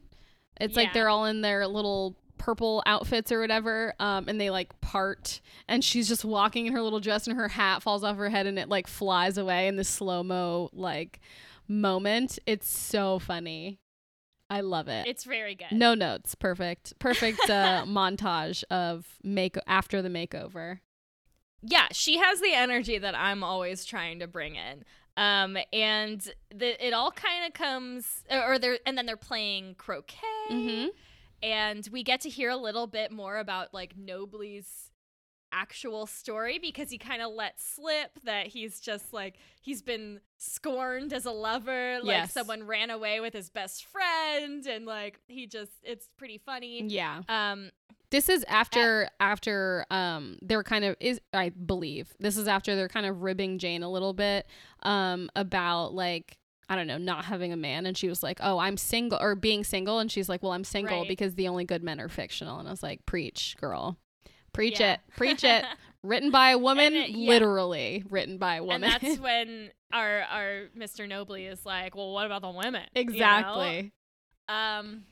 It's 0.61 0.75
like 0.75 0.93
they're 0.93 1.09
all 1.09 1.25
in 1.25 1.41
their 1.41 1.67
little 1.67 2.15
purple 2.37 2.83
outfits 2.85 3.31
or 3.31 3.39
whatever 3.39 3.93
um 3.97 4.25
and 4.27 4.39
they 4.39 4.49
like 4.49 4.79
part 4.81 5.39
and 5.69 5.83
she's 5.83 6.05
just 6.07 6.25
walking 6.25 6.65
in 6.67 6.73
her 6.73 6.81
little 6.81 6.99
dress 6.99 7.27
and 7.27 7.37
her 7.37 7.47
hat 7.47 7.81
falls 7.81 8.03
off 8.03 8.17
her 8.17 8.29
head 8.29 8.45
and 8.45 8.59
it 8.59 8.67
like 8.67 8.87
flies 8.87 9.37
away 9.37 9.67
in 9.67 9.77
this 9.77 9.87
slow-mo 9.87 10.69
like 10.73 11.21
moment 11.69 12.37
it's 12.45 12.69
so 12.69 13.17
funny 13.19 13.79
i 14.49 14.61
love 14.61 14.87
it 14.87 15.07
It's 15.07 15.23
very 15.23 15.55
good. 15.55 15.71
no 15.71 15.93
notes 15.93 16.35
perfect 16.35 16.97
perfect 16.99 17.49
uh 17.49 17.83
montage 17.87 18.63
of 18.69 19.05
make 19.23 19.55
after 19.67 20.01
the 20.01 20.09
makeover 20.09 20.79
Yeah, 21.67 21.87
she 21.91 22.17
has 22.19 22.41
the 22.41 22.53
energy 22.53 22.99
that 22.99 23.15
I'm 23.17 23.43
always 23.43 23.85
trying 23.85 24.19
to 24.19 24.27
bring 24.27 24.55
in. 24.55 24.83
Um, 25.17 25.57
and 25.73 26.21
the, 26.53 26.85
it 26.85 26.93
all 26.93 27.09
kind 27.09 27.47
of 27.47 27.53
comes, 27.53 28.23
or 28.29 28.59
they're, 28.59 28.77
and 28.85 28.95
then 28.95 29.07
they're 29.07 29.17
playing 29.17 29.73
croquet. 29.75 30.17
mm-hmm. 30.51 30.87
and 31.41 31.89
we 31.91 32.03
get 32.03 32.21
to 32.21 32.29
hear 32.29 32.49
a 32.51 32.57
little 32.57 32.85
bit 32.85 33.11
more 33.11 33.37
about 33.37 33.73
like 33.73 33.95
Nobley's 33.97 34.84
actual 35.51 36.05
story 36.05 36.59
because 36.59 36.89
he 36.89 36.97
kind 36.97 37.21
of 37.21 37.31
let 37.33 37.59
slip 37.59 38.19
that 38.23 38.47
he's 38.47 38.79
just 38.79 39.13
like 39.13 39.37
he's 39.61 39.81
been 39.81 40.19
scorned 40.37 41.13
as 41.13 41.25
a 41.25 41.31
lover 41.31 41.99
like 42.03 42.17
Yes. 42.17 42.33
someone 42.33 42.63
ran 42.63 42.89
away 42.89 43.19
with 43.19 43.33
his 43.33 43.49
best 43.49 43.85
friend 43.85 44.65
and 44.65 44.85
like 44.85 45.19
he 45.27 45.47
just 45.47 45.71
it's 45.83 46.09
pretty 46.17 46.37
funny 46.37 46.83
yeah 46.87 47.21
um 47.29 47.71
This 48.11 48.29
is 48.29 48.43
after 48.47 49.07
after 49.19 49.85
um 49.89 50.37
they're 50.41 50.63
kind 50.63 50.83
of 50.85 50.95
is 50.99 51.19
I 51.33 51.49
believe 51.49 52.13
this 52.19 52.37
is 52.37 52.47
after 52.47 52.75
they're 52.75 52.87
kind 52.89 53.05
of 53.05 53.21
ribbing 53.21 53.57
Jane 53.59 53.81
a 53.83 53.89
little 53.89 54.13
bit 54.13 54.47
um 54.83 55.29
about 55.35 55.93
like 55.93 56.37
I 56.67 56.75
don't 56.75 56.87
know 56.87 56.97
not 56.97 57.25
having 57.25 57.53
a 57.53 57.57
man 57.57 57.85
and 57.85 57.97
she 57.97 58.07
was 58.09 58.21
like 58.23 58.39
oh 58.41 58.57
I'm 58.57 58.75
single 58.77 59.19
or 59.21 59.35
being 59.35 59.63
single 59.63 59.99
and 59.99 60.11
she's 60.11 60.27
like 60.29 60.43
well 60.43 60.51
I'm 60.51 60.63
single 60.63 60.99
Right. 60.99 61.07
because 61.07 61.35
the 61.35 61.47
only 61.47 61.63
good 61.63 61.83
men 61.83 61.99
are 62.01 62.09
fictional 62.09 62.59
and 62.59 62.67
I 62.67 62.71
was 62.71 62.83
like 62.83 63.05
preach 63.05 63.55
girl 63.59 63.97
preach 64.55 64.79
Yeah. 64.79 64.93
it 64.93 64.99
preach 65.15 65.43
it 65.43 65.65
Written 66.03 66.29
by 66.29 66.51
a 66.51 66.57
woman, 66.59 66.93
it- 66.95 67.09
yeah. 67.09 67.29
literally 67.29 68.03
written 68.11 68.37
by 68.37 68.57
a 68.57 68.63
woman. 68.63 68.83
And 68.83 69.01
that's 69.03 69.19
when 69.29 69.71
our 69.91 70.21
our 70.21 70.65
Mr. 70.77 71.07
Nobley 71.09 71.49
is 71.51 71.65
like, 71.65 71.95
well, 71.95 72.11
what 72.13 72.27
about 72.27 72.41
the 72.43 72.51
women? 72.51 72.83
You 72.95 73.03
know? 73.03 73.09
exactly. 73.11 73.91
Um, 74.47 75.05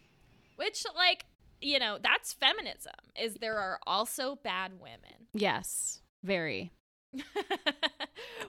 which 0.56 0.84
like 0.96 1.26
you 1.62 1.80
know 1.80 1.98
that's 2.02 2.34
feminism. 2.34 2.94
Is 3.20 3.36
there 3.42 3.58
are 3.58 3.80
also 3.88 4.36
bad 4.44 4.74
women. 4.80 5.28
Yes, 5.34 6.02
very. 6.24 6.72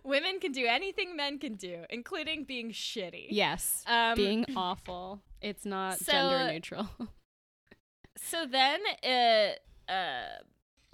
women 0.04 0.38
can 0.40 0.52
do 0.52 0.66
anything 0.66 1.16
men 1.16 1.38
can 1.38 1.54
do, 1.54 1.84
including 1.90 2.44
being 2.44 2.70
shitty. 2.72 3.26
Yes, 3.30 3.82
Um, 3.86 4.14
being 4.16 4.44
awful. 4.56 5.22
It's 5.40 5.64
not 5.64 5.98
so- 5.98 6.12
gender 6.12 6.52
neutral. 6.52 6.88
So 8.16 8.46
then, 8.46 8.80
uh, 9.02 9.90
uh, 9.92 10.38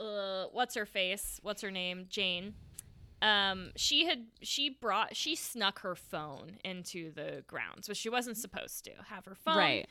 uh, 0.01 0.47
what's 0.53 0.75
her 0.75 0.87
face? 0.87 1.39
What's 1.43 1.63
her 1.63 1.71
name? 1.71 2.07
Jane. 2.09 2.55
Um, 3.23 3.73
she 3.77 4.07
had 4.07 4.27
she 4.41 4.71
brought 4.71 5.15
she 5.15 5.37
snuck 5.37 5.81
her 5.81 5.95
phone 5.95 6.57
into 6.65 7.13
the 7.13 7.45
grounds, 7.47 7.87
which 7.89 7.99
she 7.99 8.09
wasn't 8.09 8.39
supposed 8.39 8.85
to 8.85 8.93
have 9.09 9.27
her 9.27 9.35
phone. 9.35 9.57
right. 9.59 9.87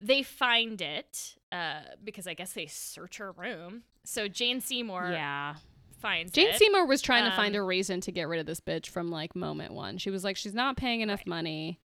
They 0.00 0.22
find 0.22 0.80
it 0.80 1.34
uh, 1.50 1.80
because 2.04 2.28
I 2.28 2.34
guess 2.34 2.52
they 2.52 2.66
search 2.66 3.16
her 3.16 3.32
room. 3.32 3.82
So 4.04 4.28
Jane 4.28 4.60
Seymour 4.60 5.10
Yeah. 5.10 5.56
finds 6.00 6.30
Jane 6.32 6.50
it. 6.50 6.54
Seymour 6.54 6.86
was 6.86 7.02
trying 7.02 7.24
to 7.28 7.32
find 7.34 7.56
Um, 7.56 7.62
a 7.62 7.64
reason 7.64 8.00
to 8.02 8.12
get 8.12 8.28
rid 8.28 8.38
of 8.38 8.46
this 8.46 8.60
bitch 8.60 8.86
from 8.86 9.10
like 9.10 9.34
moment 9.34 9.72
one. 9.74 9.98
She 9.98 10.10
was 10.10 10.22
like, 10.22 10.36
she's 10.36 10.54
not 10.54 10.76
paying 10.76 11.00
enough 11.00 11.20
Right. 11.20 11.26
money. 11.26 11.80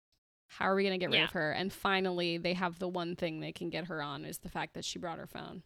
How 0.45 0.65
are 0.65 0.75
we 0.75 0.83
gonna 0.83 0.99
get 0.99 1.09
rid 1.09 1.17
Yeah. 1.17 1.23
of 1.23 1.31
her? 1.31 1.51
And 1.51 1.73
finally, 1.73 2.37
they 2.37 2.53
have 2.53 2.77
the 2.77 2.87
one 2.87 3.15
thing 3.15 3.39
they 3.39 3.51
can 3.51 3.71
get 3.71 3.85
her 3.87 4.03
on 4.03 4.23
is 4.25 4.37
the 4.37 4.49
fact 4.49 4.75
that 4.75 4.85
she 4.85 4.99
brought 4.99 5.17
her 5.17 5.25
phone. 5.25 5.63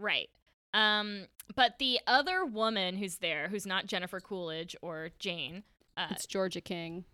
Right. 0.00 0.28
Um, 0.72 1.26
but 1.54 1.78
the 1.78 2.00
other 2.06 2.44
woman 2.44 2.96
who's 2.96 3.16
there, 3.16 3.48
who's 3.48 3.66
not 3.66 3.86
Jennifer 3.86 4.20
Coolidge 4.20 4.76
or 4.82 5.10
Jane, 5.18 5.64
uh, 5.96 6.06
It's 6.10 6.26
Georgia 6.26 6.60
King. 6.60 7.04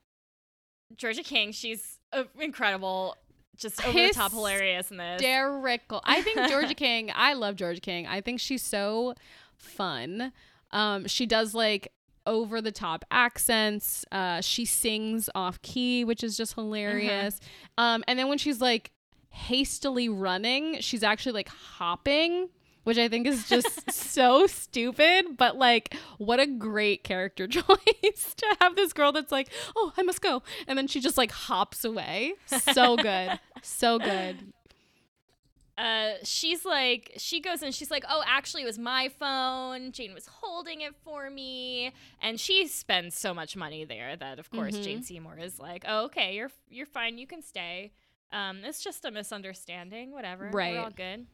Georgia 0.97 1.23
King, 1.23 1.53
she's 1.53 1.99
uh, 2.13 2.25
incredible, 2.39 3.17
just 3.57 3.85
over 3.87 3.93
the 3.99 4.11
top 4.13 4.33
hilarious 4.33 4.91
in 4.91 4.99
this. 4.99 5.21
Hysterical. 5.21 6.01
I 6.05 6.23
think 6.23 6.39
Georgia 6.49 6.75
King. 6.75 7.11
I 7.15 7.33
love 7.33 7.57
Georgia 7.57 7.81
King. 7.81 8.07
I 8.07 8.21
think 8.21 8.41
she's 8.41 8.63
so 8.63 9.15
fun. 9.57 10.33
Um, 10.71 11.07
she 11.07 11.27
does 11.27 11.55
like 11.55 11.93
over 12.27 12.61
the 12.61 12.73
top 12.73 13.05
accents. 13.11 14.05
Uh, 14.13 14.41
she 14.41 14.65
sings 14.65 15.31
off 15.35 15.61
key, 15.63 16.05
which 16.05 16.23
is 16.23 16.37
just 16.37 16.55
hilarious. 16.55 17.41
Um, 17.79 18.05
and 18.07 18.19
then 18.19 18.29
when 18.29 18.39
she's 18.39 18.61
like 18.61 18.93
hastily 19.31 20.09
running, 20.09 20.81
she's 20.81 21.03
actually 21.03 21.33
like 21.33 21.49
hopping. 21.49 22.49
Which 22.87 22.99
I 22.99 23.09
think 23.09 23.27
is 23.27 23.49
just 23.49 23.91
so 23.93 24.47
stupid, 24.47 25.37
but 25.37 25.57
like, 25.57 25.95
what 26.19 26.39
a 26.39 26.47
great 26.47 27.03
character 27.03 27.49
choice 27.49 28.35
to 28.37 28.57
have 28.61 28.77
this 28.77 28.93
girl 28.93 29.11
that's 29.11 29.33
like, 29.33 29.49
oh, 29.75 29.93
I 29.97 30.03
must 30.03 30.23
go. 30.23 30.45
And 30.69 30.79
then 30.79 30.87
she 30.87 31.01
just 31.01 31.19
like 31.19 31.33
hops 31.33 31.85
away. 31.85 32.35
So 32.47 32.97
good. 32.97 33.41
so 33.61 33.99
good. 33.99 34.53
uh, 35.79 36.13
she's 36.23 36.65
like, 36.65 37.13
she 37.17 37.41
goes 37.41 37.61
and 37.61 37.75
she's 37.75 37.91
like, 37.91 38.05
oh, 38.09 38.23
actually, 38.27 38.63
it 38.63 38.67
was 38.67 38.79
my 38.79 39.09
phone. 39.09 39.91
Jane 39.91 40.15
was 40.15 40.27
holding 40.27 40.81
it 40.81 40.95
for 41.05 41.29
me, 41.29 41.93
and 42.23 42.39
she 42.39 42.69
spends 42.69 43.17
so 43.19 43.35
much 43.35 43.57
money 43.57 43.85
there 43.85 44.15
that, 44.17 44.39
of 44.39 44.49
course, 44.51 44.77
Mhm. 44.77 44.85
Jane 44.85 45.03
Seymour 45.03 45.39
is 45.39 45.59
like, 45.59 45.85
oh, 45.89 46.05
okay, 46.05 46.37
you're 46.37 46.53
you're 46.71 46.87
fine, 46.87 47.19
you 47.19 47.27
can 47.27 47.43
stay. 47.43 47.93
Um, 48.33 48.61
it's 48.65 48.83
just 48.83 49.05
a 49.05 49.11
misunderstanding, 49.11 50.13
whatever. 50.13 50.51
Right. 50.53 50.75
we're 50.75 50.81
all 50.81 50.91
good. 50.91 51.27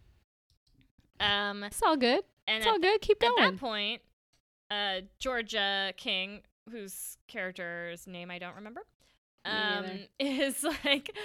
Um, 1.23 1.65
It's 1.65 1.83
all 1.83 1.97
good. 1.97 2.23
and 2.47 2.59
It's 2.59 2.67
all 2.67 2.79
good. 2.79 3.01
Keep 3.01 3.21
going. 3.21 3.35
At 3.45 3.51
that 3.53 3.61
point, 3.61 4.03
uh, 4.71 5.01
Georgia 5.19 5.93
King, 5.97 6.43
whose 6.71 7.17
character's 7.29 8.07
name 8.07 8.31
I 8.31 8.39
don't 8.39 8.57
remember, 8.57 8.83
um, 9.45 9.87
is 10.19 10.65
like, 10.85 11.17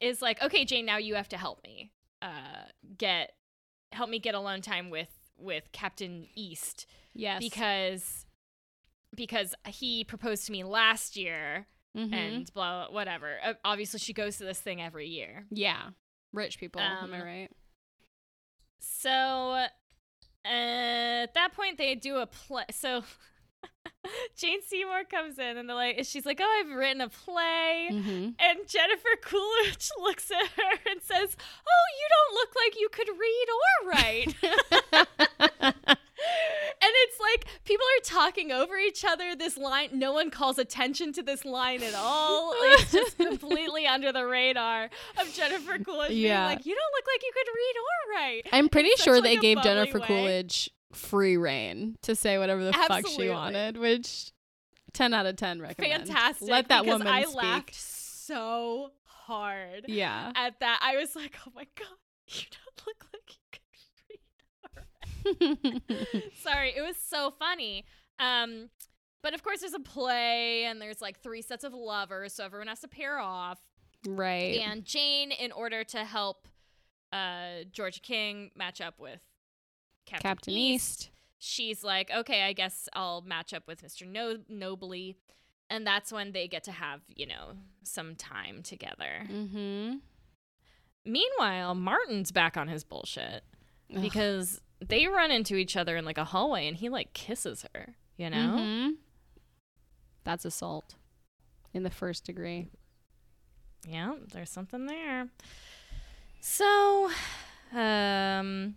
is 0.00 0.20
like, 0.22 0.42
okay, 0.42 0.64
Jane, 0.64 0.86
now 0.86 0.96
you 0.98 1.14
have 1.14 1.28
to 1.30 1.36
help 1.36 1.62
me, 1.64 1.90
uh, 2.22 2.64
get, 2.98 3.34
help 3.92 4.10
me 4.10 4.18
get 4.18 4.34
alone 4.34 4.60
time 4.60 4.90
with 4.90 5.08
with 5.36 5.64
Captain 5.72 6.28
East 6.36 6.86
yes. 7.12 7.40
because 7.40 8.24
because 9.16 9.52
he 9.66 10.04
proposed 10.04 10.46
to 10.46 10.52
me 10.52 10.62
last 10.64 11.16
year 11.16 11.66
Mhm. 11.96 12.12
and 12.14 12.54
blah 12.54 12.88
whatever. 12.90 13.38
Uh, 13.42 13.54
obviously, 13.64 13.98
she 13.98 14.12
goes 14.12 14.36
to 14.38 14.44
this 14.44 14.60
thing 14.60 14.80
every 14.80 15.08
year. 15.08 15.46
yeah, 15.50 15.90
rich 16.32 16.58
people. 16.58 16.80
am 16.80 17.12
I 17.12 17.18
Um, 17.18 17.24
right? 17.24 17.50
So 18.78 19.10
uh, 19.10 19.68
at 20.44 21.32
that 21.34 21.52
point, 21.54 21.78
they 21.78 21.94
do 21.94 22.16
a 22.16 22.26
play. 22.26 22.64
So 22.70 23.04
Jane 24.36 24.60
Seymour 24.62 25.04
comes 25.10 25.38
in 25.38 25.56
and 25.56 25.66
they're 25.68 25.76
like, 25.76 26.04
she's 26.04 26.26
like, 26.26 26.40
"Oh, 26.42 26.60
I've 26.60 26.70
written 26.76 27.00
a 27.00 27.08
play." 27.08 27.88
Mm-hmm. 27.90 28.30
And 28.38 28.66
Jennifer 28.66 29.16
Coolidge 29.22 29.90
looks 30.00 30.30
at 30.30 30.46
her 30.46 30.78
and 30.90 31.00
says, 31.02 31.36
"Oh, 31.66 31.86
you 31.98 32.08
don't 32.14 32.34
look 32.34 32.54
like 32.56 32.80
you 32.80 32.88
could 32.92 33.08
read 33.18 33.46
or 33.54 33.90
write." 33.90 34.34
it's 37.34 37.44
like 37.46 37.64
people 37.64 37.84
are 37.98 38.04
talking 38.04 38.52
over 38.52 38.76
each 38.76 39.04
other. 39.04 39.34
This 39.36 39.56
line, 39.56 39.88
no 39.92 40.12
one 40.12 40.30
calls 40.30 40.58
attention 40.58 41.12
to 41.14 41.22
this 41.22 41.44
line 41.44 41.82
at 41.82 41.94
all. 41.94 42.52
It's 42.74 42.92
just 42.92 43.16
completely 43.18 43.86
under 43.86 44.12
the 44.12 44.26
radar 44.26 44.90
of 45.20 45.32
Jennifer 45.34 45.78
Coolidge 45.78 46.10
Yeah. 46.12 46.46
being 46.48 46.56
like, 46.58 46.66
"You 46.66 46.74
don't 46.74 46.92
look 46.94 47.06
like 47.06 47.22
you 47.22 47.32
could 47.32 47.46
read 47.54 47.74
or 47.76 48.14
write." 48.20 48.48
I'm 48.52 48.68
pretty 48.68 48.90
such, 48.96 49.04
sure 49.04 49.14
like, 49.16 49.24
they 49.24 49.36
a 49.36 49.40
gave 49.40 49.62
Jennifer 49.62 49.98
way. 50.00 50.06
Coolidge 50.06 50.70
free 50.92 51.36
reign 51.36 51.96
to 52.02 52.14
say 52.14 52.38
whatever 52.38 52.64
the 52.64 52.72
fuck 52.72 53.06
she 53.06 53.28
wanted, 53.28 53.76
which 53.76 54.30
10 54.92 55.12
out 55.14 55.26
of 55.26 55.36
10 55.36 55.60
recommend. 55.60 56.06
Fantastic. 56.06 56.48
Let 56.48 56.68
that 56.68 56.86
woman 56.86 57.06
I 57.08 57.22
speak. 57.24 57.34
laughed 57.36 57.74
so 57.74 58.92
hard 59.04 59.84
Yeah. 59.88 60.32
at 60.36 60.60
that. 60.60 60.80
I 60.82 60.96
was 60.96 61.14
like, 61.16 61.34
"Oh 61.46 61.52
my 61.54 61.66
god, 61.76 61.86
you 62.28 62.42
don't 62.50 62.86
look 62.86 63.06
like 63.12 63.22
you 63.28 63.34
could 63.34 63.38
read." 63.38 63.43
Sorry, 66.42 66.74
it 66.76 66.82
was 66.82 66.96
so 66.96 67.32
funny. 67.38 67.84
Um, 68.18 68.70
but 69.22 69.34
of 69.34 69.42
course, 69.42 69.60
there's 69.60 69.74
a 69.74 69.80
play, 69.80 70.64
and 70.64 70.80
there's 70.80 71.00
like 71.00 71.20
three 71.22 71.42
sets 71.42 71.64
of 71.64 71.72
lovers, 71.72 72.34
so 72.34 72.44
everyone 72.44 72.68
has 72.68 72.80
to 72.80 72.88
pair 72.88 73.18
off. 73.18 73.60
right. 74.06 74.60
And 74.60 74.84
Jane, 74.84 75.30
in 75.32 75.50
order 75.52 75.82
to 75.84 76.04
help 76.04 76.46
uh, 77.12 77.64
Georgia 77.72 78.00
King 78.00 78.50
match 78.54 78.80
up 78.80 78.98
with 78.98 79.20
Captain, 80.04 80.28
Captain 80.28 80.54
East, 80.54 81.00
East. 81.00 81.10
she's 81.38 81.82
like, 81.84 82.10
okay, 82.14 82.42
I 82.42 82.52
guess 82.52 82.88
I'll 82.92 83.22
match 83.22 83.54
up 83.54 83.66
with 83.66 83.82
Mr. 83.82 84.06
No- 84.06 84.38
Nobley. 84.50 85.14
And 85.70 85.86
that's 85.86 86.12
when 86.12 86.32
they 86.32 86.46
get 86.46 86.64
to 86.64 86.72
have, 86.72 87.00
you 87.08 87.26
know, 87.26 87.52
some 87.82 88.14
time 88.16 88.62
together. 88.62 89.26
Mm-hmm. 89.30 89.94
Meanwhile, 91.06 91.74
Martin's 91.74 92.30
back 92.32 92.56
on 92.56 92.68
his 92.68 92.84
bullshit 92.84 93.44
because 93.88 94.60
they 94.80 95.06
run 95.06 95.30
into 95.30 95.56
each 95.56 95.76
other 95.76 95.96
in 95.96 96.04
like 96.04 96.18
a 96.18 96.24
hallway 96.24 96.66
and 96.68 96.76
he 96.76 96.88
like 96.88 97.12
kisses 97.12 97.64
her, 97.74 97.94
you 98.16 98.28
know? 98.30 98.56
Mhm. 98.58 98.92
That's 100.24 100.44
assault 100.44 100.94
in 101.72 101.82
the 101.82 101.90
first 101.90 102.24
degree. 102.24 102.68
Yeah, 103.86 104.14
there's 104.32 104.50
something 104.50 104.86
there. 104.86 105.28
So, 106.40 107.10
um, 107.74 108.76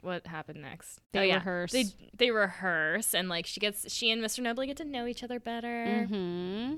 what 0.00 0.26
happened 0.26 0.62
next? 0.62 1.00
They 1.12 1.18
oh, 1.20 1.22
yeah. 1.22 1.34
rehearse. 1.36 1.72
They 1.72 1.84
they 2.16 2.30
rehearse, 2.30 3.14
and 3.14 3.28
like 3.28 3.46
she 3.46 3.60
gets 3.60 3.92
she 3.92 4.10
and 4.10 4.22
Mr. 4.22 4.40
Nobley 4.40 4.66
get 4.66 4.76
to 4.78 4.84
know 4.84 5.06
each 5.06 5.22
other 5.24 5.38
better, 5.40 6.06
Mm-hmm. 6.08 6.74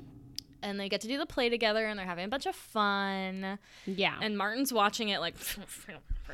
and 0.62 0.80
they 0.80 0.88
get 0.88 1.00
to 1.02 1.08
do 1.08 1.18
the 1.18 1.26
play 1.26 1.48
together, 1.48 1.86
and 1.86 1.98
they're 1.98 2.06
having 2.06 2.24
a 2.24 2.28
bunch 2.28 2.46
of 2.46 2.54
fun. 2.54 3.58
Yeah. 3.86 4.18
And 4.22 4.36
Martin's 4.38 4.72
watching 4.72 5.08
it 5.10 5.20
like, 5.20 5.34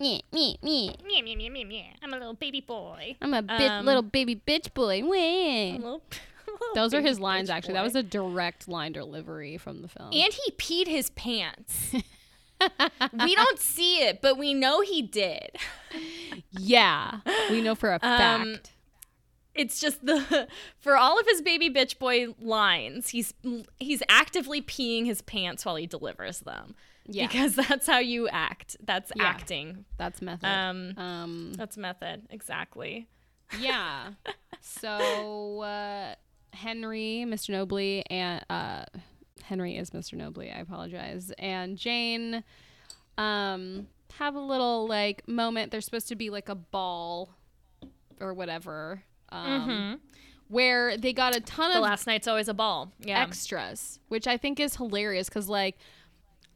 me, 0.00 0.22
me, 0.32 0.56
me. 0.62 0.96
meow, 1.06 1.22
meow, 1.22 1.36
meow, 1.36 1.50
meow, 1.50 1.64
meow. 1.66 1.84
I'm 2.02 2.12
a 2.12 2.16
little 2.18 2.34
baby 2.34 2.60
boy. 2.60 3.16
I'm 3.20 3.34
a 3.34 3.42
bit 3.42 3.60
Um, 3.70 3.84
little 3.86 4.02
baby 4.02 4.34
bitch 4.34 4.72
boy. 4.74 5.02
Wah. 5.04 5.76
little- 5.76 6.02
little 6.46 6.74
Those 6.74 6.94
are 6.94 7.00
his 7.02 7.20
lines, 7.20 7.50
actually. 7.50 7.74
That 7.74 7.84
was 7.84 7.94
a 7.94 8.02
direct 8.02 8.66
line 8.66 8.92
delivery 8.92 9.56
from 9.58 9.82
the 9.82 9.88
film. 9.88 10.10
And 10.12 10.32
he 10.32 10.50
peed 10.52 10.86
his 10.88 11.10
pants. 11.10 11.92
we 13.24 13.34
don't 13.34 13.58
see 13.58 14.02
it, 14.02 14.20
but 14.20 14.36
we 14.38 14.54
know 14.54 14.80
he 14.80 15.02
did. 15.02 15.50
yeah, 16.50 17.20
we 17.50 17.60
know 17.60 17.74
for 17.74 17.92
a 17.92 17.98
fact. 17.98 18.42
Um, 18.42 18.56
It's 19.54 19.80
just 19.80 20.04
the 20.06 20.46
for 20.78 20.96
all 20.96 21.18
of 21.18 21.26
his 21.26 21.42
baby 21.42 21.68
bitch 21.68 21.98
boy 21.98 22.28
lines, 22.40 23.08
he's 23.10 23.34
he's 23.78 24.02
actively 24.08 24.62
peeing 24.62 25.06
his 25.06 25.22
pants 25.22 25.64
while 25.64 25.76
he 25.76 25.86
delivers 25.86 26.40
them. 26.40 26.74
Yeah, 27.10 27.26
Because 27.26 27.54
that's 27.68 27.86
how 27.86 27.98
you 27.98 28.28
act. 28.28 28.76
That's 28.82 29.12
Yeah. 29.16 29.24
acting. 29.24 29.84
that's 29.98 30.22
method. 30.22 30.46
Um 30.48 30.94
um, 30.96 31.52
that's 31.54 31.76
method. 31.76 32.22
Exactly. 32.30 33.08
yeah. 33.58 34.10
So 34.62 35.60
uh, 35.62 36.14
Henry, 36.52 37.24
Mr. 37.26 37.50
Nobley, 37.54 38.02
and 38.10 38.44
uh, 38.50 38.84
Henry 39.42 39.76
is 39.78 39.90
Mr. 39.90 40.14
Nobley. 40.20 40.54
I 40.54 40.60
apologize. 40.60 41.32
And 41.38 41.78
Jane, 41.78 42.44
um, 43.16 43.86
have 44.18 44.34
a 44.34 44.40
little 44.40 44.86
like 44.86 45.26
moment. 45.26 45.70
There's 45.70 45.86
supposed 45.86 46.08
to 46.08 46.16
be 46.16 46.28
like 46.30 46.48
a 46.50 46.54
ball 46.54 47.34
or 48.20 48.34
whatever. 48.34 49.02
Um, 49.30 49.68
Mhm. 49.68 50.00
Where 50.48 50.96
they 50.98 51.12
got 51.12 51.34
a 51.36 51.40
ton 51.40 51.70
The 51.70 51.76
of 51.78 51.82
last 51.84 52.06
night's 52.06 52.26
always 52.28 52.48
a 52.48 52.54
ball. 52.54 52.92
Yeah. 53.00 53.20
extras, 53.22 53.98
which 54.08 54.26
I 54.26 54.36
think 54.36 54.58
is 54.60 54.76
hilarious 54.76 55.28
because 55.28 55.48
like 55.48 55.78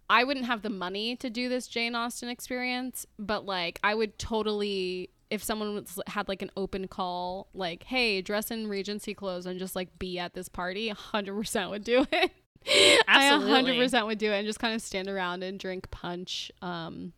I 0.08 0.24
wouldn't 0.24 0.46
have 0.46 0.62
the 0.62 0.70
money 0.70 1.16
to 1.16 1.30
do 1.30 1.48
this 1.48 1.66
Jane 1.66 1.94
Austen 1.94 2.28
experience, 2.28 3.06
but 3.18 3.46
like 3.46 3.80
I 3.82 3.94
would 3.94 4.18
totally 4.18 5.10
if 5.30 5.42
someone 5.42 5.74
was, 5.74 5.98
had 6.06 6.28
like 6.28 6.42
an 6.42 6.50
open 6.56 6.86
call, 6.86 7.48
like 7.54 7.84
hey, 7.84 8.20
dress 8.22 8.50
in 8.50 8.68
Regency 8.68 9.14
clothes 9.14 9.46
and 9.46 9.58
just 9.58 9.74
like 9.74 9.98
be 9.98 10.18
at 10.18 10.34
this 10.34 10.48
party, 10.48 10.88
hundred 10.90 11.34
percent 11.34 11.70
would 11.70 11.84
do 11.84 12.06
it. 12.12 12.32
I 13.08 13.28
hundred 13.28 13.76
percent 13.76 14.06
would 14.06 14.18
do 14.18 14.32
it 14.32 14.36
and 14.36 14.46
just 14.46 14.58
kind 14.58 14.74
of 14.74 14.82
stand 14.82 15.08
around 15.08 15.42
and 15.42 15.58
drink 15.58 15.90
punch. 15.90 16.50
Um, 16.62 17.12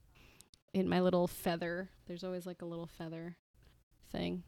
in 0.77 0.89
my 0.91 1.01
little 1.01 1.27
feather. 1.27 1.89
There's 2.07 2.23
always 2.23 2.45
like 2.45 2.61
a 2.61 2.67
little 2.67 2.87
feather 2.87 3.37
thing. 4.13 4.43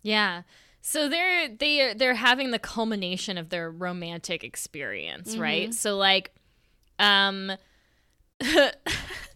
Yeah. 0.00 0.42
So 0.80 1.08
they're 1.08 1.48
they 1.48 1.92
they're 1.92 2.14
having 2.14 2.52
the 2.52 2.58
culmination 2.60 3.36
of 3.36 3.48
their 3.48 3.68
romantic 3.68 4.44
experience, 4.44 5.36
right? 5.36 5.70
Mhm. 5.70 5.74
So 5.74 5.96
like 5.96 6.32
um 7.00 7.52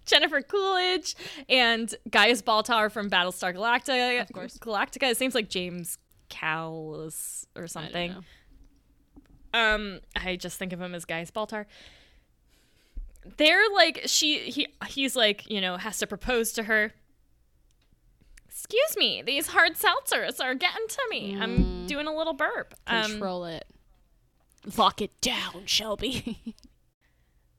Jennifer 0.07 0.43
Coolidge 0.43 1.17
and 1.49 1.95
Gaius 2.11 2.43
Baltar 2.43 2.91
from 2.91 3.09
Battlestar 3.11 3.55
Galactica. 3.55 4.21
Of 4.21 4.33
course. 4.33 4.59
Galactica. 4.59 5.11
It 5.11 5.17
seems 5.17 5.35
like 5.35 5.49
James 5.49 5.99
Callis 6.29 7.47
or 7.57 7.67
something. 7.67 8.13
know. 8.13 8.21
Um, 9.59 10.01
I 10.17 10.37
just 10.37 10.59
think 10.59 10.73
of 10.73 10.81
him 10.81 10.95
as 10.95 11.05
Gaius 11.05 11.31
Baltar. 11.31 11.67
They're 13.39 13.71
like 13.73 14.03
she 14.07 14.39
he 14.51 14.67
he's 14.87 15.17
like 15.17 15.49
you 15.51 15.61
know 15.61 15.77
has 15.79 15.99
to 15.99 16.07
propose 16.07 16.53
to 16.53 16.65
her. 16.65 16.93
Excuse 18.49 18.97
me, 18.97 19.23
these 19.23 19.49
hard 19.49 19.75
seltzers 19.75 20.41
are 20.43 20.55
getting 20.55 20.87
to 20.89 21.03
me. 21.11 21.37
I'm 21.41 21.59
Mm. 21.59 21.87
doing 21.87 22.07
a 22.07 22.15
little 22.15 22.33
burp. 22.35 22.75
Um, 22.87 23.11
Control 23.13 23.45
it. 23.47 23.67
Lock 24.77 25.01
it 25.03 25.19
down, 25.21 25.63
Shelby. 25.67 26.55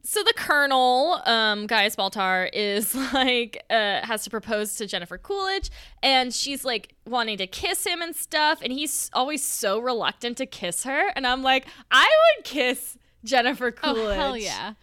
so 0.05 0.21
the 0.23 0.33
colonel, 0.37 1.19
um, 1.25 1.65
Gaius 1.65 1.95
Baltar, 1.95 2.47
is 2.53 2.93
like 3.13 3.63
uh, 3.69 4.05
has 4.05 4.23
to 4.23 4.29
propose 4.29 4.75
to 4.75 4.85
Jennifer 4.85 5.17
Coolidge, 5.17 5.71
and 6.03 6.33
she's 6.33 6.63
like 6.63 6.93
wanting 7.05 7.37
to 7.39 7.47
kiss 7.47 7.85
him 7.85 8.01
and 8.01 8.15
stuff, 8.15 8.59
and 8.61 8.71
he's 8.71 9.09
always 9.13 9.43
so 9.43 9.79
reluctant 9.79 10.37
to 10.37 10.45
kiss 10.45 10.83
her, 10.83 11.11
and 11.15 11.25
I'm 11.25 11.41
like, 11.41 11.65
I 11.89 12.07
would 12.37 12.45
kiss 12.45 12.97
Jennifer 13.23 13.71
Coolidge. 13.71 13.97
oh 13.97 14.13
hell 14.13 14.37
yeah. 14.37 14.73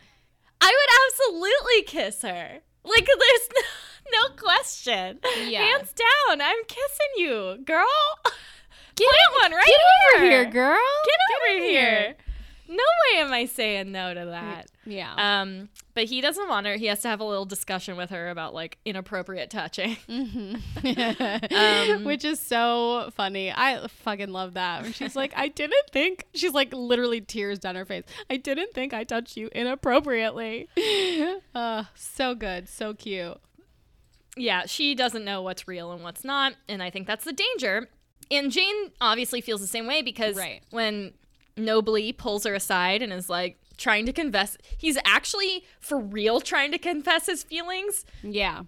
I 0.60 0.66
would 0.66 1.30
absolutely 1.40 1.82
kiss 1.84 2.22
her. 2.22 2.58
Like 2.84 3.06
there's 3.18 3.48
no, 4.12 4.28
no 4.28 4.34
question. 4.36 5.20
Yeah. 5.46 5.62
Hands 5.62 5.92
down, 5.92 6.40
I'm 6.40 6.64
kissing 6.66 7.12
you, 7.16 7.58
girl. 7.64 7.86
Get 8.94 9.08
Plant 9.08 9.52
one 9.52 9.58
right 9.58 9.66
Get 9.66 9.76
here. 9.76 10.16
over 10.16 10.30
here, 10.30 10.44
girl. 10.50 10.78
Get, 11.04 11.18
over 11.36 11.56
in 11.56 11.62
here. 11.70 12.16
No 12.74 12.82
way 13.16 13.20
am 13.20 13.32
I 13.32 13.44
saying 13.44 13.92
no 13.92 14.14
to 14.14 14.24
that. 14.26 14.68
Yeah. 14.86 15.12
Um, 15.16 15.68
but 15.94 16.04
he 16.04 16.20
doesn't 16.22 16.48
want 16.48 16.66
her. 16.66 16.76
He 16.76 16.86
has 16.86 17.00
to 17.00 17.08
have 17.08 17.20
a 17.20 17.24
little 17.24 17.44
discussion 17.44 17.96
with 17.96 18.10
her 18.10 18.30
about 18.30 18.54
like 18.54 18.78
inappropriate 18.84 19.50
touching. 19.50 19.96
Mhm. 20.08 21.96
Um, 21.98 22.04
Which 22.04 22.24
is 22.24 22.40
so 22.40 23.10
funny. 23.14 23.52
I 23.52 23.86
fucking 23.88 24.30
love 24.32 24.54
that. 24.54 24.82
When 24.82 24.92
she's 24.92 25.14
like, 25.14 25.32
I 25.36 25.48
didn't 25.48 25.90
think 25.90 26.26
she's 26.34 26.52
like 26.52 26.72
literally 26.72 27.20
tears 27.20 27.58
down 27.58 27.74
her 27.76 27.84
face. 27.84 28.04
I 28.30 28.36
didn't 28.38 28.72
think 28.72 28.94
I 28.94 29.04
touched 29.04 29.36
you 29.36 29.48
inappropriately. 29.52 30.68
uh, 31.54 31.84
so 31.94 32.34
good, 32.34 32.68
so 32.68 32.94
cute. 32.94 33.38
yeah, 34.36 34.64
she 34.66 34.94
doesn't 34.94 35.24
know 35.24 35.42
what's 35.42 35.68
real 35.68 35.92
and 35.92 36.02
what's 36.02 36.24
not, 36.24 36.54
and 36.68 36.82
I 36.82 36.90
think 36.90 37.06
that's 37.06 37.24
the 37.24 37.32
danger. 37.34 37.88
And 38.30 38.50
Jane 38.50 38.92
obviously 39.00 39.40
feels 39.42 39.60
the 39.60 39.66
same 39.66 39.86
way 39.86 40.00
because 40.00 40.36
Right. 40.36 40.62
when 40.70 41.12
Nobley 41.56 42.16
pulls 42.16 42.44
her 42.44 42.54
aside 42.54 43.02
and 43.02 43.12
is 43.12 43.28
like 43.28 43.58
trying 43.76 44.06
to 44.06 44.12
confess, 44.12 44.56
he's 44.78 44.98
actually 45.04 45.64
for 45.80 45.98
real 45.98 46.40
trying 46.40 46.72
to 46.72 46.78
confess 46.78 47.26
his 47.26 47.42
feelings. 47.42 48.04
Yeah. 48.22 48.62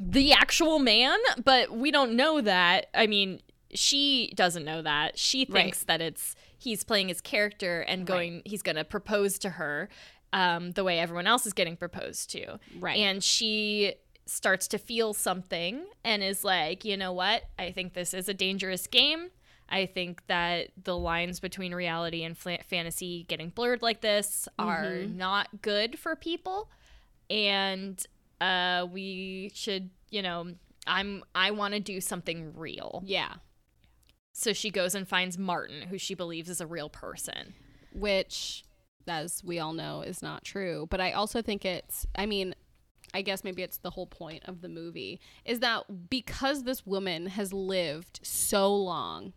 The 0.00 0.32
actual 0.32 0.78
man, 0.78 1.18
but 1.44 1.72
we 1.72 1.90
don't 1.90 2.12
know 2.14 2.40
that. 2.40 2.86
I 2.94 3.06
mean, 3.06 3.40
she 3.74 4.32
doesn't 4.34 4.64
know 4.64 4.82
that. 4.82 5.18
She 5.18 5.40
Right. 5.40 5.52
thinks 5.52 5.84
that 5.84 6.00
it's 6.00 6.34
he's 6.58 6.84
playing 6.84 7.08
his 7.08 7.20
character 7.20 7.80
and 7.82 8.06
going 8.06 8.42
he's 8.44 8.62
going 8.62 8.76
to 8.76 8.84
propose 8.84 9.38
to 9.40 9.50
her 9.50 9.88
um, 10.32 10.72
the 10.72 10.84
way 10.84 10.98
everyone 10.98 11.26
else 11.26 11.46
is 11.46 11.52
getting 11.52 11.76
proposed 11.76 12.30
to. 12.30 12.58
Right. 12.78 12.98
And 12.98 13.22
she 13.22 13.94
starts 14.26 14.68
to 14.68 14.78
feel 14.78 15.12
something 15.12 15.84
and 16.04 16.22
is 16.22 16.44
like, 16.44 16.84
you 16.84 16.96
know 16.96 17.12
what? 17.12 17.42
I 17.58 17.72
think 17.72 17.94
this 17.94 18.14
is 18.14 18.28
a 18.28 18.34
dangerous 18.34 18.86
game. 18.86 19.30
I 19.70 19.86
think 19.86 20.26
that 20.26 20.68
the 20.82 20.96
lines 20.96 21.38
between 21.40 21.72
reality 21.74 22.24
and 22.24 22.36
fla- 22.36 22.62
fantasy 22.68 23.24
getting 23.28 23.50
blurred 23.50 23.82
like 23.82 24.00
this 24.00 24.48
are 24.58 24.84
Mm-hmm. 24.84 25.16
not 25.16 25.62
good 25.62 25.98
for 25.98 26.16
people. 26.16 26.68
And 27.28 28.04
uh, 28.40 28.86
we 28.90 29.52
should, 29.54 29.90
you 30.10 30.22
know, 30.22 30.48
I'm 30.86 31.22
I 31.34 31.52
want 31.52 31.74
to 31.74 31.80
do 31.80 32.00
something 32.00 32.52
real. 32.56 33.02
Yeah. 33.06 33.34
So 34.32 34.52
she 34.52 34.70
goes 34.70 34.94
and 34.94 35.06
finds 35.06 35.36
Martin, 35.38 35.82
who 35.82 35.98
she 35.98 36.14
believes 36.14 36.48
is 36.48 36.60
a 36.60 36.66
real 36.66 36.88
person. 36.88 37.54
Which, 37.92 38.64
as 39.06 39.42
we 39.44 39.58
all 39.58 39.72
know, 39.72 40.00
is 40.02 40.22
not 40.22 40.44
true. 40.44 40.86
But 40.90 41.00
I 41.00 41.12
also 41.12 41.42
think 41.42 41.64
it's, 41.64 42.06
I 42.14 42.26
mean, 42.26 42.54
I 43.12 43.22
guess 43.22 43.42
maybe 43.44 43.62
it's 43.62 43.78
the 43.78 43.90
whole 43.90 44.06
point 44.06 44.44
of 44.46 44.60
the 44.62 44.68
movie 44.68 45.20
is 45.44 45.58
that 45.60 46.08
because 46.08 46.62
this 46.62 46.86
woman 46.86 47.26
has 47.26 47.52
lived 47.52 48.20
so 48.22 48.74
long 48.74 49.32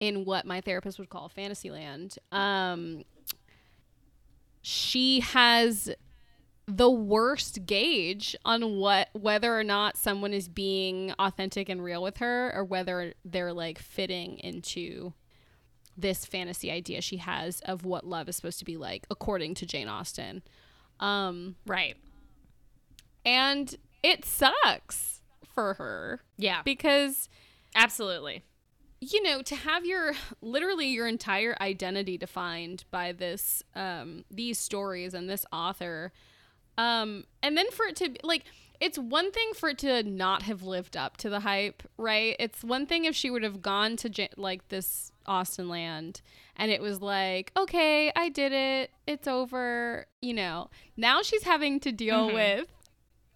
in 0.00 0.24
what 0.24 0.46
my 0.46 0.60
therapist 0.60 0.98
would 0.98 1.10
call 1.10 1.28
Fantasyland, 1.28 2.16
um, 2.32 3.04
she 4.62 5.20
has 5.20 5.90
the 6.66 6.90
worst 6.90 7.66
gauge 7.66 8.36
on 8.44 8.76
what 8.76 9.08
whether 9.12 9.58
or 9.58 9.64
not 9.64 9.96
someone 9.96 10.32
is 10.32 10.48
being 10.48 11.12
authentic 11.18 11.68
and 11.68 11.82
real 11.82 12.02
with 12.02 12.18
her 12.18 12.52
or 12.54 12.62
whether 12.64 13.12
they're 13.24 13.52
like 13.52 13.78
fitting 13.78 14.38
into 14.38 15.12
this 15.96 16.24
fantasy 16.24 16.70
idea 16.70 17.00
she 17.00 17.16
has 17.16 17.60
of 17.62 17.84
what 17.84 18.06
love 18.06 18.28
is 18.28 18.36
supposed 18.36 18.58
to 18.60 18.64
be 18.64 18.76
like 18.76 19.04
according 19.10 19.54
to 19.54 19.66
Jane 19.66 19.88
Austen. 19.88 20.42
Um 21.00 21.56
Right. 21.66 21.96
and 23.24 23.74
it 24.02 24.24
sucks 24.24 25.22
for 25.52 25.74
her 25.74 26.20
Yeah. 26.38 26.62
because 26.62 27.28
Absolutely. 27.74 28.42
You 29.02 29.22
know 29.22 29.40
to 29.42 29.56
have 29.56 29.86
your 29.86 30.12
literally 30.42 30.88
your 30.88 31.08
entire 31.08 31.56
identity 31.60 32.18
defined 32.18 32.84
by 32.90 33.12
this 33.12 33.62
um 33.74 34.24
these 34.30 34.58
stories 34.58 35.14
and 35.14 35.28
this 35.28 35.46
author 35.52 36.12
um 36.76 37.24
and 37.42 37.56
then 37.56 37.70
for 37.70 37.86
it 37.86 37.96
to 37.96 38.10
like 38.22 38.44
it's 38.78 38.98
one 38.98 39.30
thing 39.32 39.52
for 39.54 39.70
it 39.70 39.78
to 39.78 40.02
not 40.02 40.42
have 40.42 40.62
lived 40.62 40.96
up 40.96 41.16
to 41.18 41.28
the 41.30 41.40
hype 41.40 41.82
right? 41.98 42.34
It's 42.38 42.62
one 42.64 42.86
thing 42.86 43.04
if 43.06 43.14
she 43.14 43.28
would 43.30 43.42
have 43.42 43.62
gone 43.62 43.96
to 43.96 44.28
like 44.36 44.68
this 44.68 45.12
austenland 45.26 46.20
and 46.56 46.70
it 46.70 46.82
was 46.82 47.00
like 47.00 47.52
okay 47.56 48.12
i 48.14 48.28
did 48.28 48.52
it. 48.52 48.90
It's 49.06 49.26
over 49.26 50.06
you 50.20 50.34
know? 50.34 50.68
Now 50.98 51.22
she's 51.22 51.44
having 51.44 51.80
to 51.80 51.90
deal 51.92 52.28
Mhm. 52.28 52.34
with 52.34 52.66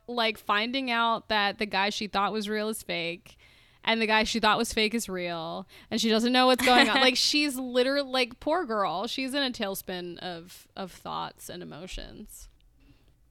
like 0.07 0.37
finding 0.37 0.91
out 0.91 1.29
that 1.31 1.57
the 1.59 1.65
guy 1.67 1.89
she 1.89 2.07
thought 2.07 2.33
was 2.33 2.51
real 2.51 2.69
is 2.69 2.83
fake 2.83 3.37
and 3.85 4.01
the 4.03 4.07
guy 4.07 4.25
she 4.25 4.41
thought 4.41 4.59
was 4.59 4.73
fake 4.73 4.95
is 4.95 5.09
real 5.09 5.67
and 5.91 6.01
she 6.01 6.09
doesn't 6.09 6.33
know 6.33 6.47
what's 6.47 6.65
going 6.65 6.89
on 6.89 7.01
like 7.01 7.17
she's 7.17 7.57
literally 7.57 8.11
like 8.11 8.41
poor 8.41 8.65
girl 8.65 9.07
she's 9.07 9.35
in 9.35 9.43
a 9.43 9.51
tailspin 9.51 10.19
of 10.19 10.67
of 10.77 10.91
thoughts 10.91 11.49
and 11.49 11.63
emotions 11.63 12.49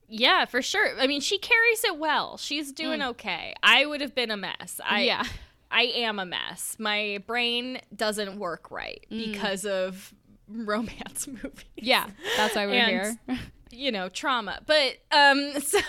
Yeah, 0.07 0.45
for 0.45 0.61
sure. 0.61 0.99
I 0.99 1.07
mean, 1.07 1.21
she 1.21 1.39
carries 1.39 1.83
it 1.83 1.97
well. 1.97 2.37
She's 2.37 2.71
doing 2.71 3.01
okay. 3.01 3.55
I 3.63 3.85
would 3.85 4.01
have 4.01 4.13
been 4.13 4.29
a 4.29 4.37
mess. 4.37 4.79
I 4.85 5.03
yeah 5.03 5.23
I 5.71 5.83
am 5.83 6.19
a 6.19 6.25
mess. 6.25 6.75
My 6.77 7.23
brain 7.25 7.79
doesn't 7.95 8.37
work 8.37 8.69
right 8.69 9.03
because 9.09 9.65
of 9.65 10.13
romance 10.47 11.25
movies. 11.27 11.65
yeah 11.77 12.07
that's 12.37 12.55
why 12.55 12.67
we're 12.67 12.73
And- 12.73 13.17
here 13.27 13.39
You 13.71 13.91
know, 13.91 14.07
trauma. 14.09 14.59
But 14.67 14.97
um 15.11 15.59
so 15.61 15.79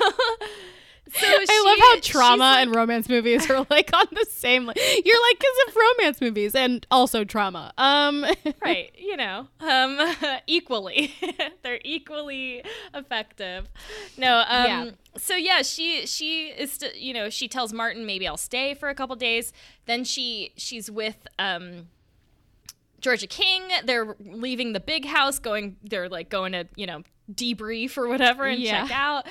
so 1.13 1.27
I 1.27 1.63
love 1.67 1.79
how 1.79 2.01
trauma 2.01 2.57
and 2.61 2.75
romance 2.75 3.09
movies 3.09 3.49
are 3.51 3.67
like 3.71 3.91
on 3.93 4.07
the 4.13 4.27
same. 4.31 4.67
Li- 4.67 4.75
You're 5.05 5.23
like 5.23 5.39
because 5.39 5.57
of 5.69 5.77
romance 5.77 6.21
movies 6.21 6.55
and 6.55 6.87
also 6.91 7.25
trauma. 7.25 7.73
Um, 7.79 8.25
right 8.65 8.91
you 8.99 9.17
know 9.17 9.47
um 9.61 9.99
equally 10.47 11.13
they're 11.63 11.81
equally 11.85 12.65
effective 12.95 13.69
no 14.17 14.39
um 14.49 14.67
Yeah. 14.67 14.91
so 15.17 15.37
yeah 15.37 15.63
she 15.63 16.07
she 16.07 16.47
is 16.49 16.73
st- 16.73 16.97
you 16.97 17.13
know 17.13 17.29
she 17.31 17.47
tells 17.49 17.73
martin 17.73 18.07
maybe 18.07 18.27
i'll 18.27 18.37
stay 18.37 18.75
for 18.75 18.89
a 18.89 18.95
couple 18.95 19.15
days 19.17 19.53
then 19.87 20.05
she 20.05 20.53
she's 20.57 20.91
with 20.91 21.27
um 21.39 21.89
georgia 23.01 23.27
king 23.27 23.63
they're 23.85 24.17
leaving 24.21 24.73
the 24.73 24.81
big 24.81 25.05
house 25.05 25.39
going 25.39 25.77
they're 25.85 26.09
like 26.09 26.29
going 26.31 26.53
to 26.53 26.67
you 26.77 26.87
know 26.87 27.03
debrief 27.33 27.97
or 27.99 28.09
whatever 28.09 28.45
and 28.45 28.61
Yeah. 28.61 28.83
check 28.87 28.97
out 28.97 29.27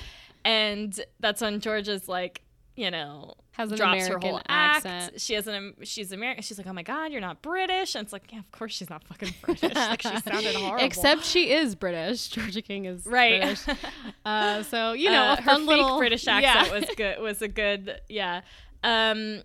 and 0.46 1.00
that's 1.20 1.42
when 1.42 1.60
georgia's 1.60 2.08
like 2.08 2.42
you 2.76 2.90
know 2.90 3.36
Has 3.52 3.72
an 3.72 3.78
drops 3.78 4.06
American 4.08 4.22
her 4.22 4.28
whole 4.32 4.42
accent. 4.50 5.04
act. 5.14 5.22
She 5.22 5.36
has 5.36 5.46
an 5.48 5.76
she's 5.84 6.12
American. 6.12 6.42
She's 6.42 6.58
like, 6.58 6.66
oh 6.66 6.74
my 6.74 6.82
god, 6.82 7.12
you're 7.12 7.22
not 7.22 7.44
British. 7.44 7.94
And 7.94 8.04
it's 8.04 8.12
like, 8.12 8.32
yeah, 8.34 8.40
of 8.40 8.52
course 8.52 8.72
she's 8.74 8.90
not 8.90 9.04
fucking 9.04 9.32
British. 9.44 9.76
like 9.76 10.02
she 10.02 10.18
sounded 10.22 10.56
horrible. 10.56 10.84
Except 10.84 11.24
she 11.24 11.52
is 11.52 11.76
British. 11.76 12.28
Georgia 12.36 12.64
King 12.64 12.86
is 12.86 13.06
Right. 13.06 13.42
British. 13.44 13.62
Uh, 14.26 14.64
so 14.64 14.94
you 14.94 15.12
know, 15.12 15.22
Uh, 15.22 15.36
her 15.44 15.56
fake 15.58 15.68
little 15.68 15.98
British 16.00 16.28
accent 16.28 16.68
yeah. 16.70 16.74
was 16.80 16.86
good. 16.98 17.20
Was 17.22 17.42
a 17.44 17.48
good, 17.48 18.02
yeah. 18.10 18.42
Um, 18.84 19.42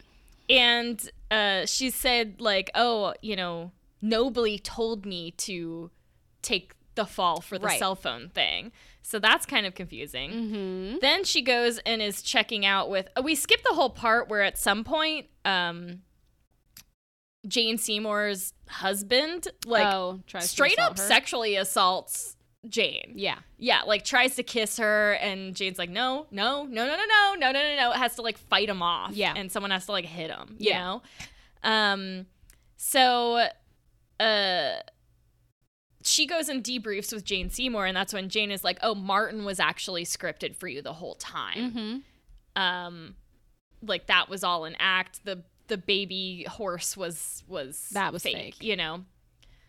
and 0.48 1.10
uh, 1.30 1.66
she 1.66 1.90
said 1.90 2.40
like, 2.40 2.70
oh, 2.74 3.12
you 3.20 3.36
know, 3.36 3.72
nobley 4.02 4.58
told 4.62 5.04
me 5.04 5.32
to 5.32 5.90
take 6.40 6.72
the 6.94 7.04
fall 7.04 7.42
for 7.42 7.58
the 7.58 7.66
Right. 7.66 7.78
cell 7.78 7.94
phone 7.94 8.30
thing. 8.30 8.72
So 9.08 9.18
that's 9.18 9.46
kind 9.46 9.64
of 9.64 9.74
confusing. 9.74 10.30
Mm-hmm. 10.30 10.96
Then 11.00 11.24
she 11.24 11.40
goes 11.40 11.78
and 11.86 12.02
is 12.02 12.20
checking 12.20 12.66
out 12.66 12.90
with. 12.90 13.08
uh, 13.16 13.22
We 13.24 13.34
skipped 13.36 13.64
the 13.64 13.72
whole 13.74 13.88
part 13.88 14.28
where 14.28 14.42
at 14.42 14.58
some 14.58 14.84
point, 14.84 15.28
um, 15.46 16.02
Jane 17.46 17.78
Seymour's 17.78 18.52
husband 18.68 19.48
like 19.64 19.86
oh, 19.94 20.20
straight 20.40 20.78
up 20.78 20.98
her. 20.98 21.02
sexually 21.02 21.56
assaults 21.56 22.36
Jane. 22.68 23.12
Yeah. 23.14 23.38
Yeah, 23.56 23.82
like 23.86 24.04
tries 24.04 24.34
to 24.36 24.42
kiss 24.42 24.76
her, 24.76 25.12
and 25.14 25.54
Jane's 25.54 25.78
like, 25.78 25.88
no, 25.88 26.26
no, 26.30 26.64
no, 26.64 26.84
no, 26.86 26.94
no, 26.96 27.04
no, 27.06 27.34
no, 27.38 27.52
no, 27.52 27.62
no, 27.62 27.76
no. 27.76 27.90
It 27.92 27.96
has 27.96 28.16
to 28.16 28.22
like 28.22 28.36
fight 28.36 28.68
him 28.68 28.82
off. 28.82 29.12
Yeah. 29.12 29.32
and 29.34 29.50
someone 29.50 29.70
has 29.70 29.86
to 29.86 29.92
like 29.92 30.04
hit 30.04 30.30
him. 30.30 30.56
You 30.58 30.70
Yeah. 30.70 30.84
know. 30.84 31.02
Um, 31.62 32.26
so, 32.76 33.46
uh, 34.20 34.72
she 36.08 36.26
goes 36.26 36.48
and 36.48 36.62
debriefs 36.64 37.12
with 37.12 37.24
Jane 37.24 37.50
Seymour, 37.50 37.86
and 37.86 37.96
that's 37.96 38.12
when 38.12 38.28
Jane 38.28 38.50
is 38.50 38.64
like, 38.64 38.78
oh, 38.82 38.94
Martin 38.94 39.44
was 39.44 39.60
actually 39.60 40.04
scripted 40.04 40.56
for 40.56 40.66
you 40.68 40.82
the 40.82 40.92
whole 40.94 41.14
time. 41.16 41.72
Mm-hmm. 42.56 42.62
Um, 42.62 43.14
like 43.82 44.06
that 44.06 44.28
was 44.28 44.42
all 44.42 44.64
an 44.64 44.76
act. 44.78 45.24
The 45.24 45.42
the 45.68 45.78
baby 45.78 46.46
horse 46.48 46.96
was 46.96 47.44
was 47.46 47.90
That 47.92 48.12
was 48.12 48.22
fake. 48.22 48.36
fake. 48.36 48.62
You 48.62 48.76
know. 48.76 49.04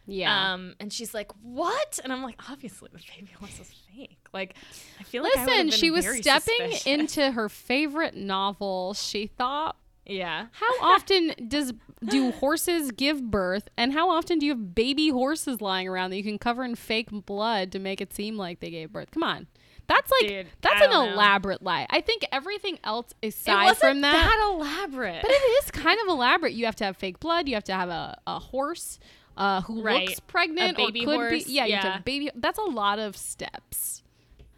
Yeah. 0.08 0.54
Um, 0.54 0.74
and 0.80 0.92
she's 0.92 1.14
like, 1.14 1.32
"What?" 1.44 2.00
And 2.04 2.12
I'm 2.12 2.24
like, 2.24 2.40
"Obviously, 2.50 2.90
the 2.92 3.00
baby 3.16 3.32
horse 3.40 3.60
is 3.60 3.72
fake." 3.96 4.18
Like, 4.34 4.56
I 5.00 5.04
feel 5.04 5.22
like 5.24 5.38
I 5.38 5.46
Listen, 5.46 5.70
she 5.72 5.92
was 5.92 6.06
stepping 6.06 6.72
suspicious. 6.72 6.86
into 6.88 7.32
her 7.32 7.48
favorite 7.50 8.16
novel. 8.16 8.96
She 8.96 9.28
thought, 9.28 9.76
Yeah, 10.08 10.48
how 10.52 10.82
often 10.82 11.34
does 11.48 11.74
do 12.06 12.32
horses 12.32 12.92
give 12.92 13.22
birth, 13.30 13.68
and 13.78 13.92
how 13.94 14.10
often 14.10 14.40
do 14.40 14.46
you 14.46 14.52
have 14.54 14.74
baby 14.76 15.10
horses 15.10 15.60
lying 15.62 15.88
around 15.88 16.12
that 16.12 16.18
you 16.18 16.24
can 16.24 16.38
cover 16.40 16.64
in 16.64 16.76
fake 16.76 17.10
blood 17.12 17.72
to 17.74 17.80
make 17.80 18.00
it 18.02 18.14
seem 18.14 18.38
like 18.38 18.60
they 18.62 18.70
gave 18.70 18.92
birth? 18.92 19.12
Come 19.12 19.24
on. 19.24 19.48
That's 19.88 20.12
like 20.22 20.30
Dude, 20.30 20.48
that's 20.62 20.82
an 20.84 20.92
know. 20.92 21.12
elaborate 21.12 21.64
lie. 21.64 21.88
I 21.90 22.02
think 22.02 22.24
everything 22.32 22.78
else 22.84 23.08
aside 23.24 23.76
from 23.78 24.02
that, 24.02 24.14
that 24.14 24.50
elaborate. 24.54 25.22
but 25.24 25.32
it 25.32 25.64
is 25.66 25.72
kind 25.72 26.00
of 26.04 26.08
elaborate. 26.10 26.54
You 26.54 26.66
have 26.66 26.76
to 26.78 26.84
have 26.86 26.96
fake 26.96 27.20
blood. 27.20 27.50
You 27.50 27.56
have 27.56 27.64
to 27.66 27.74
have 27.74 27.90
a, 27.90 28.16
a 28.28 28.38
horse 28.38 29.00
uh, 29.36 29.62
who 29.62 29.82
Right. 29.82 30.08
looks 30.08 30.20
pregnant 30.20 30.78
A 30.78 30.86
baby 30.86 31.02
or 31.02 31.06
could 31.06 31.16
horse, 31.32 31.44
be. 31.46 31.54
Yeah, 31.54 31.66
you 31.66 31.74
have 31.74 31.84
to 31.86 31.92
have 31.92 32.06
baby. 32.06 32.30
That's 32.36 32.60
a 32.60 32.64
lot 32.64 33.00
of 33.00 33.18
steps. 33.18 34.04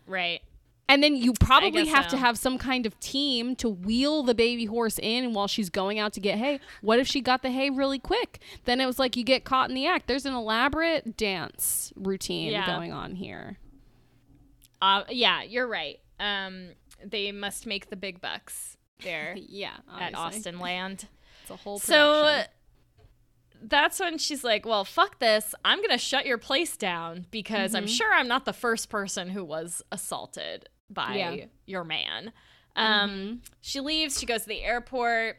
right. 0.06 0.42
And 0.92 1.02
then 1.02 1.16
you 1.16 1.32
probably 1.32 1.88
have 1.88 2.10
to 2.10 2.18
have 2.18 2.38
some 2.38 2.58
kind 2.58 2.86
of 2.86 3.00
team 3.00 3.56
to 3.56 3.70
wheel 3.70 4.24
the 4.24 4.36
baby 4.36 4.66
horse 4.66 5.00
in 5.02 5.34
while 5.34 5.48
she's 5.48 5.70
going 5.70 6.00
out 6.00 6.12
to 6.14 6.20
get 6.20 6.38
hay. 6.38 6.60
What 6.82 7.00
if 7.00 7.08
she 7.08 7.22
got 7.22 7.44
the 7.44 7.50
hay 7.50 7.70
really 7.70 7.98
quick? 7.98 8.40
Then 8.66 8.82
it 8.82 8.86
was 8.86 9.00
like 9.00 9.16
you 9.16 9.24
get 9.24 9.46
caught 9.46 9.70
in 9.70 9.76
the 9.76 9.88
act. 9.88 10.08
There's 10.08 10.26
an 10.26 10.34
elaborate 10.34 11.16
dance 11.16 11.94
routine 11.96 12.52
Yeah. 12.52 12.66
going 12.66 12.92
on 12.92 13.16
here. 13.16 13.58
Uh, 14.82 15.04
yeah, 15.10 15.44
you're 15.44 15.66
right. 15.68 16.00
Um, 16.20 16.72
they 17.02 17.32
must 17.32 17.66
make 17.66 17.90
the 17.90 17.96
big 17.96 18.20
bucks 18.20 18.76
there 19.02 19.34
Yeah, 19.38 19.78
at 19.98 20.12
Austenland. 20.14 21.06
It's 21.44 21.52
a 21.52 21.56
whole 21.56 21.80
production. 21.80 21.86
So 21.86 22.44
that's 23.64 23.98
when 24.00 24.18
she's 24.18 24.44
like, 24.44 24.66
"Well, 24.66 24.84
fuck 24.84 25.20
this. 25.20 25.56
I'm 25.64 25.78
going 25.78 25.92
to 25.92 25.98
shut 25.98 26.26
your 26.26 26.38
place 26.38 26.76
down 26.76 27.28
because 27.32 27.76
I'm 27.76 27.88
sure 27.88 28.12
I'm 28.14 28.28
not 28.28 28.44
the 28.44 28.54
first 28.54 28.90
person 28.90 29.30
who 29.30 29.46
was 29.46 29.82
assaulted 29.92 30.68
by 30.94 31.16
Yeah. 31.16 31.46
your 31.66 31.84
man." 31.84 32.32
Um, 32.76 33.42
she 33.60 33.80
leaves, 33.82 34.20
she 34.20 34.26
goes 34.26 34.44
to 34.44 34.48
the 34.48 34.64
airport. 34.64 35.38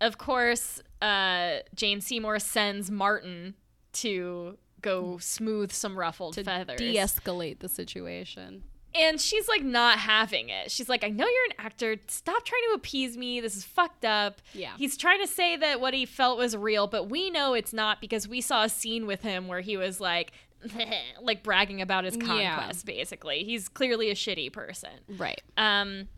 Of 0.00 0.18
course, 0.18 0.80
uh, 1.02 1.58
Jane 1.74 2.00
Seymour 2.00 2.38
sends 2.38 2.90
Martin 2.90 3.54
to 3.94 4.58
go 4.80 5.18
smooth 5.18 5.72
some 5.72 5.98
ruffled 5.98 6.34
to 6.34 6.44
feathers. 6.44 6.78
de-escalate 6.78 7.58
the 7.58 7.68
situation. 7.68 8.62
And 8.94 9.20
she's 9.20 9.48
like 9.48 9.62
not 9.62 9.98
having 9.98 10.48
it. 10.48 10.70
She's 10.70 10.88
like, 10.88 11.04
I 11.04 11.08
know 11.08 11.26
you're 11.26 11.44
an 11.50 11.64
actor. 11.66 11.96
Stop 12.06 12.44
trying 12.44 12.62
to 12.70 12.74
appease 12.74 13.16
me. 13.16 13.40
This 13.40 13.56
is 13.56 13.64
fucked 13.64 14.04
up. 14.04 14.40
Yeah. 14.54 14.72
He's 14.78 14.96
trying 14.96 15.20
to 15.20 15.26
say 15.26 15.56
that 15.56 15.80
what 15.80 15.94
he 15.94 16.06
felt 16.06 16.38
was 16.38 16.56
real, 16.56 16.86
but 16.86 17.04
we 17.04 17.28
know 17.30 17.54
it's 17.54 17.72
not 17.72 18.00
because 18.00 18.26
we 18.26 18.40
saw 18.40 18.64
a 18.64 18.68
scene 18.68 19.06
with 19.06 19.22
him 19.22 19.46
where 19.46 19.60
he 19.60 19.76
was 19.76 20.00
like, 20.00 20.32
like 21.20 21.42
bragging 21.42 21.80
about 21.80 22.04
his 22.04 22.16
Yeah. 22.16 22.56
conquest, 22.56 22.86
basically. 22.86 23.44
He's 23.44 23.68
clearly 23.68 24.10
a 24.10 24.14
shitty 24.14 24.52
person. 24.52 24.90
Right. 25.08 25.42
Um, 25.56 26.08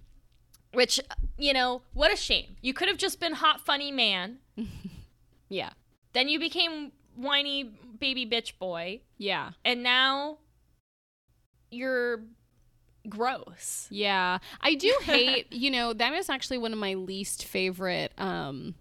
which, 0.72 1.00
you 1.36 1.52
know, 1.52 1.82
what 1.94 2.12
a 2.12 2.16
shame. 2.16 2.56
You 2.62 2.72
could 2.74 2.88
have 2.88 2.96
just 2.98 3.18
been 3.20 3.34
hot, 3.34 3.60
funny 3.60 3.90
man. 3.92 4.38
Yeah. 5.52 5.70
Then 6.12 6.28
you 6.28 6.38
became 6.38 6.92
whiny 7.16 7.72
baby 7.98 8.24
bitch 8.24 8.56
boy. 8.60 9.00
Yeah. 9.18 9.50
And 9.64 9.82
now 9.82 10.38
you're 11.72 12.22
gross. 13.08 13.88
Yeah. 13.90 14.38
I 14.60 14.74
do 14.76 14.94
hate, 15.02 15.46
you 15.52 15.70
know, 15.72 15.92
that 15.92 16.12
is 16.14 16.28
actually 16.30 16.58
one 16.58 16.72
of 16.72 16.78
my 16.78 16.94
least 16.94 17.44
favorite 17.46 18.12
um 18.18 18.74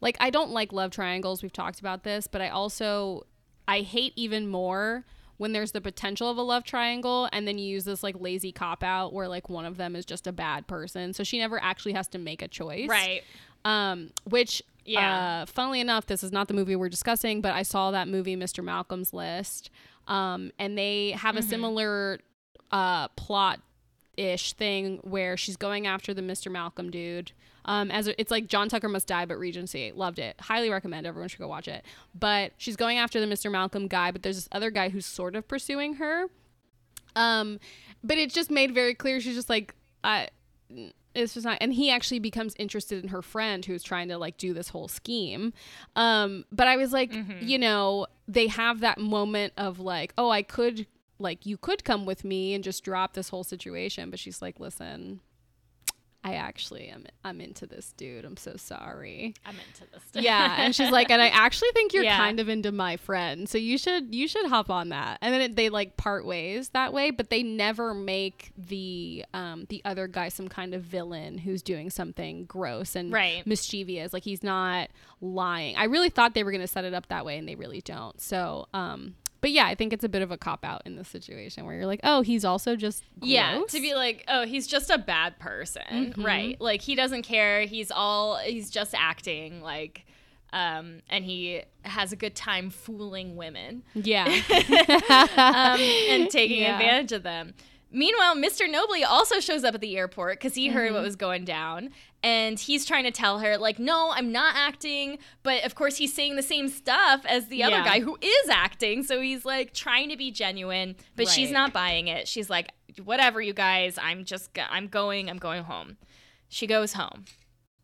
like 0.00 0.16
I 0.18 0.30
don't 0.30 0.50
like 0.50 0.72
love 0.72 0.90
triangles. 0.90 1.40
We've 1.42 1.52
talked 1.52 1.78
about 1.78 2.02
this, 2.02 2.26
but 2.26 2.40
I 2.40 2.48
also 2.48 3.24
I 3.68 3.80
hate 3.80 4.12
even 4.16 4.48
more 4.48 5.04
when 5.38 5.52
there's 5.52 5.72
the 5.72 5.80
potential 5.80 6.30
of 6.30 6.36
a 6.36 6.42
love 6.42 6.62
triangle 6.64 7.28
and 7.32 7.48
then 7.48 7.58
you 7.58 7.66
use 7.66 7.84
this 7.84 8.02
like 8.02 8.14
lazy 8.20 8.52
cop 8.52 8.82
out 8.84 9.12
where 9.12 9.26
like 9.28 9.48
one 9.48 9.64
of 9.64 9.76
them 9.76 9.96
is 9.96 10.04
just 10.04 10.26
a 10.26 10.32
bad 10.32 10.66
person. 10.66 11.12
So 11.12 11.24
she 11.24 11.38
never 11.38 11.60
actually 11.62 11.92
has 11.94 12.06
to 12.08 12.18
make 12.18 12.42
a 12.42 12.48
choice. 12.48 12.88
Right. 12.88 13.22
Um, 13.64 14.10
which, 14.24 14.62
Yeah. 14.84 15.42
uh, 15.42 15.46
funnily 15.46 15.80
enough, 15.80 16.06
this 16.06 16.22
is 16.22 16.32
not 16.32 16.48
the 16.48 16.54
movie 16.54 16.76
we're 16.76 16.88
discussing, 16.88 17.40
but 17.40 17.52
I 17.54 17.62
saw 17.62 17.90
that 17.92 18.08
movie, 18.08 18.36
Mr. 18.36 18.62
Malcolm's 18.62 19.12
List, 19.12 19.70
um, 20.08 20.50
and 20.58 20.76
they 20.76 21.10
have 21.12 21.36
a 21.36 21.42
similar 21.42 22.18
uh, 22.72 23.08
plot 23.08 23.60
ish 24.16 24.52
thing 24.52 24.98
where 25.02 25.36
she's 25.36 25.56
going 25.56 25.86
after 25.86 26.12
the 26.12 26.22
Mr. 26.22 26.50
Malcolm 26.50 26.90
dude. 26.90 27.32
Um, 27.64 27.90
as 27.90 28.08
it's 28.08 28.30
like 28.30 28.48
John 28.48 28.68
Tucker 28.68 28.88
Must 28.88 29.06
Die, 29.06 29.24
but 29.24 29.38
Regency. 29.38 29.92
Loved 29.94 30.18
it. 30.18 30.36
Highly 30.40 30.68
recommend. 30.68 31.06
Everyone 31.06 31.28
should 31.28 31.38
go 31.38 31.48
watch 31.48 31.68
it. 31.68 31.84
But 32.14 32.52
she's 32.56 32.76
going 32.76 32.98
after 32.98 33.20
the 33.20 33.26
Mr. 33.26 33.50
Malcolm 33.50 33.86
guy, 33.86 34.10
but 34.10 34.22
there's 34.22 34.36
this 34.36 34.48
other 34.50 34.70
guy 34.70 34.88
who's 34.88 35.06
sort 35.06 35.36
of 35.36 35.46
pursuing 35.46 35.94
her. 35.94 36.26
Um, 37.14 37.60
but 38.02 38.18
it 38.18 38.30
just 38.32 38.50
made 38.50 38.74
very 38.74 38.94
clear 38.94 39.20
she's 39.20 39.36
just 39.36 39.48
like, 39.48 39.74
I. 40.02 40.28
It's 41.14 41.34
just 41.34 41.44
not, 41.44 41.58
and 41.60 41.74
he 41.74 41.90
actually 41.90 42.20
becomes 42.20 42.54
interested 42.58 43.02
in 43.02 43.10
her 43.10 43.20
friend 43.20 43.62
who's 43.66 43.82
trying 43.82 44.08
to 44.08 44.16
like 44.16 44.38
do 44.38 44.54
this 44.54 44.70
whole 44.70 44.88
scheme. 44.88 45.52
Um, 45.94 46.46
but 46.50 46.68
I 46.68 46.78
was 46.78 46.90
like, 46.94 47.12
you 47.42 47.58
know, 47.58 48.06
they 48.26 48.46
have 48.46 48.80
that 48.80 48.96
moment 48.96 49.52
of 49.58 49.78
like, 49.78 50.14
oh, 50.16 50.30
I 50.30 50.40
could, 50.40 50.86
like, 51.22 51.46
you 51.46 51.56
could 51.56 51.84
come 51.84 52.04
with 52.04 52.24
me 52.24 52.52
and 52.54 52.62
just 52.62 52.84
drop 52.84 53.14
this 53.14 53.28
whole 53.30 53.44
situation. 53.44 54.10
But 54.10 54.18
she's 54.18 54.42
like, 54.42 54.60
listen, 54.60 55.20
I 56.24 56.34
actually 56.34 56.86
am, 56.86 57.06
I'm 57.24 57.40
into 57.40 57.66
this 57.66 57.92
dude. 57.96 58.24
I'm 58.24 58.36
so 58.36 58.54
sorry. 58.56 59.34
I'm 59.44 59.56
into 59.56 59.90
this. 59.92 60.02
Dude. 60.12 60.22
Yeah, 60.22 60.54
and 60.58 60.72
she's 60.72 60.90
like, 60.92 61.10
and 61.10 61.20
I 61.20 61.26
actually 61.32 61.70
think 61.74 61.92
you're 61.92 62.04
Yeah. 62.04 62.16
kind 62.16 62.38
of 62.38 62.48
into 62.48 62.70
my 62.70 62.96
friend, 62.96 63.48
so 63.48 63.58
you 63.58 63.76
should 63.76 64.14
you 64.14 64.28
should 64.28 64.46
hop 64.46 64.70
on 64.70 64.90
that. 64.90 65.18
And 65.20 65.34
then 65.34 65.40
it, 65.40 65.56
they 65.56 65.68
like 65.68 65.96
part 65.96 66.24
ways 66.24 66.68
that 66.70 66.92
way, 66.92 67.10
but 67.10 67.28
they 67.30 67.42
never 67.42 67.92
make 67.92 68.52
the 68.56 69.24
um 69.34 69.66
the 69.68 69.82
other 69.84 70.06
guy 70.06 70.28
some 70.28 70.46
kind 70.46 70.74
of 70.74 70.82
villain 70.82 71.38
who's 71.38 71.60
doing 71.60 71.90
something 71.90 72.44
gross 72.44 72.94
and 72.94 73.12
Right. 73.12 73.44
mischievous. 73.44 74.12
Like 74.12 74.22
he's 74.22 74.44
not 74.44 74.90
lying. 75.20 75.74
I 75.76 75.84
really 75.84 76.10
thought 76.10 76.34
they 76.34 76.44
were 76.44 76.52
gonna 76.52 76.68
set 76.68 76.84
it 76.84 76.94
up 76.94 77.08
that 77.08 77.24
way, 77.24 77.36
and 77.36 77.48
they 77.48 77.56
really 77.56 77.80
don't. 77.80 78.20
So 78.20 78.68
um. 78.72 79.16
But 79.42 79.50
yeah, 79.50 79.66
I 79.66 79.74
think 79.74 79.92
it's 79.92 80.04
a 80.04 80.08
bit 80.08 80.22
of 80.22 80.30
a 80.30 80.38
cop 80.38 80.64
out 80.64 80.80
in 80.86 80.96
this 80.96 81.08
situation 81.08 81.66
where 81.66 81.74
you're 81.74 81.84
like, 81.86 82.00
oh, 82.04 82.22
he's 82.22 82.44
also 82.44 82.76
just 82.76 83.02
Yeah, 83.20 83.60
to 83.68 83.80
be 83.80 83.94
like, 83.94 84.24
oh, 84.28 84.46
he's 84.46 84.66
just 84.66 84.88
a 84.88 84.96
bad 84.98 85.38
person, 85.38 85.82
Mm-hmm. 85.90 86.24
right? 86.24 86.58
Like 86.60 86.80
he 86.80 86.94
doesn't 86.94 87.22
care. 87.22 87.62
He's 87.66 87.90
all 87.90 88.38
he's 88.38 88.70
just 88.70 88.94
acting 88.96 89.60
like 89.60 90.06
um 90.54 91.00
and 91.10 91.24
he 91.24 91.62
has 91.84 92.12
a 92.12 92.16
good 92.16 92.34
time 92.36 92.68
fooling 92.70 93.36
women 93.36 93.82
yeah, 93.94 94.24
um 95.08 95.80
and 95.80 96.30
taking 96.30 96.60
Yeah. 96.62 96.74
advantage 96.78 97.12
of 97.12 97.22
them. 97.22 97.54
Meanwhile, 97.90 98.36
Mr. 98.36 98.66
Nobley 98.72 99.04
also 99.06 99.38
shows 99.40 99.64
up 99.64 99.74
at 99.74 99.80
the 99.82 99.96
airport 99.98 100.38
because 100.38 100.54
he 100.54 100.68
heard 100.68 100.86
Mm-hmm. 100.86 100.94
what 100.94 101.02
was 101.02 101.16
going 101.16 101.44
down. 101.44 101.90
And 102.24 102.58
he's 102.58 102.84
trying 102.84 103.02
to 103.04 103.10
tell 103.10 103.40
her, 103.40 103.58
like, 103.58 103.78
no, 103.80 104.12
I'm 104.14 104.30
not 104.30 104.54
acting. 104.56 105.18
But 105.42 105.64
of 105.64 105.74
course, 105.74 105.96
he's 105.96 106.14
saying 106.14 106.36
the 106.36 106.42
same 106.42 106.68
stuff 106.68 107.24
as 107.26 107.48
the 107.48 107.64
other 107.64 107.82
guy 107.84 107.98
who 108.00 108.16
is 108.20 108.48
acting. 108.48 109.02
So 109.02 109.20
he's 109.20 109.44
like 109.44 109.74
trying 109.74 110.08
to 110.10 110.16
be 110.16 110.30
genuine, 110.30 110.94
but 111.16 111.26
she's 111.28 111.50
not 111.50 111.72
buying 111.72 112.06
it. 112.08 112.28
She's 112.28 112.48
like, 112.48 112.70
whatever, 113.02 113.40
you 113.42 113.52
guys. 113.52 113.98
I'm 114.00 114.24
just, 114.24 114.52
go- 114.54 114.66
I'm 114.70 114.86
going, 114.86 115.28
I'm 115.28 115.38
going 115.38 115.64
home. 115.64 115.96
She 116.48 116.66
goes 116.68 116.92
home. 116.92 117.24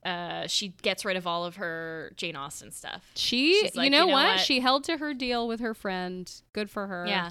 uh, 0.05 0.47
she 0.47 0.69
gets 0.83 1.05
rid 1.05 1.17
of 1.17 1.27
all 1.27 1.45
of 1.45 1.57
her 1.57 2.13
Jane 2.17 2.37
Austen 2.37 2.71
stuff. 2.71 3.11
She, 3.17 3.61
She's 3.63 3.75
you, 3.75 3.81
know 3.81 3.83
"You 3.83 3.91
know 3.91 4.07
what? 4.07 4.27
what?" 4.37 4.41
She 4.41 4.61
held 4.61 4.85
to 4.85 4.99
her 4.99 5.13
deal 5.15 5.49
with 5.49 5.59
her 5.61 5.75
friend. 5.75 6.31
Good 6.53 6.71
for 6.71 6.87
her. 6.87 7.05
Yeah. 7.09 7.31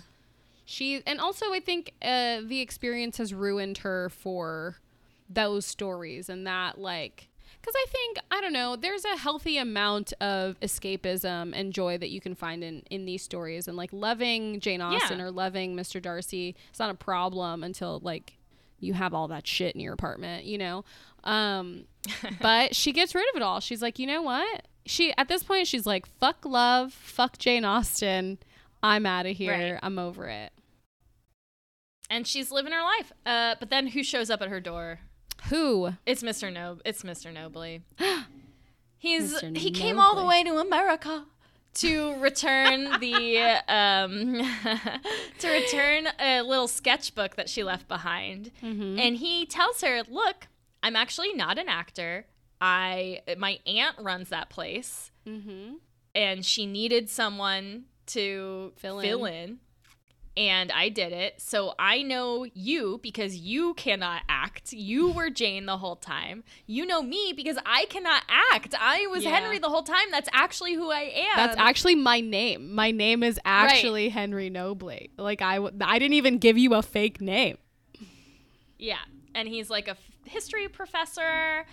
She 0.66 1.02
and 1.08 1.22
also 1.22 1.54
I 1.54 1.62
think 1.62 1.94
uh, 2.02 2.42
the 2.44 2.60
experience 2.60 3.18
has 3.20 3.34
ruined 3.34 3.78
her 3.80 4.10
for 4.10 4.76
those 5.30 5.66
stories 5.66 6.30
and 6.30 6.48
that 6.48 6.78
like 6.80 7.28
because 7.62 7.74
I 7.76 7.86
think 7.92 8.18
I 8.32 8.40
don't 8.42 8.54
know 8.54 8.76
there's 8.76 9.04
a 9.04 9.18
healthy 9.18 9.58
amount 9.58 10.14
of 10.22 10.60
escapism 10.62 11.52
and 11.54 11.74
joy 11.74 11.98
that 11.98 12.10
you 12.10 12.22
can 12.22 12.34
find 12.36 12.64
in 12.64 12.84
in 12.90 13.06
these 13.06 13.22
stories 13.24 13.68
and 13.68 13.76
like 13.76 13.92
loving 13.92 14.60
Jane 14.60 14.82
Austen 14.82 15.20
Yeah. 15.20 15.26
or 15.26 15.32
loving 15.32 15.76
Mr. 15.76 16.02
Darcy 16.02 16.56
it's 16.70 16.80
not 16.80 16.90
a 16.90 16.94
problem 16.94 17.64
until 17.64 18.00
like 18.04 18.38
you 18.80 18.94
have 18.94 19.14
all 19.14 19.28
that 19.30 19.46
shit 19.48 19.76
in 19.76 19.82
your 19.82 19.94
apartment 19.94 20.46
you 20.46 20.58
know 20.58 20.86
um 21.26 21.86
but 22.42 22.74
she 22.76 22.94
gets 22.94 23.14
rid 23.16 23.26
of 23.34 23.36
it 23.36 23.42
all 23.42 23.60
she's 23.60 23.82
like 23.82 24.00
you 24.00 24.08
know 24.08 24.22
what 24.22 24.68
she 24.86 25.14
at 25.18 25.28
this 25.28 25.44
point 25.44 25.68
she's 25.68 25.86
like 25.86 26.06
fuck 26.20 26.46
love 26.46 26.94
fuck 26.94 27.38
Jane 27.38 27.66
Austen 27.66 28.38
I'm 28.82 29.06
out 29.06 29.26
of 29.26 29.36
here 29.36 29.52
Right. 29.74 29.80
I'm 29.84 30.00
over 30.00 30.28
it 30.30 30.54
And 32.10 32.26
she's 32.26 32.52
living 32.52 32.72
her 32.72 32.82
life. 32.84 33.12
Uh, 33.26 33.56
but 33.60 33.70
then 33.70 33.88
who 33.88 34.04
shows 34.04 34.30
up 34.30 34.42
at 34.42 34.48
her 34.48 34.62
door? 34.62 35.00
Who 35.50 35.94
It's 36.06 36.24
Mr. 36.24 36.52
No. 36.52 36.78
It's 36.86 37.04
Mr. 37.04 37.34
Nobley. 37.34 37.82
He's 38.98 39.34
Mr. 39.34 39.58
he 39.58 39.72
came 39.72 40.00
all 40.00 40.16
the 40.16 40.26
way 40.26 40.44
to 40.44 40.58
America 40.58 41.26
to 41.76 42.16
return 42.16 43.00
the 43.00 43.38
um 43.68 44.34
to 45.40 45.50
return 45.50 46.08
a 46.20 46.42
little 46.42 46.68
sketchbook 46.68 47.36
that 47.36 47.50
she 47.50 47.64
left 47.64 47.88
behind. 47.88 48.52
Mm-hmm. 48.64 49.00
And 49.00 49.18
he 49.18 49.46
tells 49.46 49.82
her, 49.82 50.04
"Look, 50.10 50.48
I'm 50.84 50.96
actually 50.96 51.34
not 51.34 51.58
an 51.58 51.70
actor. 51.70 52.26
I 52.60 53.22
my 53.38 53.60
aunt 53.66 53.98
runs 54.00 54.30
that 54.30 54.50
place 54.50 55.12
mm-hmm. 55.28 55.76
and 56.16 56.46
she 56.46 56.66
needed 56.66 57.10
someone 57.10 57.86
to 58.08 58.74
Fill 58.78 59.02
fill, 59.02 59.26
in. 59.26 59.60
And 60.38 60.72
I 60.72 60.90
did 60.90 61.14
it. 61.14 61.42
So 61.42 61.74
I 61.80 62.04
know 62.04 62.46
you 62.54 63.00
because 63.02 63.36
you 63.36 63.74
cannot 63.74 64.22
act. 64.30 64.72
You 64.72 65.10
were 65.14 65.32
Jane 65.32 65.66
the 65.66 65.78
whole 65.78 65.96
time. 65.96 66.44
You 66.68 66.86
know 66.86 67.02
me 67.02 67.34
because 67.36 67.58
I 67.66 67.86
cannot 67.86 68.22
act. 68.54 68.76
I 68.80 69.08
was 69.08 69.24
Yeah. 69.24 69.32
Henry 69.32 69.58
the 69.58 69.68
whole 69.70 69.82
time. 69.82 70.12
That's 70.12 70.30
actually 70.32 70.76
who 70.76 70.92
I 70.92 71.12
am. 71.16 71.38
That's 71.38 71.58
actually 71.58 71.96
my 71.96 72.22
name. 72.22 72.76
My 72.76 72.92
name 72.92 73.24
is 73.24 73.40
actually 73.46 74.10
Henry 74.10 74.52
Nobley. 74.52 75.10
Like 75.18 75.42
I, 75.42 75.56
w- 75.56 75.76
I 75.82 75.98
didn't 75.98 76.14
even 76.14 76.38
give 76.38 76.56
you 76.56 76.76
a 76.76 76.84
fake 76.84 77.20
name. 77.20 77.58
Yeah. 78.78 79.00
And 79.34 79.48
he's 79.48 79.70
like 79.72 79.88
a 79.88 79.92
f- 79.92 80.12
history 80.26 80.68
professor 80.68 81.66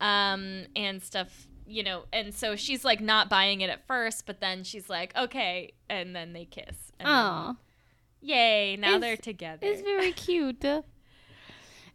um, 0.00 0.66
and 0.76 1.02
stuff, 1.02 1.46
you 1.66 1.82
know. 1.82 2.04
And 2.12 2.34
so 2.34 2.54
she's 2.56 2.84
like 2.84 3.00
not 3.00 3.30
buying 3.30 3.62
it 3.62 3.70
at 3.70 3.86
first, 3.86 4.26
but 4.26 4.40
then 4.40 4.62
she's 4.64 4.90
like, 4.90 5.16
okay. 5.16 5.72
And 5.88 6.14
then 6.14 6.34
they 6.34 6.44
kiss. 6.44 6.92
Oh, 7.02 7.56
yay. 8.20 8.76
Now 8.76 8.88
It's- 8.96 9.00
they're 9.00 9.16
together. 9.16 9.66
it's 9.66 9.82
very 9.82 10.12
cute. 10.12 10.64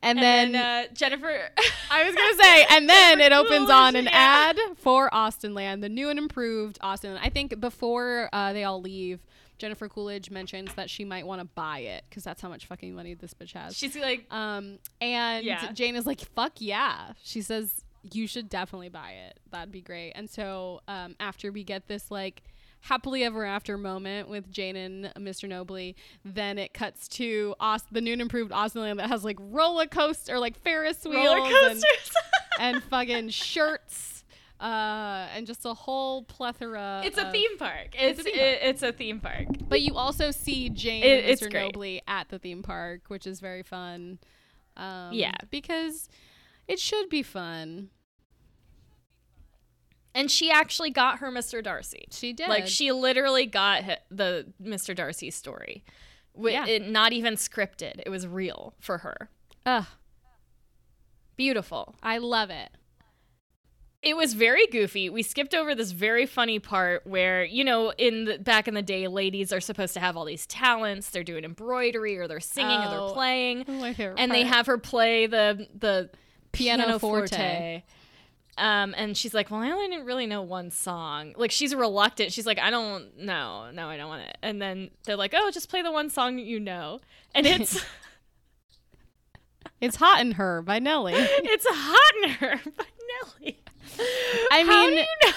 And, 0.04 0.20
and 0.20 0.24
then, 0.24 0.52
then, 0.52 0.86
uh, 0.86 0.94
Jennifer. 0.94 1.50
I 1.90 2.04
was 2.06 2.14
gonna 2.14 2.36
say, 2.44 2.66
and 2.70 2.88
then 2.88 3.20
it 3.22 3.32
opens 3.32 3.72
on 3.72 3.96
an 3.96 4.08
ad 4.10 4.56
for 4.78 5.10
Austenland, 5.12 5.82
the 5.82 5.90
new 5.90 6.10
and 6.10 6.20
improved 6.20 6.78
Austin. 6.82 7.14
Land. 7.16 7.26
I 7.26 7.30
think 7.30 7.60
before 7.60 8.30
uh, 8.32 8.54
they 8.54 8.66
all 8.66 8.80
leave, 8.82 9.26
Jennifer 9.58 9.90
Coolidge 9.90 10.30
mentions 10.30 10.76
that 10.76 10.92
she 10.92 11.06
might 11.06 11.26
want 11.26 11.42
to 11.42 11.46
buy 11.46 11.80
it 11.80 12.04
because 12.08 12.24
that's 12.24 12.40
how 12.42 12.50
much 12.50 12.68
fucking 12.68 12.94
money 12.94 13.16
this 13.16 13.34
bitch 13.34 13.54
has. 13.54 13.76
she's 13.76 13.96
like, 13.96 14.28
Um, 14.32 14.78
and 15.02 15.44
Yeah. 15.44 15.72
Jane 15.72 15.96
is 15.96 16.06
like, 16.06 16.20
"Fuck 16.20 16.54
yeah!" 16.60 17.14
She 17.24 17.42
says, 17.42 17.84
"You 18.12 18.28
should 18.28 18.48
definitely 18.48 18.90
buy 18.90 19.12
it. 19.14 19.40
That'd 19.50 19.72
be 19.72 19.82
great." 19.82 20.12
And 20.12 20.30
so, 20.30 20.82
um, 20.88 21.16
after 21.20 21.52
we 21.52 21.64
get 21.64 21.88
this 21.88 22.12
like 22.12 22.44
happily 22.86 23.24
ever 23.24 23.44
after 23.44 23.78
moment 23.78 24.30
with 24.30 24.50
Jane 24.52 24.76
and 24.76 25.06
Mr. 25.18 25.50
Nobley. 25.50 25.96
then 26.24 26.58
it 26.58 26.74
cuts 26.74 27.08
to 27.10 27.56
Aus- 27.60 27.84
the 27.92 28.02
new 28.02 28.14
and 28.14 28.22
improved 28.22 28.52
Austin 28.52 28.98
that 28.98 29.08
has 29.10 29.24
like 29.24 29.38
roller 29.40 29.88
coaster 29.88 30.36
or 30.36 30.40
like 30.40 30.56
Ferris 30.58 31.04
wheels 31.04 31.16
roller 31.26 31.38
and, 31.48 31.54
coasters. 31.54 32.12
and 32.60 32.84
fucking 32.84 33.30
shirts. 33.30 34.24
Uh, 34.60 35.28
and 35.36 35.46
just 35.46 35.66
a 35.66 35.74
whole 35.74 36.24
plethora. 36.24 37.02
it's 37.04 37.18
a 37.18 37.26
of- 37.28 37.34
theme 37.34 37.58
park. 37.58 37.90
It's 37.94 38.20
It's 38.20 38.30
a 38.30 38.32
theme 38.32 38.40
it- 38.40 38.60
it's 38.62 38.84
a 38.84 38.92
theme 38.94 39.20
park. 39.20 39.48
But 39.68 39.82
you 39.82 39.96
also 39.96 40.32
see 40.32 40.70
Jane 40.70 41.04
It- 41.04 41.26
and 41.26 41.40
Mr. 41.40 41.52
Nobley 41.52 42.00
at 42.08 42.30
the 42.30 42.40
theme 42.40 42.64
park, 42.64 43.02
which 43.10 43.26
is 43.28 43.40
very 43.40 43.64
fun. 43.64 44.20
Um, 44.78 45.12
Yeah. 45.12 45.34
because 45.50 46.08
it 46.68 46.80
should 46.80 47.10
be 47.10 47.24
fun. 47.24 47.90
And 50.16 50.32
she 50.32 50.50
actually 50.50 50.90
got 50.90 51.20
her 51.20 51.30
Mr. 51.30 51.62
Darcy. 51.64 52.08
She 52.10 52.34
did. 52.34 52.50
Like 52.50 52.66
she 52.68 52.92
literally 52.92 53.46
got 53.46 53.84
the 54.10 54.48
Mr. 54.64 54.96
Darcy 54.96 55.30
story. 55.30 55.84
Yeah. 56.38 56.66
it, 56.66 56.90
not 56.90 57.14
even 57.14 57.36
scripted. 57.36 58.02
It 58.06 58.10
was 58.10 58.26
real 58.26 58.74
for 58.80 59.00
her. 59.00 59.30
Ugh, 59.66 59.86
Beautiful. 61.36 61.96
I 62.02 62.18
love 62.18 62.50
it. 62.50 62.70
It 64.02 64.16
was 64.16 64.34
very 64.36 64.68
goofy. 64.68 65.10
We 65.10 65.24
skipped 65.24 65.56
over 65.56 65.74
this 65.74 65.92
very 65.92 66.26
funny 66.28 66.60
part 66.60 67.08
where, 67.08 67.44
you 67.44 67.64
know, 67.64 67.92
in 67.98 68.26
the, 68.26 68.38
back 68.38 68.68
in 68.68 68.74
the 68.76 68.84
day, 68.84 69.08
ladies 69.08 69.52
are 69.52 69.60
supposed 69.60 69.96
to 69.96 70.00
have 70.00 70.16
all 70.16 70.26
these 70.26 70.46
talents. 70.46 71.10
They're 71.10 71.24
doing 71.24 71.44
embroidery 71.44 72.18
or 72.18 72.28
they're 72.28 72.40
singing 72.40 72.78
or 72.80 72.86
Oh. 72.88 73.06
they're 73.08 73.14
playing. 73.16 73.66
My 73.68 73.94
favorite 73.94 74.20
and 74.20 74.32
they 74.32 74.44
have 74.44 74.68
her 74.68 74.78
play 74.78 75.26
the 75.26 75.68
the 75.78 76.10
Pianoforte. 76.52 77.84
Um, 78.58 78.94
and 78.98 79.18
she's 79.18 79.34
like, 79.34 79.52
"Well, 79.52 79.60
I 79.62 79.70
only 79.72 79.88
didn't 79.90 80.06
really 80.06 80.26
know 80.28 80.42
one 80.42 80.72
song." 80.72 81.34
Like 81.36 81.52
she's 81.52 81.76
reluctant. 81.76 82.32
She's 82.32 82.46
like, 82.46 82.58
"I 82.60 82.70
don't 82.70 83.18
know, 83.18 83.70
no, 83.74 83.90
I 83.90 83.98
don't 83.98 84.08
want 84.08 84.22
it." 84.24 84.38
And 84.42 84.62
then 84.62 84.92
they're 85.06 85.18
like, 85.18 85.34
"Oh, 85.36 85.52
just 85.52 85.70
play 85.70 85.82
the 85.82 85.92
one 85.92 86.10
song 86.10 86.38
you 86.40 86.60
know." 86.60 87.00
And 87.34 87.46
it's 87.46 87.84
It's 89.82 89.98
Hot 89.98 90.22
in 90.22 90.32
Herre 90.32 90.62
by 90.62 90.80
Nelly. 90.80 91.14
it's 91.18 91.66
hot 91.68 92.24
in 92.24 92.30
her 92.32 92.62
by 92.78 92.86
Nelly. 93.44 93.60
I 94.52 94.64
How 94.64 94.88
mean, 94.88 95.00
you 95.00 95.32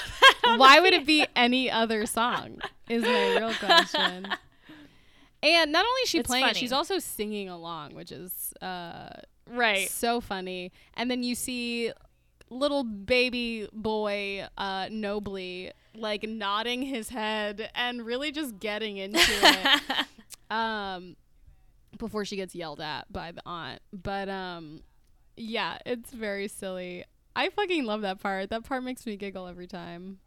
know? 0.46 0.56
Why 0.58 0.80
would 0.80 0.92
it 0.92 1.04
be 1.06 1.26
any 1.36 1.70
other 1.70 2.06
song? 2.06 2.58
Is 2.88 3.02
my 3.02 3.36
real 3.36 3.52
question. 3.54 4.28
And 5.42 5.72
not 5.72 5.84
only 5.84 6.00
is 6.02 6.08
she 6.08 6.18
It's 6.18 6.26
playing 6.26 6.44
it, 6.44 6.48
funny. 6.48 6.58
she's 6.60 6.72
also 6.72 6.98
singing 6.98 7.48
along, 7.48 7.94
which 7.94 8.10
is 8.10 8.52
uh, 8.62 9.10
right? 9.50 9.88
so 9.88 10.20
funny. 10.20 10.72
And 10.94 11.10
then 11.10 11.22
you 11.22 11.34
see 11.34 11.92
little 12.50 12.84
baby 12.84 13.68
boy 13.72 14.46
uh 14.56 14.86
Nobley 14.86 15.70
like 15.94 16.22
nodding 16.22 16.82
his 16.82 17.08
head 17.10 17.70
and 17.74 18.04
really 18.06 18.30
just 18.32 18.58
getting 18.58 18.96
into 18.96 19.18
it. 19.20 19.80
um 20.50 21.16
before 21.98 22.24
she 22.24 22.36
gets 22.36 22.54
yelled 22.54 22.80
at 22.80 23.12
by 23.12 23.32
the 23.32 23.42
aunt. 23.44 23.80
But 23.92 24.28
um 24.28 24.80
yeah, 25.36 25.78
it's 25.86 26.10
very 26.10 26.48
silly. 26.48 27.04
I 27.36 27.50
fucking 27.50 27.84
love 27.84 28.00
that 28.02 28.20
part. 28.20 28.50
That 28.50 28.64
part 28.64 28.82
makes 28.82 29.06
me 29.06 29.16
giggle 29.16 29.46
every 29.46 29.66
time. 29.68 30.18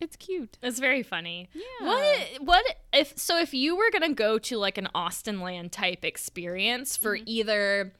It's 0.00 0.16
cute. 0.16 0.58
It's 0.62 0.78
very 0.80 1.02
funny. 1.02 1.48
Yeah. 1.54 1.86
What 1.86 2.28
what 2.40 2.64
if 2.92 3.16
so 3.16 3.38
if 3.38 3.54
you 3.54 3.76
were 3.76 3.90
gonna 3.92 4.12
go 4.12 4.38
to 4.38 4.58
like 4.58 4.76
an 4.76 4.88
Austenland 4.94 5.70
type 5.70 6.04
experience 6.04 6.96
for 6.96 7.16
Mm-hmm. 7.16 7.24
either 7.26 7.92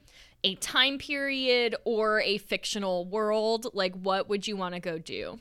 a 0.45 0.55
time 0.55 0.99
period 0.99 1.75
or 1.85 2.21
a 2.21 2.37
fictional 2.37 3.05
world, 3.05 3.65
like 3.73 3.95
what 3.95 4.29
would 4.29 4.47
you 4.47 4.55
want 4.55 4.75
to 4.75 4.79
go 4.79 4.99
do? 4.99 5.39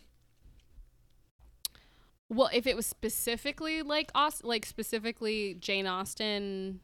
Well, 2.31 2.49
if 2.55 2.67
it 2.67 2.75
was 2.75 2.87
specifically 2.87 3.83
like 3.83 4.11
Aust- 4.15 4.45
like 4.45 4.65
specifically 4.65 5.57
Jane 5.61 5.87
Austen 5.87 6.81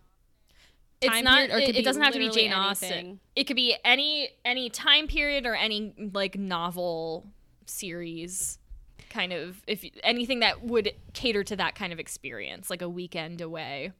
It's 1.00 1.22
not. 1.22 1.48
period, 1.48 1.62
it 1.62 1.68
it, 1.70 1.76
it 1.78 1.84
doesn't 1.84 2.02
have 2.02 2.12
to 2.12 2.18
be 2.18 2.28
Jane 2.28 2.52
Austen. 2.52 3.20
It 3.34 3.44
could 3.44 3.56
be 3.56 3.74
any 3.84 4.28
any 4.44 4.68
time 4.68 5.06
period 5.06 5.46
or 5.46 5.54
any 5.54 5.94
like 6.12 6.38
novel 6.38 7.26
series, 7.64 8.58
kind 9.08 9.32
of 9.32 9.62
if 9.66 9.82
anything 10.04 10.40
that 10.40 10.62
would 10.62 10.92
cater 11.14 11.42
to 11.44 11.56
that 11.56 11.74
kind 11.74 11.92
of 11.92 11.98
experience, 11.98 12.68
like 12.68 12.82
a 12.82 12.88
weekend 12.88 13.40
away, 13.40 13.92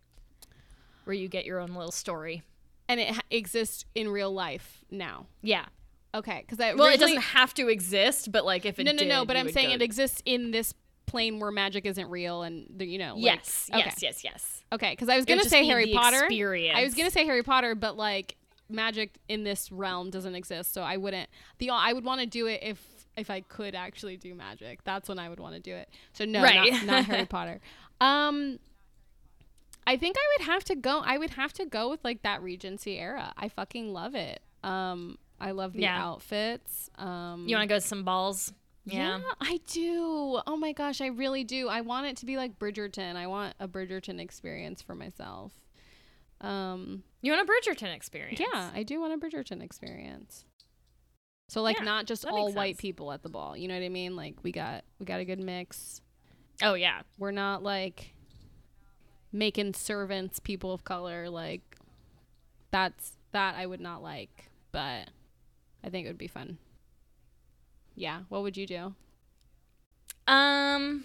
where 1.04 1.14
you 1.14 1.26
get 1.26 1.46
your 1.46 1.58
own 1.58 1.70
little 1.74 1.90
story. 1.90 2.42
And 2.90 3.00
it 3.00 3.08
ha- 3.14 3.20
exists 3.30 3.84
in 3.94 4.08
real 4.08 4.32
life 4.32 4.84
now. 4.90 5.26
Yeah. 5.42 5.66
Okay, 6.14 6.40
because 6.44 6.58
I 6.60 6.74
Well, 6.74 6.88
it 6.92 6.98
doesn't 7.00 7.20
have 7.22 7.54
to 7.54 7.68
exist, 7.68 8.32
but 8.32 8.44
like 8.44 8.66
if 8.66 8.78
it 8.78 8.84
No, 8.84 8.92
no, 8.92 8.98
did, 8.98 9.08
no. 9.08 9.24
But 9.24 9.36
I'm 9.36 9.50
saying 9.50 9.68
go- 9.68 9.74
it 9.74 9.82
exists 9.82 10.20
in 10.24 10.50
this 10.50 10.74
plane 11.06 11.38
where 11.40 11.50
magic 11.52 11.86
isn't 11.86 12.08
real, 12.10 12.42
and 12.42 12.66
the, 12.76 12.84
you 12.86 12.98
know. 12.98 13.14
like- 13.14 13.24
Yes, 13.24 13.70
okay. 13.72 13.82
yes, 13.84 14.02
yes, 14.02 14.24
yes. 14.24 14.64
Okay, 14.72 14.90
because 14.90 15.08
I 15.08 15.16
was 15.16 15.24
gonna 15.24 15.44
say 15.44 15.64
Harry 15.66 15.92
Potter. 15.92 16.18
Experience. 16.24 16.76
I 16.78 16.82
was 16.84 16.94
gonna 16.94 17.10
say 17.10 17.24
Harry 17.24 17.42
Potter, 17.42 17.74
but 17.74 17.96
like 17.96 18.36
magic 18.68 19.14
in 19.28 19.42
this 19.44 19.70
realm 19.72 20.10
doesn't 20.10 20.34
exist, 20.34 20.72
so 20.72 20.82
I 20.82 20.96
wouldn't. 20.96 21.28
The 21.58 21.70
I 21.70 21.92
would 21.92 22.04
want 22.04 22.20
to 22.20 22.26
do 22.26 22.46
it 22.46 22.60
if 22.62 22.84
if 23.16 23.28
I 23.30 23.40
could 23.40 23.74
actually 23.74 24.16
do 24.16 24.34
magic. 24.34 24.82
That's 24.84 25.08
when 25.08 25.18
I 25.18 25.28
would 25.28 25.40
want 25.40 25.54
to 25.56 25.60
do 25.60 25.74
it. 25.74 25.88
So 26.12 26.24
no, 26.24 26.42
Right. 26.42 26.72
not, 26.72 26.84
not 26.86 27.04
Harry 27.06 27.26
Potter. 27.26 27.60
Um, 28.02 28.58
I 29.90 29.96
think 29.96 30.16
I 30.16 30.26
would 30.38 30.46
have 30.46 30.64
to 30.64 30.74
go. 30.76 31.00
I 31.04 31.18
would 31.18 31.30
have 31.30 31.52
to 31.54 31.66
go 31.66 31.90
with 31.90 32.04
like 32.04 32.22
that 32.22 32.42
Regency 32.42 32.98
era. 32.98 33.32
I 33.36 33.48
fucking 33.48 33.92
love 33.92 34.14
it. 34.14 34.40
Um, 34.62 35.18
I 35.40 35.50
love 35.50 35.72
the 35.72 35.82
Yeah. 35.82 36.02
outfits. 36.04 36.90
Um, 36.96 37.46
You 37.48 37.56
want 37.56 37.68
to 37.68 37.74
go 37.74 37.78
to 37.80 37.86
some 37.86 38.04
balls? 38.04 38.52
Yeah. 38.84 39.20
I 39.40 39.60
do. 39.66 40.40
Oh 40.46 40.56
my 40.56 40.72
gosh, 40.72 41.00
I 41.00 41.06
really 41.06 41.44
do. 41.44 41.68
I 41.68 41.80
want 41.80 42.06
it 42.06 42.16
to 42.18 42.26
be 42.26 42.36
like 42.36 42.58
Bridgerton. 42.58 43.16
I 43.16 43.26
want 43.26 43.54
a 43.60 43.66
Bridgerton 43.68 44.20
experience 44.20 44.80
for 44.82 44.94
myself. 44.94 45.52
Um, 46.40 47.02
You 47.20 47.32
want 47.32 47.48
a 47.48 47.52
Bridgerton 47.52 47.94
experience? 47.94 48.40
yeah, 48.40 48.70
I 48.74 48.82
do 48.82 49.00
want 49.00 49.12
a 49.12 49.18
Bridgerton 49.18 49.62
experience. 49.62 50.44
So 51.48 51.62
like 51.62 51.78
Yeah, 51.78 51.84
not 51.84 52.06
just 52.06 52.24
all 52.24 52.52
white 52.52 52.76
sense. 52.76 52.80
people 52.80 53.12
at 53.12 53.22
the 53.22 53.28
ball. 53.28 53.56
You 53.56 53.66
know 53.68 53.74
what 53.74 53.82
I 53.82 53.88
mean? 53.88 54.14
Like 54.16 54.36
we 54.44 54.52
got 54.52 54.84
we 54.98 55.04
got 55.06 55.20
a 55.20 55.24
good 55.24 55.40
mix. 55.40 56.00
Oh 56.62 56.74
yeah. 56.74 57.02
We're 57.18 57.32
not 57.32 57.62
like 57.62 58.14
making 59.32 59.74
servants 59.74 60.38
people 60.40 60.72
of 60.72 60.84
color 60.84 61.28
like 61.30 61.76
that's 62.70 63.12
that 63.32 63.54
I 63.56 63.66
would 63.66 63.80
not 63.80 64.02
like, 64.02 64.50
but 64.72 65.08
I 65.84 65.88
think 65.90 66.06
it 66.06 66.08
would 66.10 66.18
be 66.18 66.26
fun. 66.26 66.58
Yeah, 67.94 68.20
what 68.28 68.42
would 68.42 68.56
you 68.56 68.66
do? 68.66 68.94
Um, 70.26 71.04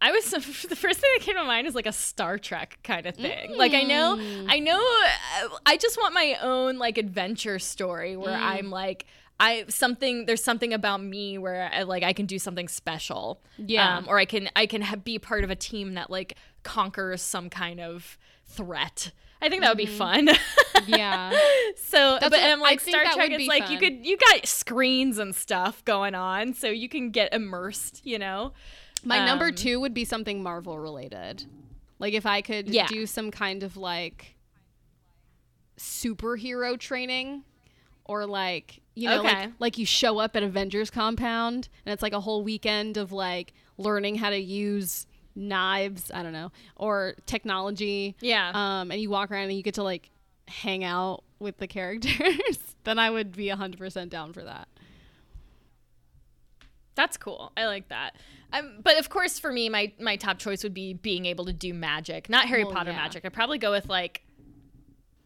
I 0.00 0.10
was 0.12 0.30
the 0.30 0.40
first 0.76 1.00
thing 1.00 1.10
that 1.16 1.20
came 1.24 1.36
to 1.36 1.44
mind 1.44 1.66
is 1.66 1.74
like 1.74 1.86
a 1.86 1.92
Star 1.92 2.38
Trek 2.38 2.78
kind 2.82 3.06
of 3.06 3.14
thing. 3.16 3.56
Like 3.56 3.72
I 3.74 3.82
know, 3.82 4.16
Mm. 4.16 4.46
I 4.48 4.58
know, 4.58 4.78
uh, 4.78 5.48
I 5.66 5.76
just 5.76 5.96
want 5.98 6.14
my 6.14 6.36
own 6.42 6.78
like 6.78 6.98
adventure 6.98 7.58
story 7.58 8.16
where 8.16 8.36
Mm. 8.36 8.42
I'm 8.42 8.70
like. 8.70 9.06
I 9.42 9.64
something 9.68 10.26
there's 10.26 10.42
something 10.44 10.72
about 10.72 11.02
me 11.02 11.36
where 11.36 11.68
I 11.72 11.82
like 11.82 12.02
I 12.02 12.12
can 12.12 12.26
do 12.26 12.38
something 12.38 12.68
special, 12.68 13.42
Yeah. 13.58 13.98
um, 13.98 14.06
or 14.08 14.18
I 14.18 14.24
can 14.24 14.48
I 14.54 14.66
can 14.66 14.82
ha- 14.82 14.96
be 14.96 15.18
part 15.18 15.42
of 15.44 15.50
a 15.50 15.56
team 15.56 15.94
that 15.94 16.08
like 16.10 16.36
conquers 16.62 17.20
some 17.22 17.50
kind 17.50 17.80
of 17.80 18.18
threat. 18.46 19.10
I 19.40 19.48
think 19.48 19.62
that 19.62 19.70
would 19.70 19.78
be 19.78 19.86
fun. 19.86 20.28
Yeah. 20.86 21.30
So, 21.76 21.98
Mm-hmm. 21.98 22.18
That's 22.20 22.30
but 22.30 22.32
what- 22.32 22.42
I'm 22.50 22.58
I 22.58 22.62
like 22.62 22.80
think 22.80 22.96
Star 22.96 23.14
Trek. 23.14 23.30
It's 23.32 23.46
like 23.48 23.70
you 23.70 23.78
could 23.78 24.04
you 24.06 24.16
got 24.16 24.46
screens 24.46 25.18
and 25.18 25.34
stuff 25.34 25.84
going 25.84 26.14
on, 26.14 26.54
so 26.54 26.68
you 26.68 26.88
can 26.88 27.10
get 27.10 27.32
immersed. 27.34 28.04
You 28.06 28.18
know. 28.18 28.52
My 29.04 29.24
number 29.26 29.46
Um, 29.46 29.54
two 29.54 29.80
would 29.80 29.94
be 29.94 30.04
something 30.04 30.42
Marvel 30.42 30.78
related. 30.78 31.44
Like 31.98 32.14
if 32.14 32.24
I 32.26 32.40
could 32.42 32.68
Yeah. 32.68 32.86
do 32.86 33.04
some 33.06 33.30
kind 33.32 33.62
of 33.64 33.76
like 33.76 34.36
superhero 35.78 36.78
training 36.78 37.44
or 38.04 38.26
like 38.26 38.80
you 38.94 39.08
know 39.08 39.20
Okay. 39.20 39.34
like, 39.42 39.50
like 39.58 39.78
you 39.78 39.86
show 39.86 40.18
up 40.18 40.36
at 40.36 40.42
Avengers 40.42 40.90
compound 40.90 41.68
and 41.86 41.92
it's 41.92 42.02
like 42.02 42.12
a 42.12 42.20
whole 42.20 42.42
weekend 42.42 42.96
of 42.96 43.12
like 43.12 43.52
learning 43.78 44.16
how 44.16 44.30
to 44.30 44.38
use 44.38 45.06
knives, 45.34 46.10
I 46.12 46.22
don't 46.22 46.32
know, 46.32 46.52
or 46.76 47.14
technology. 47.26 48.16
Yeah. 48.20 48.50
Um 48.54 48.90
and 48.90 49.00
you 49.00 49.08
walk 49.10 49.30
around 49.30 49.44
and 49.44 49.54
you 49.54 49.62
get 49.62 49.74
to 49.74 49.82
like 49.82 50.10
hang 50.48 50.84
out 50.84 51.22
with 51.38 51.56
the 51.58 51.66
characters. 51.66 52.58
then 52.84 52.98
I 52.98 53.10
would 53.10 53.32
be 53.32 53.46
100% 53.46 54.08
down 54.10 54.32
for 54.32 54.42
that. 54.44 54.68
That's 56.94 57.16
cool. 57.16 57.52
I 57.56 57.64
like 57.66 57.88
that. 57.88 58.16
Um, 58.52 58.80
but 58.82 58.98
of 58.98 59.08
course, 59.08 59.38
for 59.38 59.50
me, 59.50 59.70
my 59.70 59.92
my 59.98 60.16
top 60.16 60.38
choice 60.38 60.62
would 60.62 60.74
be 60.74 60.92
being 60.92 61.24
able 61.24 61.46
to 61.46 61.52
do 61.52 61.72
magic, 61.72 62.28
not 62.28 62.46
Harry 62.48 62.64
Well, 62.64 62.74
Potter 62.74 62.90
yeah. 62.90 62.96
magic. 62.98 63.24
I'd 63.24 63.32
probably 63.32 63.56
go 63.56 63.70
with 63.70 63.88
like 63.88 64.22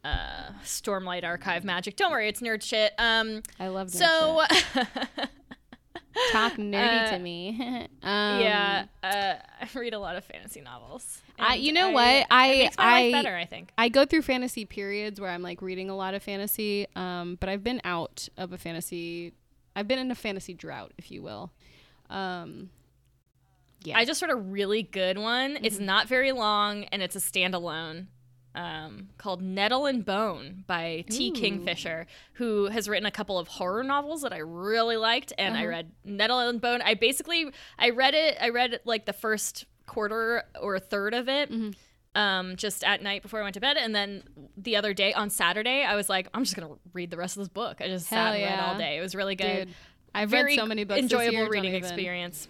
uh, 0.06 0.52
Stormlight 0.64 1.24
Archive 1.24 1.64
magic. 1.64 1.96
Don't 1.96 2.10
worry, 2.12 2.28
it's 2.28 2.40
nerd 2.40 2.62
shit. 2.62 2.92
Um, 2.98 3.42
I 3.58 3.68
love 3.68 3.92
that 3.92 3.98
so 3.98 4.42
talk 6.32 6.54
nerdy 6.54 7.06
uh, 7.06 7.10
to 7.10 7.18
me. 7.18 7.58
um, 8.02 8.40
yeah, 8.40 8.86
uh, 9.02 9.34
I 9.60 9.68
read 9.78 9.94
a 9.94 9.98
lot 9.98 10.16
of 10.16 10.24
fantasy 10.24 10.60
novels. 10.60 11.20
I- 11.38 11.56
you 11.56 11.72
know 11.72 11.88
I- 11.90 11.92
what? 11.92 12.26
I- 12.30 12.48
makes 12.58 12.78
my 12.78 12.84
life 12.84 13.14
I- 13.14 13.22
better. 13.22 13.36
I 13.36 13.44
think. 13.44 13.70
I 13.76 13.88
go 13.88 14.04
through 14.06 14.22
fantasy 14.22 14.64
periods 14.64 15.20
where 15.20 15.30
I'm 15.30 15.42
like 15.42 15.60
reading 15.62 15.90
a 15.90 15.96
lot 15.96 16.14
of 16.14 16.22
fantasy, 16.22 16.86
um, 16.96 17.36
but 17.40 17.48
I've 17.48 17.62
been 17.64 17.80
out 17.84 18.28
of 18.36 18.52
a 18.52 18.58
fantasy. 18.58 19.32
I've 19.74 19.88
been 19.88 19.98
in 19.98 20.10
a 20.10 20.14
fantasy 20.14 20.54
drought, 20.54 20.92
if 20.96 21.10
you 21.10 21.22
will. 21.22 21.52
Um, 22.08 22.70
yeah, 23.82 23.98
I 23.98 24.04
just 24.06 24.22
read 24.22 24.30
a 24.30 24.36
really 24.36 24.82
good 24.82 25.18
one. 25.18 25.58
It's 25.62 25.76
Mm-hmm. 25.76 25.84
not 25.84 26.08
very 26.08 26.32
long 26.32 26.84
and 26.84 27.02
it's 27.02 27.14
a 27.14 27.18
standalone 27.20 28.06
um, 28.56 29.10
called 29.18 29.40
Nettle 29.42 29.86
and 29.86 30.04
Bone 30.04 30.64
by 30.66 31.04
T. 31.08 31.28
Ooh. 31.28 31.32
Kingfisher, 31.32 32.06
who 32.32 32.66
has 32.66 32.88
written 32.88 33.06
a 33.06 33.10
couple 33.12 33.38
of 33.38 33.46
horror 33.46 33.84
novels 33.84 34.22
that 34.22 34.32
I 34.32 34.38
really 34.38 34.96
liked. 34.96 35.32
And 35.38 35.54
I 35.56 35.60
Uh-huh. 35.60 35.68
read 35.68 35.92
Nettle 36.04 36.40
and 36.40 36.60
Bone. 36.60 36.82
I 36.82 36.94
basically 36.94 37.50
I 37.78 37.90
read 37.90 38.14
it. 38.14 38.36
I 38.40 38.48
read 38.48 38.80
like 38.84 39.04
the 39.06 39.12
first 39.12 39.66
quarter 39.86 40.42
or 40.60 40.78
third 40.80 41.14
of 41.14 41.28
it. 41.28 41.52
Mm-hmm. 41.52 41.70
Um, 42.18 42.56
just 42.56 42.82
at 42.82 43.02
night 43.02 43.20
before 43.20 43.40
I 43.40 43.42
went 43.42 43.52
to 43.54 43.60
bed, 43.60 43.76
and 43.76 43.94
then 43.94 44.22
the 44.56 44.76
other 44.76 44.94
day 44.94 45.12
on 45.12 45.28
Saturday, 45.28 45.84
I 45.84 45.94
was 45.96 46.08
like, 46.08 46.28
I'm 46.32 46.44
just 46.44 46.56
gonna 46.56 46.74
read 46.94 47.10
the 47.10 47.18
rest 47.18 47.36
of 47.36 47.42
this 47.42 47.48
book. 47.50 47.82
I 47.82 47.88
just 47.88 48.08
Hell 48.08 48.32
sat 48.32 48.36
and 48.40 48.42
read 48.42 48.58
all 48.58 48.78
day. 48.78 48.96
It 48.96 49.02
was 49.02 49.14
really 49.14 49.34
good. 49.36 49.66
dude. 49.66 49.74
I've 50.14 50.30
Very 50.30 50.52
read 50.52 50.58
so 50.58 50.64
many 50.64 50.84
books. 50.84 50.96
this 51.02 51.12
enjoyable 51.12 51.32
year, 51.40 51.48
reading 51.50 51.74
experience. 51.74 52.48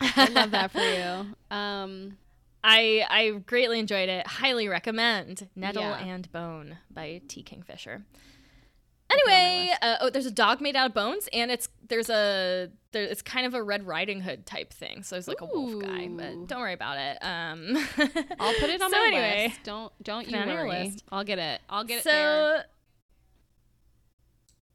I 0.00 0.26
love 0.30 0.50
that 0.50 0.72
for 0.72 0.80
you. 0.80 1.56
Um, 1.56 2.16
I 2.64 3.04
I 3.08 3.30
greatly 3.46 3.78
enjoyed 3.78 4.08
it. 4.08 4.26
Highly 4.26 4.68
recommend 4.68 5.48
Nettle 5.56 5.82
Yeah. 5.82 5.98
and 6.04 6.30
Bone 6.32 6.78
by 6.90 7.20
T. 7.28 7.42
Kingfisher. 7.42 8.04
Anyway, 9.10 9.70
uh, 9.82 9.96
oh, 10.00 10.10
there's 10.10 10.24
a 10.24 10.30
dog 10.30 10.62
made 10.62 10.74
out 10.74 10.86
of 10.86 10.94
bones, 10.94 11.28
and 11.34 11.50
it's 11.50 11.68
there's 11.86 12.08
a 12.08 12.70
there, 12.92 13.02
it's 13.02 13.20
kind 13.20 13.44
of 13.44 13.52
a 13.52 13.62
Red 13.62 13.86
Riding 13.86 14.22
Hood 14.22 14.46
type 14.46 14.72
thing. 14.72 15.02
So 15.02 15.16
it's 15.16 15.28
like 15.28 15.42
a 15.42 15.44
wolf 15.44 15.82
guy, 15.82 16.08
but 16.08 16.46
don't 16.46 16.60
worry 16.60 16.72
about 16.72 16.96
it. 16.96 17.18
Um, 17.22 17.76
I'll 18.40 18.54
put 18.54 18.70
it 18.70 18.80
on 18.80 18.90
so 18.90 18.96
my 18.98 19.06
anyway, 19.08 19.48
list. 19.48 19.60
Don't 19.64 19.92
don't 20.02 20.28
you 20.28 20.36
it 20.36 20.40
on 20.40 20.48
your 20.48 20.66
worry. 20.66 20.84
list. 20.84 21.04
I'll 21.12 21.24
get 21.24 21.38
it. 21.38 21.60
I'll 21.68 21.84
get 21.84 21.98
it 21.98 22.04
so. 22.04 22.60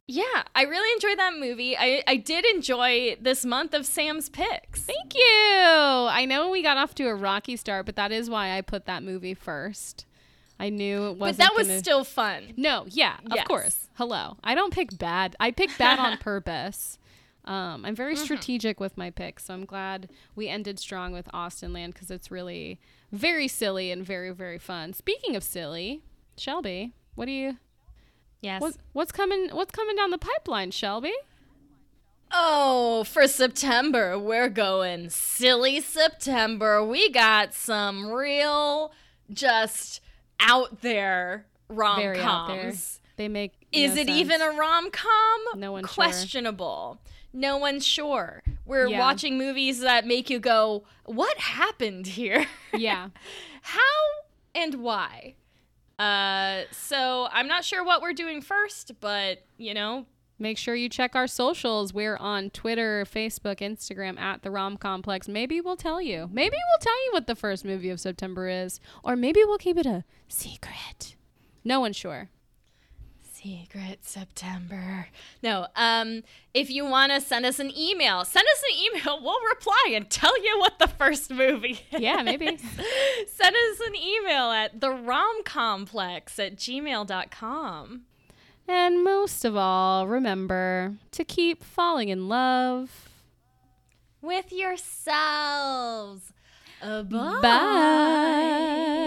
Yeah, 0.07 0.43
I 0.55 0.63
really 0.63 0.91
enjoyed 0.93 1.19
that 1.19 1.33
movie. 1.37 1.77
I, 1.77 2.01
I 2.07 2.15
did 2.15 2.45
enjoy 2.45 3.17
this 3.19 3.43
month 3.45 3.73
of 3.73 3.85
Sam's 3.85 4.29
picks. 4.29 4.81
Thank 4.83 5.13
you. 5.15 5.23
I 5.25 6.25
know 6.25 6.49
we 6.49 6.63
got 6.63 6.77
off 6.77 6.95
to 6.95 7.07
a 7.07 7.13
rocky 7.15 7.57
start, 7.57 7.85
but 7.85 7.97
that 7.97 8.11
is 8.13 8.29
why 8.29 8.57
I 8.57 8.61
put 8.61 8.85
that 8.85 9.03
movie 9.03 9.33
first. 9.33 10.05
I 10.59 10.69
knew 10.69 11.07
it 11.09 11.17
wasn't. 11.17 11.39
that 11.39 11.55
was 11.55 11.67
gonna- 11.67 11.79
still 11.79 12.03
fun. 12.05 12.53
No, 12.55 12.85
yeah, 12.87 13.17
Yes. 13.29 13.41
of 13.41 13.47
course. 13.47 13.87
Hello. 13.95 14.37
I 14.43 14.55
don't 14.55 14.73
pick 14.73 14.97
bad. 14.97 15.35
I 15.39 15.51
pick 15.51 15.77
bad 15.77 15.99
on 15.99 16.17
purpose. 16.19 16.97
Um, 17.45 17.85
I'm 17.85 17.95
very 17.95 18.15
strategic 18.15 18.79
with 18.79 18.97
my 18.97 19.09
picks, 19.09 19.45
so 19.45 19.53
I'm 19.53 19.65
glad 19.65 20.09
we 20.35 20.47
ended 20.47 20.79
strong 20.79 21.13
with 21.13 21.29
Austenland 21.33 21.93
because 21.93 22.11
it's 22.11 22.31
really 22.31 22.79
very 23.11 23.47
silly 23.47 23.91
and 23.91 24.03
very 24.05 24.31
very 24.31 24.57
fun. 24.57 24.93
Speaking 24.93 25.35
of 25.35 25.43
silly, 25.43 26.01
Shelby, 26.37 26.93
what 27.15 27.25
do 27.25 27.31
you 27.31 27.57
Yes. 28.41 28.61
what, 28.61 28.75
what's 28.93 29.11
coming 29.11 29.49
what's 29.51 29.71
coming 29.71 29.95
down 29.95 30.11
the 30.11 30.17
pipeline, 30.17 30.71
Shelby? 30.71 31.13
Oh, 32.31 33.03
for 33.05 33.27
September, 33.27 34.19
we're 34.19 34.49
going 34.49 35.09
silly 35.09 35.79
September. 35.79 36.83
We 36.83 37.09
got 37.09 37.53
some 37.53 38.07
real, 38.11 38.91
just 39.31 40.01
out 40.39 40.81
there 40.81 41.45
rom 41.69 41.99
Very 41.99 42.19
out 42.19 42.47
there. 42.49 42.63
coms. 42.65 42.99
They 43.15 43.27
make 43.29 43.53
Is 43.71 43.95
no 43.95 44.01
it 44.01 44.07
sense. 44.07 44.19
even 44.19 44.41
a 44.41 44.49
rom 44.51 44.91
com? 44.91 45.39
No 45.55 45.71
one's 45.71 45.89
sure. 45.91 46.03
questionable. 46.03 46.99
No 47.33 47.57
one's 47.57 47.85
sure. 47.85 48.43
We're 48.65 48.87
Yeah. 48.89 48.99
watching 48.99 49.37
movies 49.37 49.79
that 49.79 50.05
make 50.05 50.29
you 50.29 50.39
go, 50.39 50.83
"What 51.05 51.37
happened 51.37 52.07
here? 52.07 52.45
Yeah. 52.73 53.09
How 53.61 53.79
and 54.53 54.75
why?" 54.75 55.35
Uh, 55.99 56.63
so 56.71 57.27
I'm 57.31 57.47
not 57.47 57.65
sure 57.65 57.83
what 57.83 58.01
we're 58.01 58.13
doing 58.13 58.41
first, 58.41 58.93
but 58.99 59.43
you 59.57 59.73
know, 59.73 60.05
Make 60.39 60.59
sure 60.59 60.75
you 60.75 60.87
check 60.87 61.15
our 61.15 61.25
socials. 61.25 61.93
We're 61.93 62.17
on 62.17 62.51
Twitter, 62.51 63.05
Facebook, 63.11 63.57
Instagram 63.59 64.19
at 64.19 64.43
the 64.43 64.51
Rom 64.51 64.77
Complex. 64.77 65.27
Maybe 65.27 65.59
we'll 65.61 65.75
tell 65.77 65.99
you. 65.99 66.29
Maybe 66.31 66.55
we'll 66.55 66.79
tell 66.79 67.05
you 67.05 67.09
what 67.11 67.25
the 67.25 67.35
first 67.35 67.65
movie 67.65 67.89
of 67.89 67.99
September 67.99 68.47
is, 68.47 68.79
or 69.03 69.15
maybe 69.15 69.39
we'll 69.43 69.57
keep 69.57 69.77
it 69.77 69.87
a 69.87 70.03
secret. 70.27 71.15
No 71.63 71.79
one's 71.79 71.95
sure. 71.95 72.29
Secret 73.47 73.99
September. 74.01 75.07
No, 75.41 75.67
um, 75.77 76.23
if 76.53 76.69
you 76.69 76.83
want 76.85 77.13
to 77.13 77.21
send 77.21 77.45
us 77.45 77.59
an 77.59 77.71
email, 77.77 78.25
send 78.25 78.45
us 78.45 78.61
an 78.69 78.75
email. 78.77 79.21
We'll 79.27 79.39
reply 79.49 79.91
and 79.93 80.09
tell 80.09 80.37
you 80.43 80.59
what 80.59 80.79
the 80.79 80.87
first 80.87 81.31
movie 81.31 81.79
is. 81.91 82.01
Yeah, 82.01 82.21
maybe. 82.23 82.47
send 82.47 83.55
us 83.55 83.79
an 83.87 83.95
email 83.95 84.51
at 84.51 84.81
the 84.81 84.89
romcomplex 84.89 86.37
at 86.39 86.57
gmail.com. 86.57 88.01
and 88.67 89.03
most 89.03 89.45
of 89.45 89.55
all, 89.55 90.07
remember 90.07 90.95
to 91.11 91.23
keep 91.23 91.63
falling 91.63 92.09
in 92.09 92.27
love. 92.27 93.07
With 94.21 94.51
yourselves. 94.51 96.33
Uh, 96.81 97.03
bye. 97.03 97.39
Bye. 97.41 98.97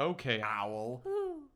Okay, 0.00 0.40
owl. 0.40 1.02
Ooh. 1.06 1.49